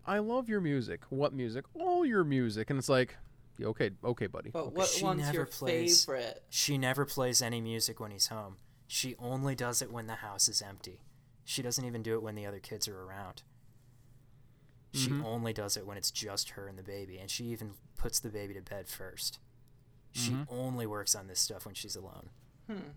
[0.09, 1.03] I love your music.
[1.11, 1.65] What music?
[1.75, 3.17] All your music." And it's like,
[3.61, 4.77] "Okay, okay, buddy." But okay.
[4.77, 6.43] what She one's never your plays- favorite?
[6.51, 8.57] She never plays any music when he's home.
[8.87, 11.03] She only does it when the house is empty.
[11.45, 13.43] She doesn't even do it when the other kids are around.
[14.95, 15.25] She Mhm.
[15.25, 18.31] only does it when it's just her and the baby, and she even puts the
[18.31, 19.39] baby to bed first.
[20.13, 20.47] She Mhm.
[20.49, 22.31] only works on this stuff when she's alone.
[22.67, 22.91] Hmm.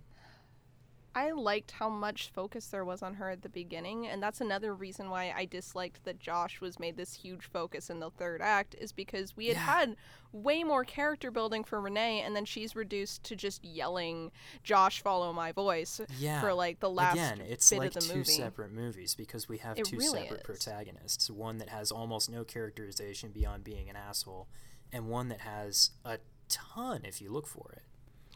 [1.14, 4.74] I liked how much focus there was on her at the beginning, and that's another
[4.74, 8.76] reason why I disliked that Josh was made this huge focus in the third act,
[8.80, 9.66] is because we had Yeah.
[9.66, 9.98] had
[10.32, 14.32] way more character building for Renee, and then she's reduced to just yelling,
[14.64, 16.40] "Josh, follow my voice," Yeah.
[16.40, 18.32] for like the last Again, it's bit like of the two movie.
[18.32, 20.46] separate movies because we have It two really separate is.
[20.46, 21.30] protagonists.
[21.30, 24.48] One that has almost no characterization beyond being an asshole,
[24.94, 27.84] and one that has a ton if you look for it.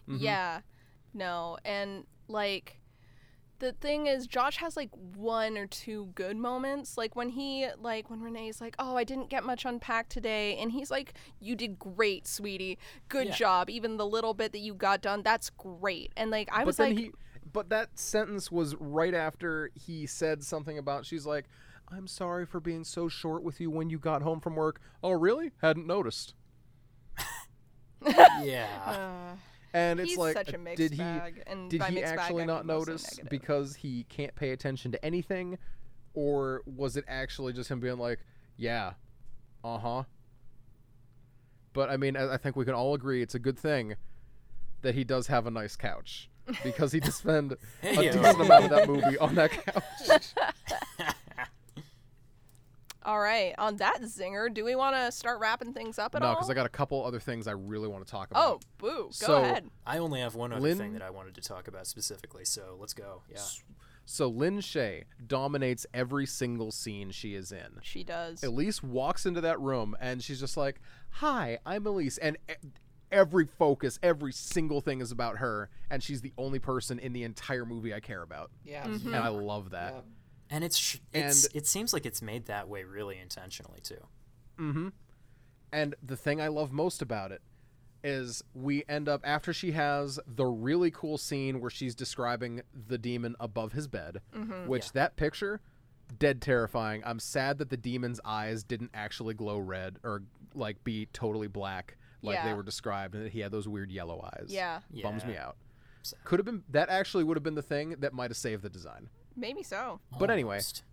[0.10, 0.20] Mhm.
[0.20, 0.62] Yeah.
[1.14, 2.80] No, and like
[3.60, 8.10] the thing is Josh has like one or two good moments like when he like
[8.10, 11.80] when Renee's like, "Oh, I didn't get much unpacked today." And he's like, "You did
[11.80, 12.78] great, sweetie.
[13.08, 13.36] Good Yeah.
[13.36, 13.70] job.
[13.70, 16.78] Even the little bit that you got done, that's great." And like I but was
[16.78, 17.12] then like he,
[17.52, 21.06] but that sentence was right after he said something about.
[21.06, 21.46] She's like,
[21.88, 25.12] "I'm sorry for being so short with you when you got home from work." Oh,
[25.12, 25.52] really?
[25.62, 26.34] Hadn't noticed.
[28.42, 28.68] yeah.
[28.86, 29.36] uh,
[29.76, 30.98] And it's he's like, such a uh, mixed did he?
[30.98, 31.44] bag.
[31.48, 33.30] And Did by he mixed bag, actually I not mean mostly notice negative.
[33.30, 35.58] because he can't pay attention to anything,
[36.14, 38.20] or was it actually just him being like,
[38.58, 38.94] "Yeah,
[39.64, 40.04] uh huh"?
[41.74, 43.96] But I mean, I I think we can all agree it's a good thing
[44.82, 46.30] that he does have a nice couch
[46.64, 47.52] because he did spend
[47.84, 48.12] a Hey-o.
[48.14, 50.34] decent amount of that movie on that couch.
[53.06, 56.28] All right, on that zinger, do we want to start wrapping things up at no,
[56.28, 56.34] all?
[56.34, 58.44] No, because I got a couple other things I really want to talk about.
[58.44, 58.88] Oh, boo.
[58.90, 59.70] Go So- ahead.
[59.86, 62.76] I only have one other Lin- thing that I wanted to talk about specifically, so
[62.80, 63.22] let's go.
[63.30, 63.40] Yeah.
[64.06, 67.80] So Lin Shaye dominates every single scene she is in.
[67.84, 68.44] She does.
[68.44, 70.80] Elise walks into that room and she's just like,
[71.10, 72.38] "Hi, I'm Elise," and
[73.12, 77.24] every focus, every single thing is about her, and she's the only person in the
[77.24, 78.86] entire movie I care about, Yeah.
[78.86, 79.06] Mhm.
[79.08, 79.94] and I love that.
[79.94, 80.02] yeah.
[80.50, 84.06] And it's, sh- And- it's it seems like it's made that way really intentionally too.
[84.60, 84.90] Mm-hmm.
[85.72, 87.42] And the thing I love most about it
[88.04, 92.98] is we end up after she has the really cool scene where she's describing the
[93.00, 94.68] demon above his bed, Mhm.
[94.68, 94.92] which Yeah.
[94.94, 95.60] that picture
[96.20, 97.02] dead terrifying.
[97.04, 100.22] I'm sad that the demon's eyes didn't actually glow red or
[100.54, 104.22] like be totally black like they were described and that he had those weird yellow
[104.22, 104.46] eyes.
[104.50, 105.58] Yeah, Bums me out.
[106.24, 108.70] Could have been that actually would have been the thing that might have saved the
[108.70, 109.10] design.
[109.36, 110.00] Maybe so.
[110.20, 110.84] But anyway, Almost.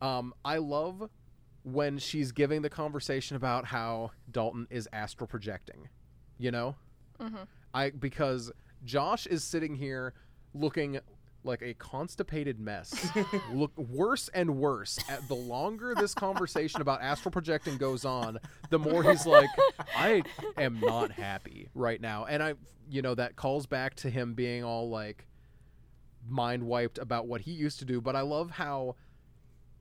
[0.00, 1.10] Um, I love
[1.64, 5.88] when she's giving the conversation about how Dalton is astral projecting.
[6.38, 6.76] You know,
[7.20, 7.46] Mhm.
[7.74, 8.52] I because
[8.84, 10.14] Josh is sitting here
[10.54, 11.00] looking
[11.44, 13.10] like a constipated mess.
[13.52, 14.98] Look worse and worse.
[15.08, 18.38] At the longer this conversation about astral projecting goes on,
[18.70, 19.48] the more he's like,
[19.96, 20.22] I
[20.56, 22.24] am not happy right now.
[22.26, 22.54] And I,
[22.90, 25.26] you know, that calls back to him being all like
[26.30, 28.00] mind wiped about what he used to do.
[28.00, 28.96] But I love how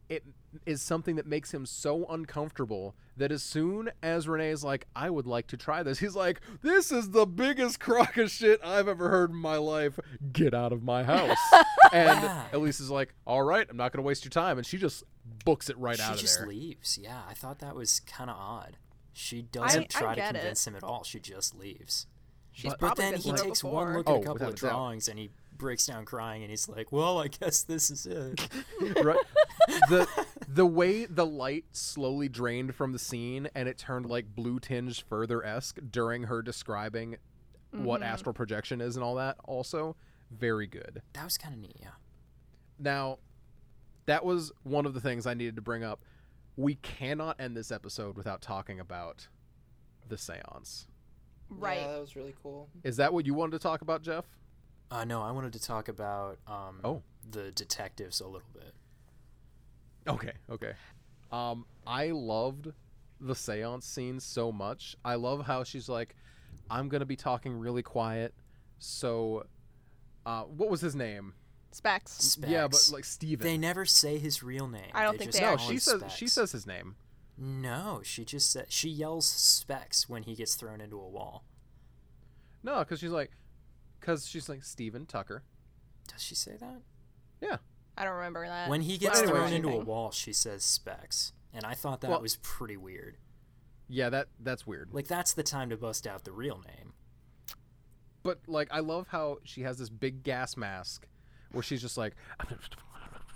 [0.10, 0.24] it
[0.65, 5.10] is something that makes him so uncomfortable that as soon as Renee is like, I
[5.10, 8.88] would like to try this, he's like, This is the biggest crock of shit I've
[8.88, 9.99] ever heard in my life.
[10.32, 11.38] Get out of my house.
[11.91, 14.57] and Elise is like, All right, I'm not going to waste your time.
[14.57, 15.03] And she just
[15.44, 16.19] books it right she out of there.
[16.19, 16.98] She just leaves.
[17.02, 18.78] Yeah, I thought that was kind of odd.
[19.14, 20.40] She doesn't I try to get it.
[20.40, 21.03] convince him at all.
[21.03, 22.07] She just leaves.
[22.53, 23.86] She's But- But then he takes before.
[23.86, 24.69] one look Oh, at a oh, couple of a doubt.
[24.72, 28.48] drawings and he breaks down crying and he's like, "Well, I guess this is it."
[29.04, 29.18] right
[29.90, 30.08] the
[30.48, 35.04] the way the light slowly drained from the scene and it turned like blue tinged
[35.10, 37.18] further esque during her describing
[37.72, 38.06] what Mhm.
[38.06, 39.96] astral projection is and all that also
[40.32, 41.76] very good that was kind of neat.
[41.82, 41.90] Yeah.
[42.80, 43.20] now
[44.06, 46.02] that was one of the things i needed to bring up
[46.56, 49.28] we cannot end this episode without talking about
[50.08, 50.88] the seance
[51.50, 51.80] Right.
[51.80, 52.70] Yeah, that was really cool.
[52.84, 54.26] is that what you wanted to talk about jeff
[54.89, 57.01] Uh, no, I wanted to talk about um, Oh.
[57.30, 58.73] the detectives a little bit.
[60.07, 60.73] Okay, okay.
[61.31, 62.72] Um, I loved
[63.19, 64.95] the seance scene so much.
[65.03, 66.15] I love how she's like,
[66.69, 68.34] I'm gonna be talking really quiet.
[68.80, 69.45] So,
[70.26, 71.34] uh, what was his name?
[71.72, 72.38] Specs.
[72.47, 73.45] Yeah, but like Steven.
[73.45, 74.89] They never say his real name.
[74.93, 76.95] I don't think just they no, she him says she says his name.
[77.38, 81.43] No, she just said she yells Specs when he gets thrown into a wall.
[82.64, 83.31] No, because she's like,
[83.99, 85.44] because she's like Steven Tucker.
[86.07, 86.82] Does she say that?
[87.41, 87.57] Yeah.
[87.98, 88.69] I don't remember that.
[88.69, 89.40] When he gets anyway.
[89.40, 93.18] thrown into a wall, she says Specs, and I thought that Well- was pretty weird.
[93.90, 94.90] Yeah, that that's weird.
[94.91, 96.94] Like that's the time to bust out the real name.
[98.24, 101.07] But like, I love how she has this big gas mask,
[101.52, 102.14] where she's just like,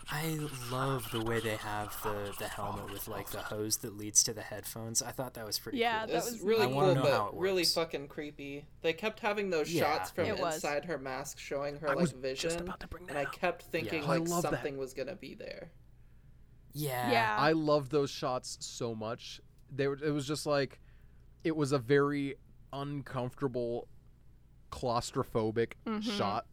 [0.10, 0.40] I
[0.72, 4.34] love the way they have the the helmet with like the hose that leads to
[4.34, 5.02] the headphones.
[5.02, 6.14] I thought that was pretty Yeah, cool.
[6.16, 8.66] that was really cool, know how but it really fucking creepy.
[8.82, 9.84] They kept having those Yeah.
[9.98, 10.56] shots from It was.
[10.56, 13.32] inside her mask showing her I like was vision, about to bring that and I
[13.32, 14.10] kept thinking Yeah.
[14.10, 14.52] Like love that.
[14.52, 15.72] something was gonna be there.
[16.74, 17.12] Yeah.
[17.12, 17.36] Yeah.
[17.38, 19.40] I love those shots so much.
[19.74, 20.80] They were, it was just like,
[21.44, 22.36] it was a very
[22.74, 23.88] uncomfortable,
[24.72, 26.04] claustrophobic Mhm.
[26.04, 26.46] shot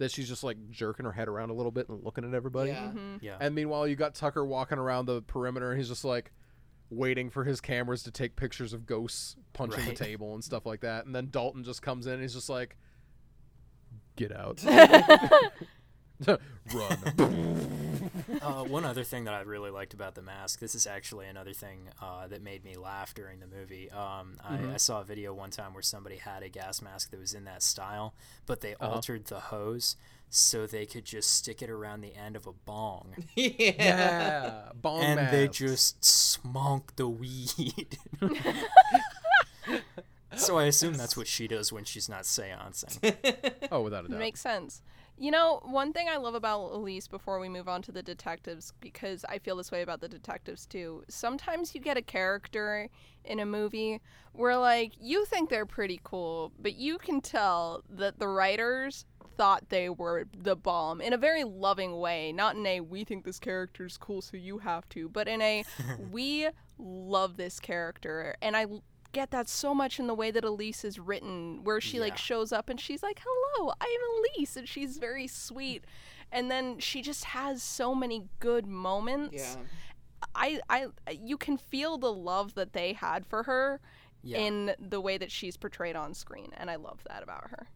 [0.00, 2.70] that she's just like jerking her head around a little bit and looking at everybody.
[2.72, 2.90] Yeah.
[2.94, 3.18] Mhm.
[3.22, 3.36] Yeah.
[3.40, 6.32] And meanwhile, you got Tucker walking around the perimeter, and he's just like
[6.90, 9.96] waiting for his cameras to take pictures of ghosts punching Right.
[9.96, 11.06] the table and stuff like that.
[11.06, 12.76] And then Dalton just comes in, and he's just like,
[14.16, 14.60] "Get out,
[16.74, 16.98] run."
[18.42, 20.58] uh, one other thing that I really liked about the mask.
[20.60, 23.90] This is actually another thing uh, that made me laugh during the movie.
[23.90, 27.20] Um, I, I saw a video one time where somebody had a gas mask that
[27.20, 28.14] was in that style,
[28.46, 28.94] but they Uh-huh.
[28.94, 29.96] altered the hose
[30.32, 33.72] so they could just stick it around the end of a bong, yeah.
[33.78, 37.98] yeah, bomb and they just smunk the weed.
[40.36, 43.14] So I assume that's what she does when she's not seancing.
[43.72, 44.18] oh, without a doubt.
[44.18, 44.82] Makes sense.
[45.18, 48.72] You know, one thing I love about Elise before we move on to the detectives,
[48.80, 51.04] because I feel this way about the detectives too.
[51.08, 52.88] Sometimes you get a character
[53.24, 54.00] in a movie
[54.32, 59.04] where, like, you think they're pretty cool, but you can tell that the writers
[59.36, 62.32] thought they were the bomb in a very loving way.
[62.32, 65.64] Not in a, we think this character's cool, so you have to, but in a,
[66.10, 66.48] we
[66.78, 68.36] love this character.
[68.40, 68.66] And I
[69.12, 72.52] get that so much in the way that Elise is written, where she like shows
[72.52, 74.00] up and she's like, "Hello, I'm
[74.38, 75.84] Elise," and she's very sweet,
[76.30, 79.34] and then she just has so many good moments.
[79.56, 79.62] Yeah.
[80.34, 83.80] I, I, you can feel the love that they had for her
[84.22, 84.38] Yeah.
[84.38, 87.68] in the way that she's portrayed on screen, and I love that about her.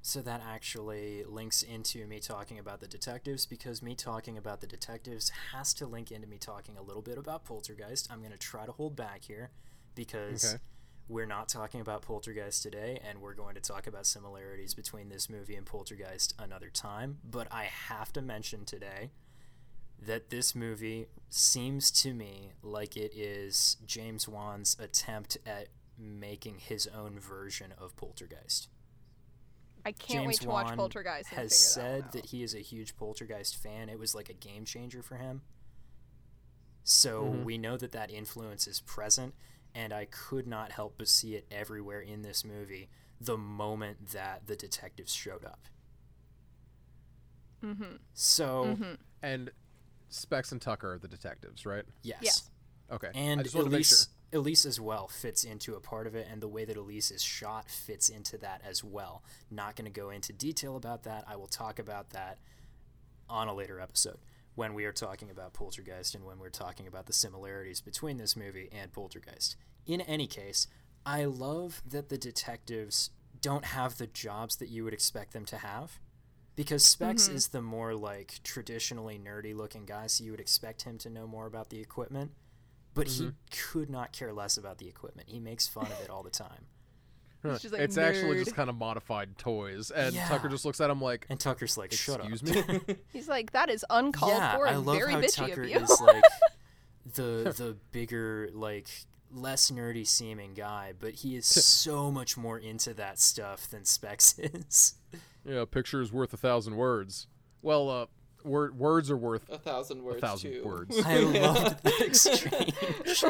[0.00, 4.66] So that actually links into me talking about the detectives because me talking about the
[4.66, 8.12] detectives has to link into me talking a little bit about Poltergeist.
[8.12, 9.50] I'm going to try to hold back here
[9.94, 10.62] because Okay.
[11.08, 15.28] we're not talking about Poltergeist today and we're going to talk about similarities between this
[15.28, 17.18] movie and Poltergeist another time.
[17.24, 19.10] But I have to mention today
[20.00, 26.86] that this movie seems to me like it is James Wan's attempt at making his
[26.88, 28.68] own version of Poltergeist.
[29.86, 31.30] I can't wait James to watch Poltergeist.
[31.30, 33.88] And has figure said that, that, he is a huge Poltergeist fan.
[33.88, 35.42] It was like a game changer for him.
[36.82, 37.44] So Mhm.
[37.44, 39.34] we know that that influence is present,
[39.74, 42.88] and I could not help but see it everywhere in this movie
[43.20, 45.60] the moment that the detectives showed up.
[47.64, 47.96] Mm-hmm.
[48.12, 48.92] So, Mm-hmm.
[49.22, 49.50] and
[50.08, 51.84] Specs and Tucker are the detectives, right?
[52.02, 52.18] yes.
[52.22, 52.50] Yes.
[52.92, 53.08] Okay.
[53.14, 53.96] And just wanted to make sure.
[53.96, 57.10] Elise, Elise as well fits into a part of it, and the way that Elise
[57.10, 59.22] is shot fits into that as well.
[59.50, 61.24] Not going to go into detail about that.
[61.26, 62.38] I will talk about that
[63.28, 64.18] on a later episode
[64.54, 68.36] when we are talking about Poltergeist and when we're talking about the similarities between this
[68.36, 69.56] movie and Poltergeist.
[69.86, 70.66] In any case,
[71.04, 73.10] I love that the detectives
[73.40, 75.98] don't have the jobs that you would expect them to have.
[76.56, 77.36] Because Specs mm-hmm.
[77.36, 81.26] is the more like traditionally nerdy looking guy, so you would expect him to know
[81.26, 82.30] more about the equipment
[82.94, 83.30] but he mm-hmm.
[83.50, 85.28] could not care less about the equipment.
[85.28, 86.66] He makes fun of it all the time.
[87.52, 90.26] He's just like, it's actually just kind of modified toys, and Yeah.
[90.28, 92.80] Tucker just looks at him like, And Tucker's like, "Shut up." "Excuse me."
[93.12, 96.00] He's like, that is uncalled yeah, for I and love very how bitchy Tucker is
[96.00, 96.24] like
[97.14, 98.88] the the bigger, like
[99.30, 104.38] less nerdy seeming guy, but he is so much more into that stuff than Specs
[104.38, 104.94] is.
[105.44, 107.26] yeah, a picture is worth a thousand words.
[107.62, 108.06] Well, uh,
[108.44, 110.18] word words are worth A thousand words.
[110.18, 110.64] a thousand too.
[110.64, 111.00] words.
[111.04, 113.24] I loved that exchange.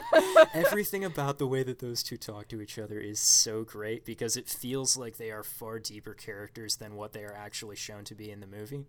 [0.54, 4.36] Everything about the way that those two talk to each other is so great because
[4.36, 8.14] it feels like they are far deeper characters than what they are actually shown to
[8.14, 8.86] be in the movie.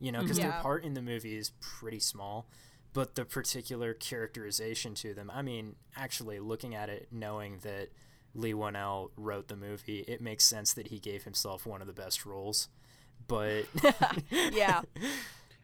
[0.00, 2.48] You know, because their part in the movie is pretty small,
[2.94, 7.88] but the particular characterization to them, I mean, actually looking at it, knowing that
[8.34, 11.92] Leigh Whannell wrote the movie, it makes sense that he gave himself one of the
[11.92, 12.68] best roles.
[13.28, 13.66] But
[14.30, 14.80] yeah.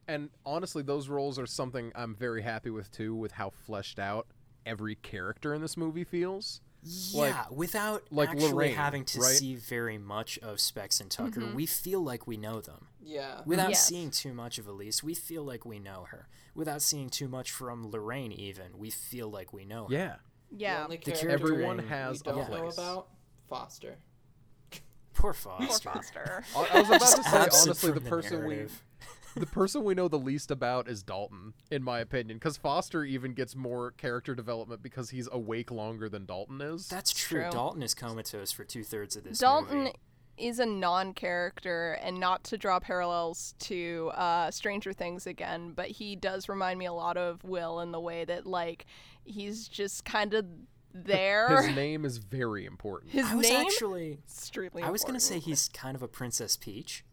[0.09, 4.27] And honestly, those roles are something I'm very happy with too, with how fleshed out
[4.65, 6.61] every character in this movie feels.
[7.13, 9.35] Like- Yeah, without like actually Lorraine, having to right?
[9.37, 11.55] see very much of Specs and Tucker, Mm-hmm.
[11.57, 12.87] we feel like we know them.
[13.03, 13.41] Yeah.
[13.45, 13.85] Without Yes.
[13.87, 16.29] seeing too much of Elise, we feel like we know her.
[16.55, 19.93] Without seeing too much from Lorraine, even, we feel like we know her.
[19.95, 20.17] Yeah.
[20.51, 20.85] Yeah.
[20.85, 22.75] only The character Everyone has we a don't know place.
[22.75, 23.09] about
[23.49, 23.97] Foster.
[25.15, 25.91] Poor Foster.
[25.91, 26.43] Poor Foster.
[26.43, 26.45] Foster.
[26.55, 28.83] I I was about to say, honestly, the from person we narrative.
[29.41, 33.35] the person we know the least about is Dalton, in my opinion, because Foster even
[33.35, 36.89] gets more character development because he's awake longer than Dalton is.
[36.89, 37.43] That's true.
[37.43, 37.51] True.
[37.51, 39.93] Dalton is comatose for two thirds of this Dalton movie.
[40.39, 46.17] is a non-character, and not to draw parallels to uh, Stranger Things again, but he
[46.17, 48.87] does remind me a lot of Will in the way that like
[49.25, 50.47] he's just kind of
[50.95, 51.63] there.
[51.63, 53.13] His name is very important.
[53.13, 54.19] His I was name actually.
[54.27, 54.83] extremely.
[54.83, 57.05] I was gonna say he's kind of a Princess Peach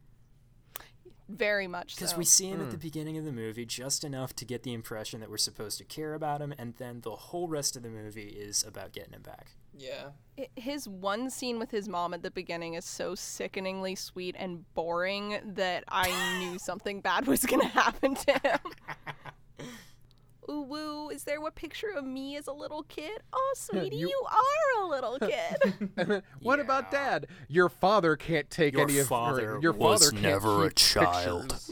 [1.29, 2.17] very much because so.
[2.17, 2.65] we see him Hmm.
[2.65, 5.77] at the beginning of the movie just enough to get the impression that we're supposed
[5.79, 9.13] to care about him, and then the whole rest of the movie is about getting
[9.13, 9.47] him back.
[9.77, 10.09] Yeah.
[10.37, 14.65] I- his one scene with his mom at the beginning is so sickeningly sweet and
[14.75, 16.09] boring that I
[16.39, 18.59] knew something bad was gonna happen to him.
[20.49, 23.19] Ooh woo, is there a picture of me as a little kid?
[23.33, 25.89] Oh, sweetie, You- you, are a little kid.
[25.97, 27.27] And then, what about Dad?
[27.47, 30.73] Your father can't take Your any of or father your was father can't never a
[30.73, 31.49] child.
[31.49, 31.71] pictures.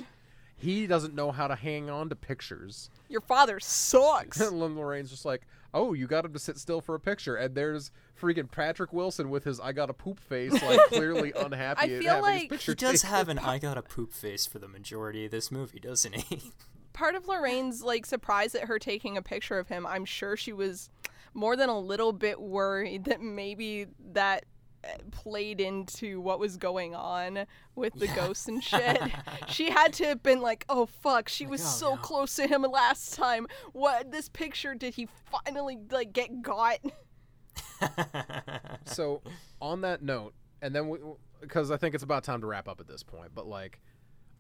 [0.56, 2.92] He doesn't know how to hang on to pictures.
[3.10, 4.40] Your father sucks.
[4.40, 5.42] And Lorraine's just like,
[5.74, 7.90] oh, you got him to sit still for a picture, and there's
[8.22, 11.92] freaking Patrick Wilson with his "I got a poop face," like clearly unhappy.
[11.94, 13.16] I at feel like- his picture He does taken.
[13.16, 16.52] have an I got a poop face for the majority of this movie, doesn't he?
[16.94, 19.86] Part of Lorraine's like surprise at her taking a picture of him.
[19.86, 20.90] I'm sure she was
[21.34, 24.46] more than a little bit worried that maybe that
[24.84, 27.46] uh, played into what was going on
[27.76, 28.16] with the Yeah.
[28.16, 29.00] ghosts and shit.
[29.48, 32.48] she had to have been like, "Oh fuck, she was oh, so no." close to
[32.48, 33.48] him last time.
[33.74, 36.80] What this picture did he finally like get got?"
[38.86, 39.22] so
[39.62, 40.98] on that note, and then
[41.40, 43.80] because I think it's about time to wrap up at this point, but like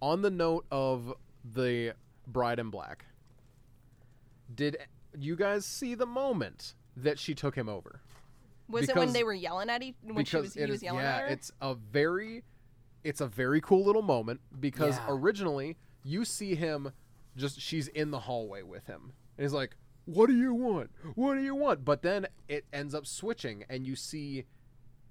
[0.01, 1.13] on the note of
[1.53, 1.93] the
[2.27, 3.05] bride in black,
[4.53, 4.77] did
[5.17, 8.01] you guys see the moment that she took him over?
[8.67, 10.83] Was it when they were yelling at each when she was it he was is-
[10.83, 11.27] yelling yeah, at her?
[11.27, 12.43] it's a very,
[13.03, 15.05] it's a very cool little moment because Yeah.
[15.09, 16.91] originally you see him,
[17.35, 19.75] just she's in the hallway with him, and he's like,
[20.05, 20.89] "What do you want?
[21.15, 24.45] What do you want?" But then it ends up switching, and you see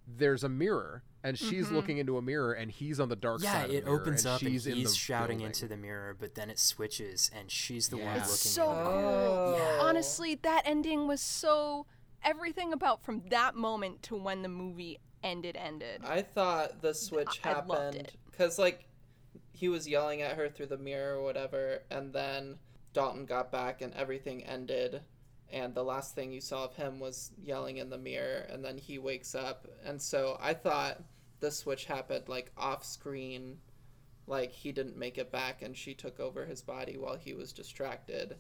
[0.07, 1.74] there's a mirror, and she's Mm-hmm.
[1.76, 3.64] looking into a mirror, and he's on the dark yeah, side.
[3.66, 5.47] of it the mirror, opens and up and she's in he's the shouting building.
[5.47, 8.12] into the mirror, but then it switches and she's the one Yeah.
[8.14, 8.84] looking It's so at him.
[8.86, 9.55] cool.
[9.59, 9.78] Yeah.
[9.82, 11.86] Honestly, that ending was so
[12.24, 16.02] everything about from that moment to when the movie ended ended.
[16.05, 18.86] I thought the switch I happened because like
[19.52, 22.56] he was yelling at her through the mirror or whatever, and then
[22.94, 25.02] Dalton got back and everything ended.
[25.52, 28.78] And the last thing you saw of him was yelling in the mirror, and then
[28.78, 29.66] he wakes up.
[29.85, 31.02] And so I thought
[31.40, 33.59] the switch happened like off screen,
[34.27, 37.52] like he didn't make it back, and she took over his body while he was
[37.52, 38.36] distracted.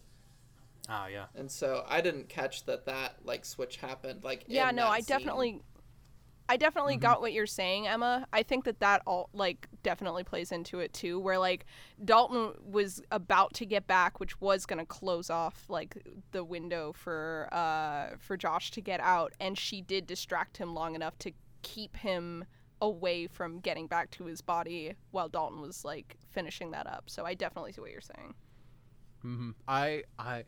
[0.88, 1.26] Oh yeah.
[1.34, 4.24] And so I didn't catch that that like switch happened.
[4.24, 5.18] Like yeah, in no, that I scene.
[5.18, 5.62] definitely
[6.50, 6.98] I definitely Mm-hmm.
[6.98, 8.26] got what you're saying, Emma.
[8.32, 11.64] I think that that all like definitely plays into it too where like
[12.04, 15.96] Dalton was about to get back which was going to close off like
[16.32, 20.94] the window for uh for Josh to get out and she did distract him long
[20.96, 21.32] enough to
[21.62, 22.44] keep him
[22.82, 27.04] away from getting back to his body while Dalton was like finishing that up.
[27.08, 28.34] So I definitely see what you're saying.
[29.22, 30.44] hmm I, I,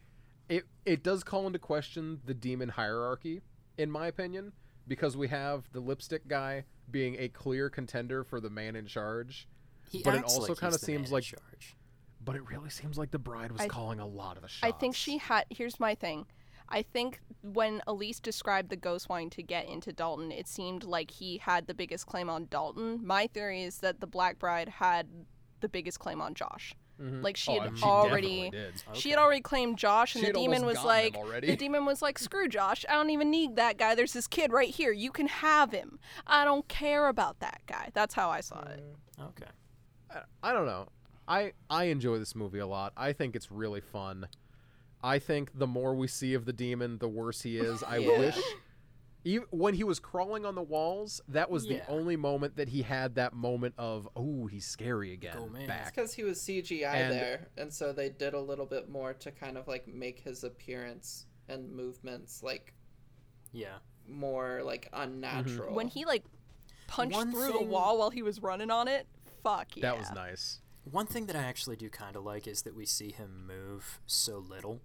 [0.48, 3.42] it it does call into question the demon hierarchy,
[3.78, 4.52] in my opinion,
[4.88, 9.48] because we have the lipstick guy being a clear contender for the man in charge,
[9.90, 11.76] He But it also like kinda seems like- charge.
[12.24, 14.62] but it really seems like the bride was I- calling a lot of the shots.
[14.62, 15.44] I think she had.
[15.50, 16.26] Here's my thing.
[16.68, 21.10] I think when Elise described the ghost wanting to get into Dalton, it seemed like
[21.10, 23.06] he had the biggest claim on Dalton.
[23.06, 25.26] My theory is that the Black Bride had
[25.60, 26.74] the biggest claim on Josh.
[27.02, 27.22] Mhm.
[27.22, 28.50] Like she Oh, had she already, definitely
[28.92, 28.96] did.
[28.96, 32.18] she had already claimed Josh, and She the demon was like, the demon was like,
[32.18, 33.94] screw Josh, I don't even need that guy.
[33.94, 34.92] There's this kid right here.
[34.92, 35.98] You can have him.
[36.26, 37.90] I don't care about that guy.
[37.92, 38.84] That's how I saw it.
[39.20, 39.50] Okay.
[40.10, 40.86] I- I don't know.
[41.26, 42.92] I I enjoy this movie a lot.
[42.96, 44.28] I think it's really fun.
[45.04, 47.82] I think the more we see of the demon, the worse he is.
[47.82, 48.18] I Yeah.
[48.18, 48.38] wish
[49.24, 52.82] even when he was crawling on the walls, that was the only moment that he
[52.82, 55.70] had that moment of, "Oh, he's scary again." Oh, man.
[55.70, 59.15] It's because he was CGI And- there, and so they did a little bit more
[59.15, 62.74] to kind of like make his appearance and movements like
[63.53, 63.78] Yeah.
[64.09, 65.66] more like unnatural.
[65.69, 65.74] Mm-hmm.
[65.77, 66.24] When he like
[66.89, 69.07] punched One through the wall while he was running on it,
[69.43, 69.82] fuck yeah.
[69.82, 70.61] That was nice.
[70.85, 74.01] One thing that I actually do kind of like is that we see him move
[74.07, 74.81] so little.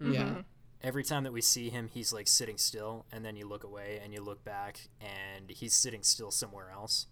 [0.00, 0.40] yeah, mm-hmm.
[0.86, 4.00] Every time that we see him, he's like sitting still, and then you look away
[4.02, 7.06] and you look back, and he's sitting still somewhere else.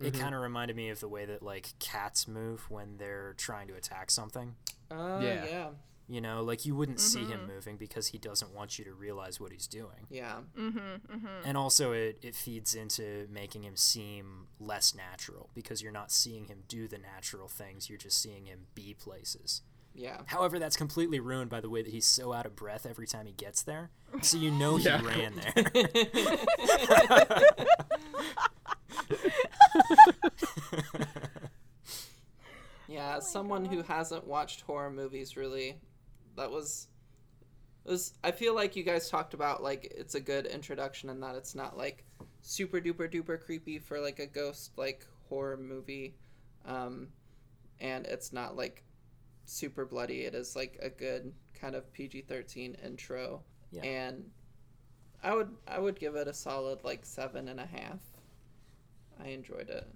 [0.00, 3.68] It kind of reminded me of the way that like cats move when they're trying
[3.68, 4.56] to attack something.
[4.90, 5.44] uh, Yeah.
[5.44, 5.70] yeah,
[6.08, 7.30] You know, like you wouldn't see Mm-hmm.
[7.32, 10.06] him moving because he doesn't want you to realize what he's doing.
[10.10, 10.40] Yeah.
[10.56, 11.00] Mhm.
[11.06, 11.42] Mhm.
[11.44, 16.46] And also, it, it feeds into making him seem less natural because you're not seeing
[16.46, 19.62] him do the natural things, you're just seeing him be places.
[19.94, 20.22] Yeah.
[20.26, 23.26] However, that's completely ruined by the way that he's so out of breath every time
[23.26, 23.90] he gets there.
[24.22, 25.02] So you know he Yeah.
[25.04, 25.64] ran there.
[32.88, 35.78] Yeah, as someone who hasn't watched horror movies really,
[36.36, 36.88] that was
[37.84, 41.34] was I feel like you guys talked about like it's a good introduction and that
[41.34, 42.04] it's not like
[42.42, 46.14] super duper duper creepy for like a ghost like horror movie.
[46.66, 47.08] Um
[47.80, 48.84] and it's not like
[49.44, 50.22] super bloody.
[50.22, 53.42] It is like a good kind of PG-13 intro.
[53.70, 53.82] Yeah.
[53.84, 54.30] And
[55.22, 58.00] I would I would give it a solid like seven and a half.
[59.22, 59.86] I enjoyed it.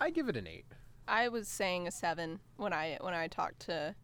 [0.00, 0.66] I give it an eight.
[1.06, 3.94] I was saying a seven when I when I talked to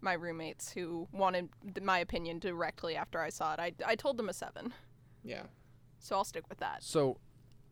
[0.00, 1.48] my roommates who wanted
[1.80, 3.60] my opinion directly after I saw it.
[3.60, 4.72] I, I told them a seven,
[5.22, 5.44] Yeah.
[6.00, 6.82] so I'll stick with that.
[6.82, 7.18] So,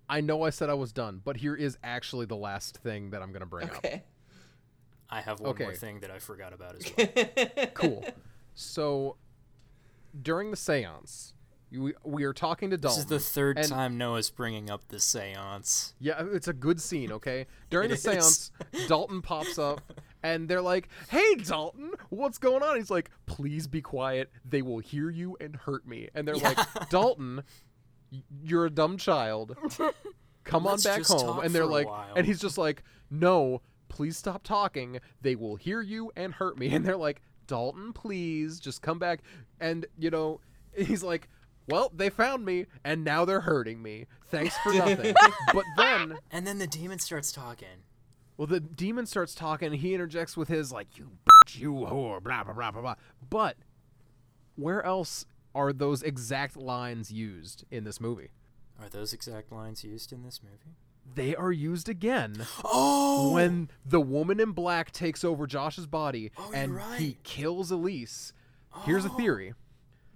[0.08, 3.20] I know I said I was done, but here is actually the last thing that
[3.20, 3.84] I'm gonna bring up.
[5.10, 5.18] Okay.
[5.18, 7.66] I have one more thing that I forgot about as well.
[7.74, 8.04] Cool.
[8.54, 9.16] So,
[10.20, 11.32] during the séance,
[11.70, 12.98] you, we are talking to Dalton.
[12.98, 15.94] This is the third time Noah's bringing up the seance.
[15.98, 17.46] Yeah, it's a good scene, okay?
[17.70, 18.50] During It the is.
[18.72, 19.80] seance, Dalton pops up
[20.22, 22.76] and they're like, Hey, Dalton, what's going on?
[22.76, 24.30] He's like, Please be quiet.
[24.44, 26.08] They will hear you and hurt me.
[26.14, 26.58] And they're like,
[26.90, 27.44] Dalton,
[28.42, 29.56] you're a dumb child.
[30.44, 31.40] Come Let's on back home.
[31.40, 34.98] And they're like, and he's just like, No, please stop talking.
[35.20, 36.68] They will hear you and hurt me.
[36.74, 39.20] And they're like, Dalton, please just come back.
[39.60, 40.40] And, you know,
[40.74, 41.28] he's like,
[41.68, 44.06] well, they found me, and now they're hurting me.
[44.28, 45.14] Thanks for nothing.
[45.52, 47.84] but then And then the demon starts talking.
[48.36, 52.22] well, the demon starts talking, and he interjects with his like, "You bitch, you whore,"
[52.22, 52.94] blah blah blah blah blah.
[53.28, 53.56] But
[54.56, 58.30] where else are those exact lines used in this movie?
[58.80, 60.76] Are those exact lines used in this movie?
[61.14, 63.32] They are used again Oh!
[63.32, 67.16] when the woman in black takes over Josh's body Oh, and he right.
[67.16, 67.20] Oh.
[67.24, 68.32] kills Elise.
[68.84, 69.16] Here's a oh.
[69.16, 69.54] theory.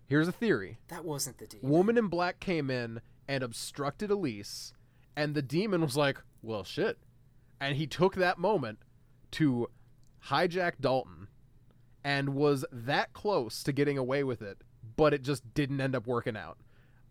[0.07, 0.79] Here's a theory.
[0.89, 1.69] that wasn't the demon.
[1.71, 4.73] Woman in black came in and obstructed Elise,
[5.17, 6.99] and the demon was like, "Well, shit,"
[7.59, 8.79] and he took that moment
[9.33, 9.69] to
[10.27, 11.29] hijack Dalton,
[12.05, 14.59] and was that close to getting away with it,
[14.97, 16.59] but it just didn't end up working out.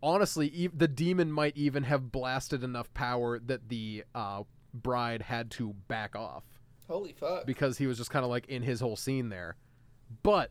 [0.04, 4.42] Honestly, e- the demon might even have blasted enough power that the uh,
[4.74, 6.44] bride had to back off
[6.88, 7.46] Holy fuck.
[7.46, 9.56] because he was just kind of like in his whole scene there.
[10.22, 10.50] But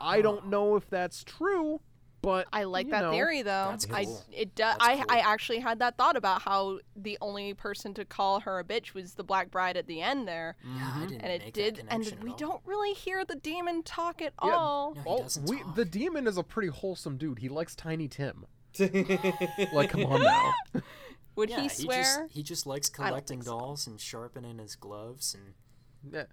[0.00, 1.80] I don't know if that's true.
[2.22, 3.68] But I like that know, theory though.
[3.70, 4.24] That's I cool.
[4.32, 4.76] it does.
[4.78, 5.04] That's I cool.
[5.10, 8.94] I actually had that thought about how the only person to call her a bitch
[8.94, 11.76] was the black bride at the end there, Yeah, I didn't and it make did.
[11.76, 12.36] That And connection at we all.
[12.36, 14.94] don't really hear the demon talk at Yeah, all.
[14.96, 15.76] No, he all- doesn't we, talk.
[15.76, 17.38] the demon is a pretty wholesome dude.
[17.38, 18.46] He likes Tiny Tim.
[19.72, 20.52] Like, come on now.
[21.36, 22.28] Would yeah, he just swear?
[22.30, 23.50] he just likes I don't collecting so.
[23.58, 25.54] dolls and sharpening his gloves and
[26.12, 26.24] Yeah.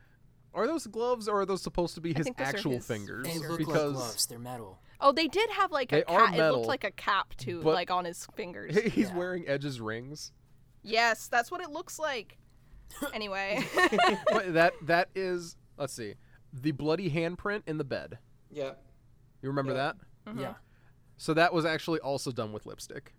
[0.54, 2.86] Are those gloves or are those supposed to be his think those are actual his
[2.86, 3.26] fingers?
[3.28, 4.26] they look because like gloves.
[4.28, 4.80] They're metal.
[5.02, 6.36] Oh, they did have like a They are cap.
[6.36, 8.78] It looked like a cap too, like on his fingers.
[8.94, 9.16] he's Yeah.
[9.16, 10.32] wearing Edge's rings.
[10.84, 12.38] yes, that's what it looks like.
[13.14, 13.60] Anyway,
[14.32, 16.14] but that that is let's see.
[16.54, 18.20] The bloody handprint in the bed.
[18.52, 18.74] yeah.
[19.42, 19.78] You remember Yeah.
[19.78, 19.96] that?
[20.28, 20.40] Mm-hmm.
[20.40, 20.54] Yeah.
[21.18, 23.14] So that was actually also done with lipstick.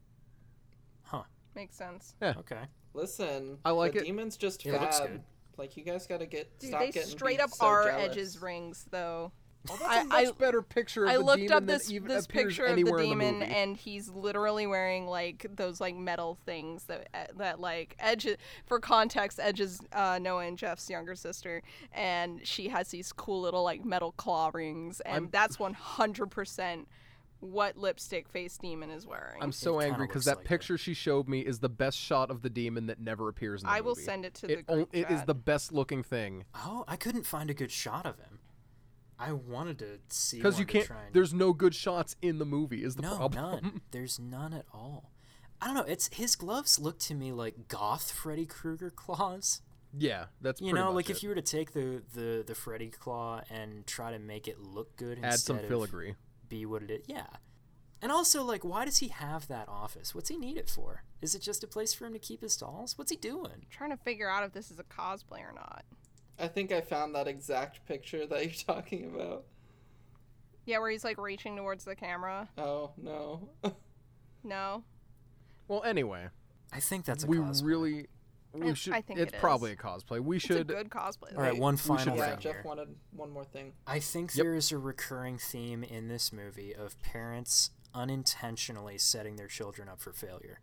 [1.02, 1.22] Huh.
[1.54, 2.14] makes sense.
[2.20, 2.34] Yeah.
[2.38, 2.60] Okay.
[2.92, 4.06] Listen, I like the it.
[4.06, 5.08] demon's just It looks fab.
[5.08, 5.22] good.
[5.56, 8.04] Like you guys gotta get Dude, stop they getting straight up so are jealous.
[8.10, 9.32] Edge's rings though.
[9.70, 11.66] Oh, I- that's a much I- better picture of I the looked demon up than
[11.78, 13.52] this even this picture of the anywhere in demon, movie.
[13.52, 18.26] and he's literally wearing like those like metal things that uh, that like Edge.
[18.66, 21.62] For context, Edge is uh, Noah and Jeff's younger sister,
[21.92, 26.30] and she has these cool little like metal claw rings, and I'm- that's one hundred
[26.30, 26.86] percent
[27.44, 29.42] what lipstick face demon is wearing.
[29.42, 30.48] I'm so kinda angry because looks that like it.
[30.48, 33.66] picture she showed me is the best shot of the demon that never appears in
[33.66, 33.78] the movie.
[33.78, 34.02] I will movie.
[34.02, 35.26] send it to it, the on- group it is chat.
[35.26, 38.40] the best looking thing Oh, I couldn't find a good shot of him.
[39.18, 40.86] I wanted to see because one you to can't.
[40.86, 42.82] try and- There's no good shots in the movie.
[42.82, 43.60] Is the no, problem?
[43.62, 43.80] none.
[43.92, 45.12] There's none at all.
[45.60, 45.82] I don't know.
[45.84, 49.60] It's his gloves look to me like goth Freddy Krueger claws.
[49.96, 51.16] yeah, that's You pretty know, much like it.
[51.18, 54.58] if you were to take the, the the Freddy claw and try to make it
[54.58, 56.16] look good add some instead of filigree.
[56.48, 57.04] Be what it is.
[57.06, 57.26] Yeah.
[58.02, 60.14] And also, like, why does he have that office?
[60.14, 61.04] What's he need it for?
[61.22, 62.98] Is it just a place for him to keep his dolls?
[62.98, 63.64] What's he doing?
[63.70, 65.84] trying to figure out if this is a cosplay or not.
[66.38, 69.44] I think I found that exact picture that you're talking about.
[70.66, 72.48] Yeah, where he's like reaching towards the camera.
[72.58, 73.48] Oh no.
[74.46, 74.84] No.
[75.68, 76.26] Well, anyway,
[76.70, 77.64] I think that's a we cosplay.
[77.64, 78.06] really
[78.54, 78.92] we I- should.
[78.92, 79.40] I think it's it is.
[79.40, 80.20] probably a cosplay.
[80.20, 80.52] We should.
[80.52, 80.90] It's a should.
[80.90, 81.36] good cosplay.
[81.36, 82.62] All right, one we should- final Yeah, thing Jeff here.
[82.64, 83.72] wanted one more thing.
[83.86, 84.44] I think Yep.
[84.44, 90.00] there is a recurring theme in this movie of parents unintentionally setting their children up
[90.00, 90.60] for failure.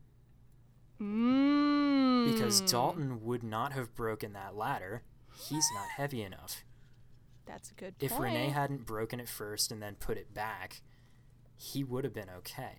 [1.00, 2.32] Mm.
[2.34, 5.04] Because Dalton would not have broken that ladder.
[5.34, 6.64] He's not heavy enough.
[7.46, 8.36] That's a good If point.
[8.36, 10.82] Renai hadn't broken it first and then put it back,
[11.58, 12.78] he would have been okay.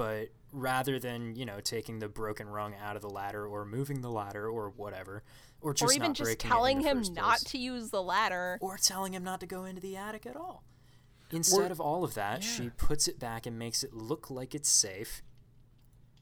[0.00, 4.00] But rather than, you know, taking the broken rung out of the ladder or moving
[4.00, 5.22] the ladder or whatever,
[5.60, 8.56] or just or even not just breaking telling him not place, to use the ladder.
[8.62, 10.64] or telling him not to go into the attic at all.
[11.30, 14.70] Instead of all of that, she puts it back and makes it look like it's
[14.70, 15.22] safe.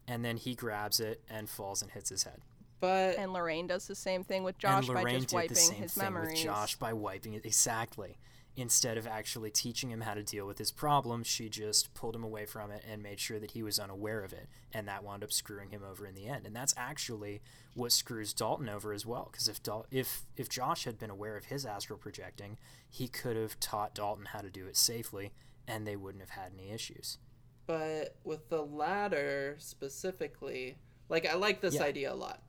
[0.09, 2.40] And then he grabs it and falls and hits his head.
[2.80, 5.55] But And Lorraine does the same thing with Josh and by just did wiping the
[5.55, 6.32] same his thing memories.
[6.32, 8.18] with Josh by wiping it exactly.
[8.60, 12.24] Instead of actually teaching him how to deal with his problem, she just pulled him
[12.24, 15.22] away from it and made sure that he was unaware of it, and that wound
[15.22, 16.44] up screwing him over in the end.
[16.44, 17.40] And that's actually
[17.74, 21.36] what screws Dalton over as well, because if Dal- if if Josh had been aware
[21.36, 22.59] of his astral projecting,
[22.90, 25.30] he could have taught Dalton how to do it safely,
[25.68, 27.18] and they wouldn't have had any issues.
[27.66, 30.78] but with the ladder specifically,
[31.09, 31.82] like I like this Yeah.
[31.85, 32.43] idea a lot.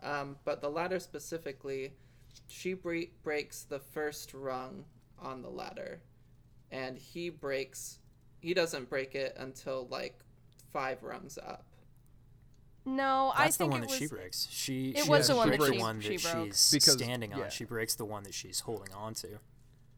[0.00, 1.94] Um, but the ladder specifically,
[2.48, 4.84] she bre- breaks the first rung
[5.18, 6.00] on the ladder,
[6.70, 7.98] and he breaks.
[8.40, 10.18] He doesn't break it until like
[10.72, 11.64] five rungs up.
[12.84, 14.46] No, That's I think the one it that she breaks.
[14.50, 16.46] She It she was the doesn't one break that the she- one that broke.
[16.54, 17.38] she's Because- standing on.
[17.40, 17.48] yeah.
[17.48, 19.40] She breaks the one that she's holding on to.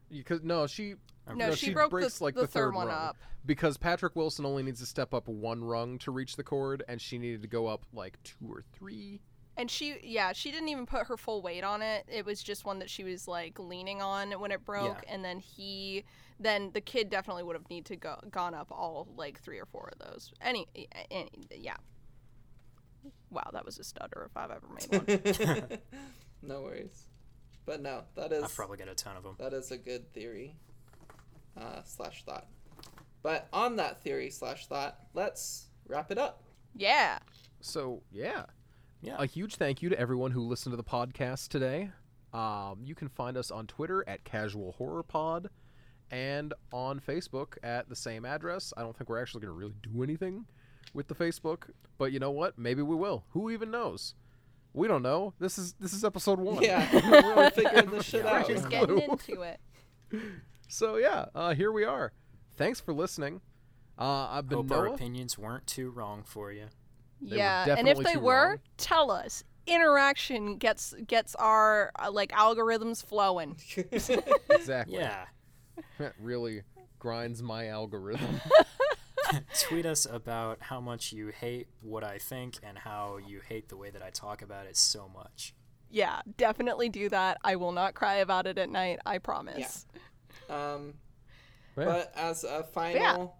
[0.09, 0.95] Because no, she.
[1.35, 2.97] No, she broke the- like the the, third one rung.
[2.97, 3.17] up.
[3.45, 6.99] Because Patrick Wilson only needs to step up one rung to reach the cord, and
[6.99, 9.21] she needed to go up like two or three.
[9.59, 12.05] And she, yeah, she didn't even put her full weight on it.
[12.07, 15.13] It was just one that she was like leaning on when it broke, Yeah.
[15.13, 16.05] and then he,
[16.39, 19.65] then the kid definitely would have need to go gone up all like three or
[19.65, 20.31] four of those.
[20.41, 20.65] Any,
[21.11, 21.75] any yeah.
[23.29, 25.79] Wow, that was a stutter if I've ever made one.
[26.41, 27.05] no worries.
[27.65, 29.35] But no, that is I've probably got a ton of them.
[29.39, 30.55] that is a good theory
[31.59, 32.47] uh, slash thought.
[33.21, 36.43] But on that theory slash thought, let's wrap it up.
[36.75, 37.19] yeah.
[37.61, 38.45] So yeah,
[39.01, 39.15] Yeah.
[39.17, 41.91] A huge thank you to everyone who listened to the podcast today.
[42.33, 45.49] Um, you can find us on Twitter at Casual Horror Pod,
[46.11, 48.73] and on Facebook at the same address.
[48.77, 50.45] I don't think we're actually going to really do anything
[50.93, 52.57] with the Facebook, but you know what?
[52.57, 53.23] Maybe we will.
[53.31, 54.15] Who even knows?
[54.73, 55.33] We don't know.
[55.39, 56.61] This is this is episode one.
[56.61, 58.47] Yeah, we're really figuring this shit Yeah, We're out.
[58.47, 59.59] just getting into it.
[60.67, 62.11] So yeah, uh, here we are.
[62.57, 63.41] Thanks for listening.
[63.97, 66.67] Uh, I've been Hope our opinions weren't too wrong for you.
[67.21, 68.59] They were yeah, and if they were, wrong.
[68.77, 69.43] tell us.
[69.67, 73.55] Interaction gets gets our uh, like algorithms flowing.
[74.49, 74.95] Exactly.
[74.97, 75.25] Yeah.
[75.97, 76.63] That really
[76.97, 78.41] grinds my algorithm.
[79.61, 83.77] Tweet us about how much you hate what I think and how you hate the
[83.77, 85.53] way that I talk about it so much.
[85.89, 87.37] Yeah, definitely do that.
[87.43, 88.99] I will not cry about it at night.
[89.05, 89.85] I promise.
[90.49, 90.73] Yeah.
[90.73, 90.95] Um,
[91.75, 93.35] But as a final,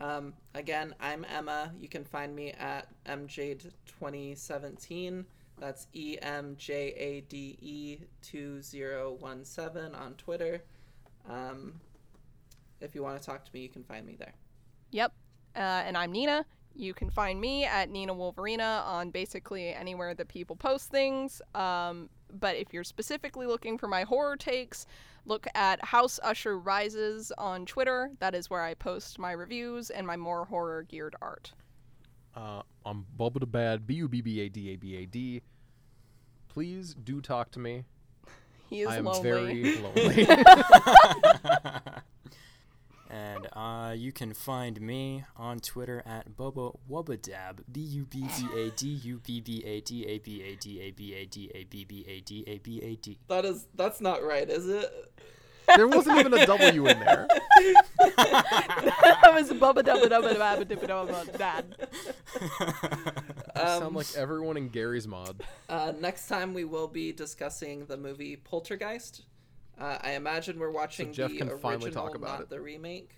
[0.00, 1.72] um, again, I'm Emma.
[1.78, 5.24] You can find me at emjade2017.
[5.58, 10.62] That's E M J A D E 2017 on Twitter.
[11.28, 11.80] Um,
[12.80, 14.32] if you want to talk to me, you can find me there.
[14.90, 15.12] Yep.
[15.54, 16.46] Uh, and I'm Nina.
[16.74, 21.42] You can find me at Nina Wolverina on basically anywhere that people post things.
[21.54, 22.08] Um,
[22.38, 24.86] but if you're specifically looking for my horror takes,
[25.26, 28.10] look at House Usher Rises on Twitter.
[28.20, 31.52] That is where I post my reviews and my more horror geared art.
[32.34, 35.42] Uh, I'm Bubba the Bad, B U B B A D A B A D.
[36.48, 37.84] Please do talk to me.
[38.68, 39.22] He is I am lonely.
[39.22, 40.26] very lonely.
[43.10, 48.46] And uh, you can find me on Twitter at Bubba Wubbadab, B U B B
[48.56, 51.50] A D U B B A D A B A D A B A D
[51.54, 53.18] A B B A D A B A D.
[53.28, 54.90] That is that's not right, is it?
[55.76, 57.26] there wasn't even a W in there.
[57.98, 61.76] that was bubba dubba dubba dubba dubba dubba dad.
[62.40, 62.48] You
[63.56, 65.42] Um, sound like everyone in Garry's Mod.
[65.68, 69.24] Uh, next time we will be discussing the movie Poltergeist.
[69.80, 72.50] Uh, I imagine we're watching Jeff the can original, finally talk about not it.
[72.50, 73.10] the remake,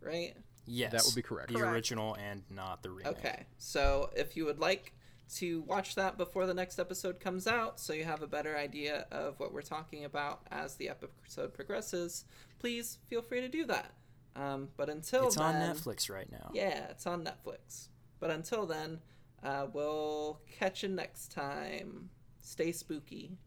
[0.00, 0.34] right?
[0.66, 0.92] Yes.
[0.92, 1.48] That would be correct.
[1.52, 1.72] The Correct.
[1.74, 3.18] original and not the remake.
[3.18, 4.94] Okay, so if you would like
[5.36, 9.06] to watch that before the next episode comes out, so you have a better idea
[9.12, 12.24] of what we're talking about as the episode progresses,
[12.58, 13.92] please feel free to do that.
[14.34, 16.50] Um, but until It's on then, Netflix right now.
[16.52, 17.88] Yeah, it's on Netflix.
[18.20, 19.00] But until then,
[19.42, 22.10] uh, we'll catch you next time.
[22.40, 23.38] Stay spooky.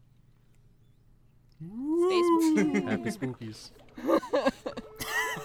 [1.60, 2.22] Stay
[2.52, 2.80] spooky.
[2.80, 3.70] Happy spookies.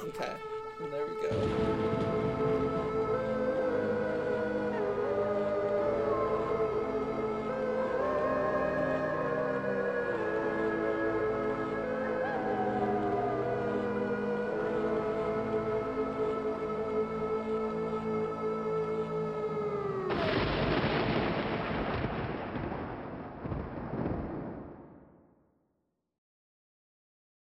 [0.07, 0.33] Okay,
[0.79, 1.91] there we go.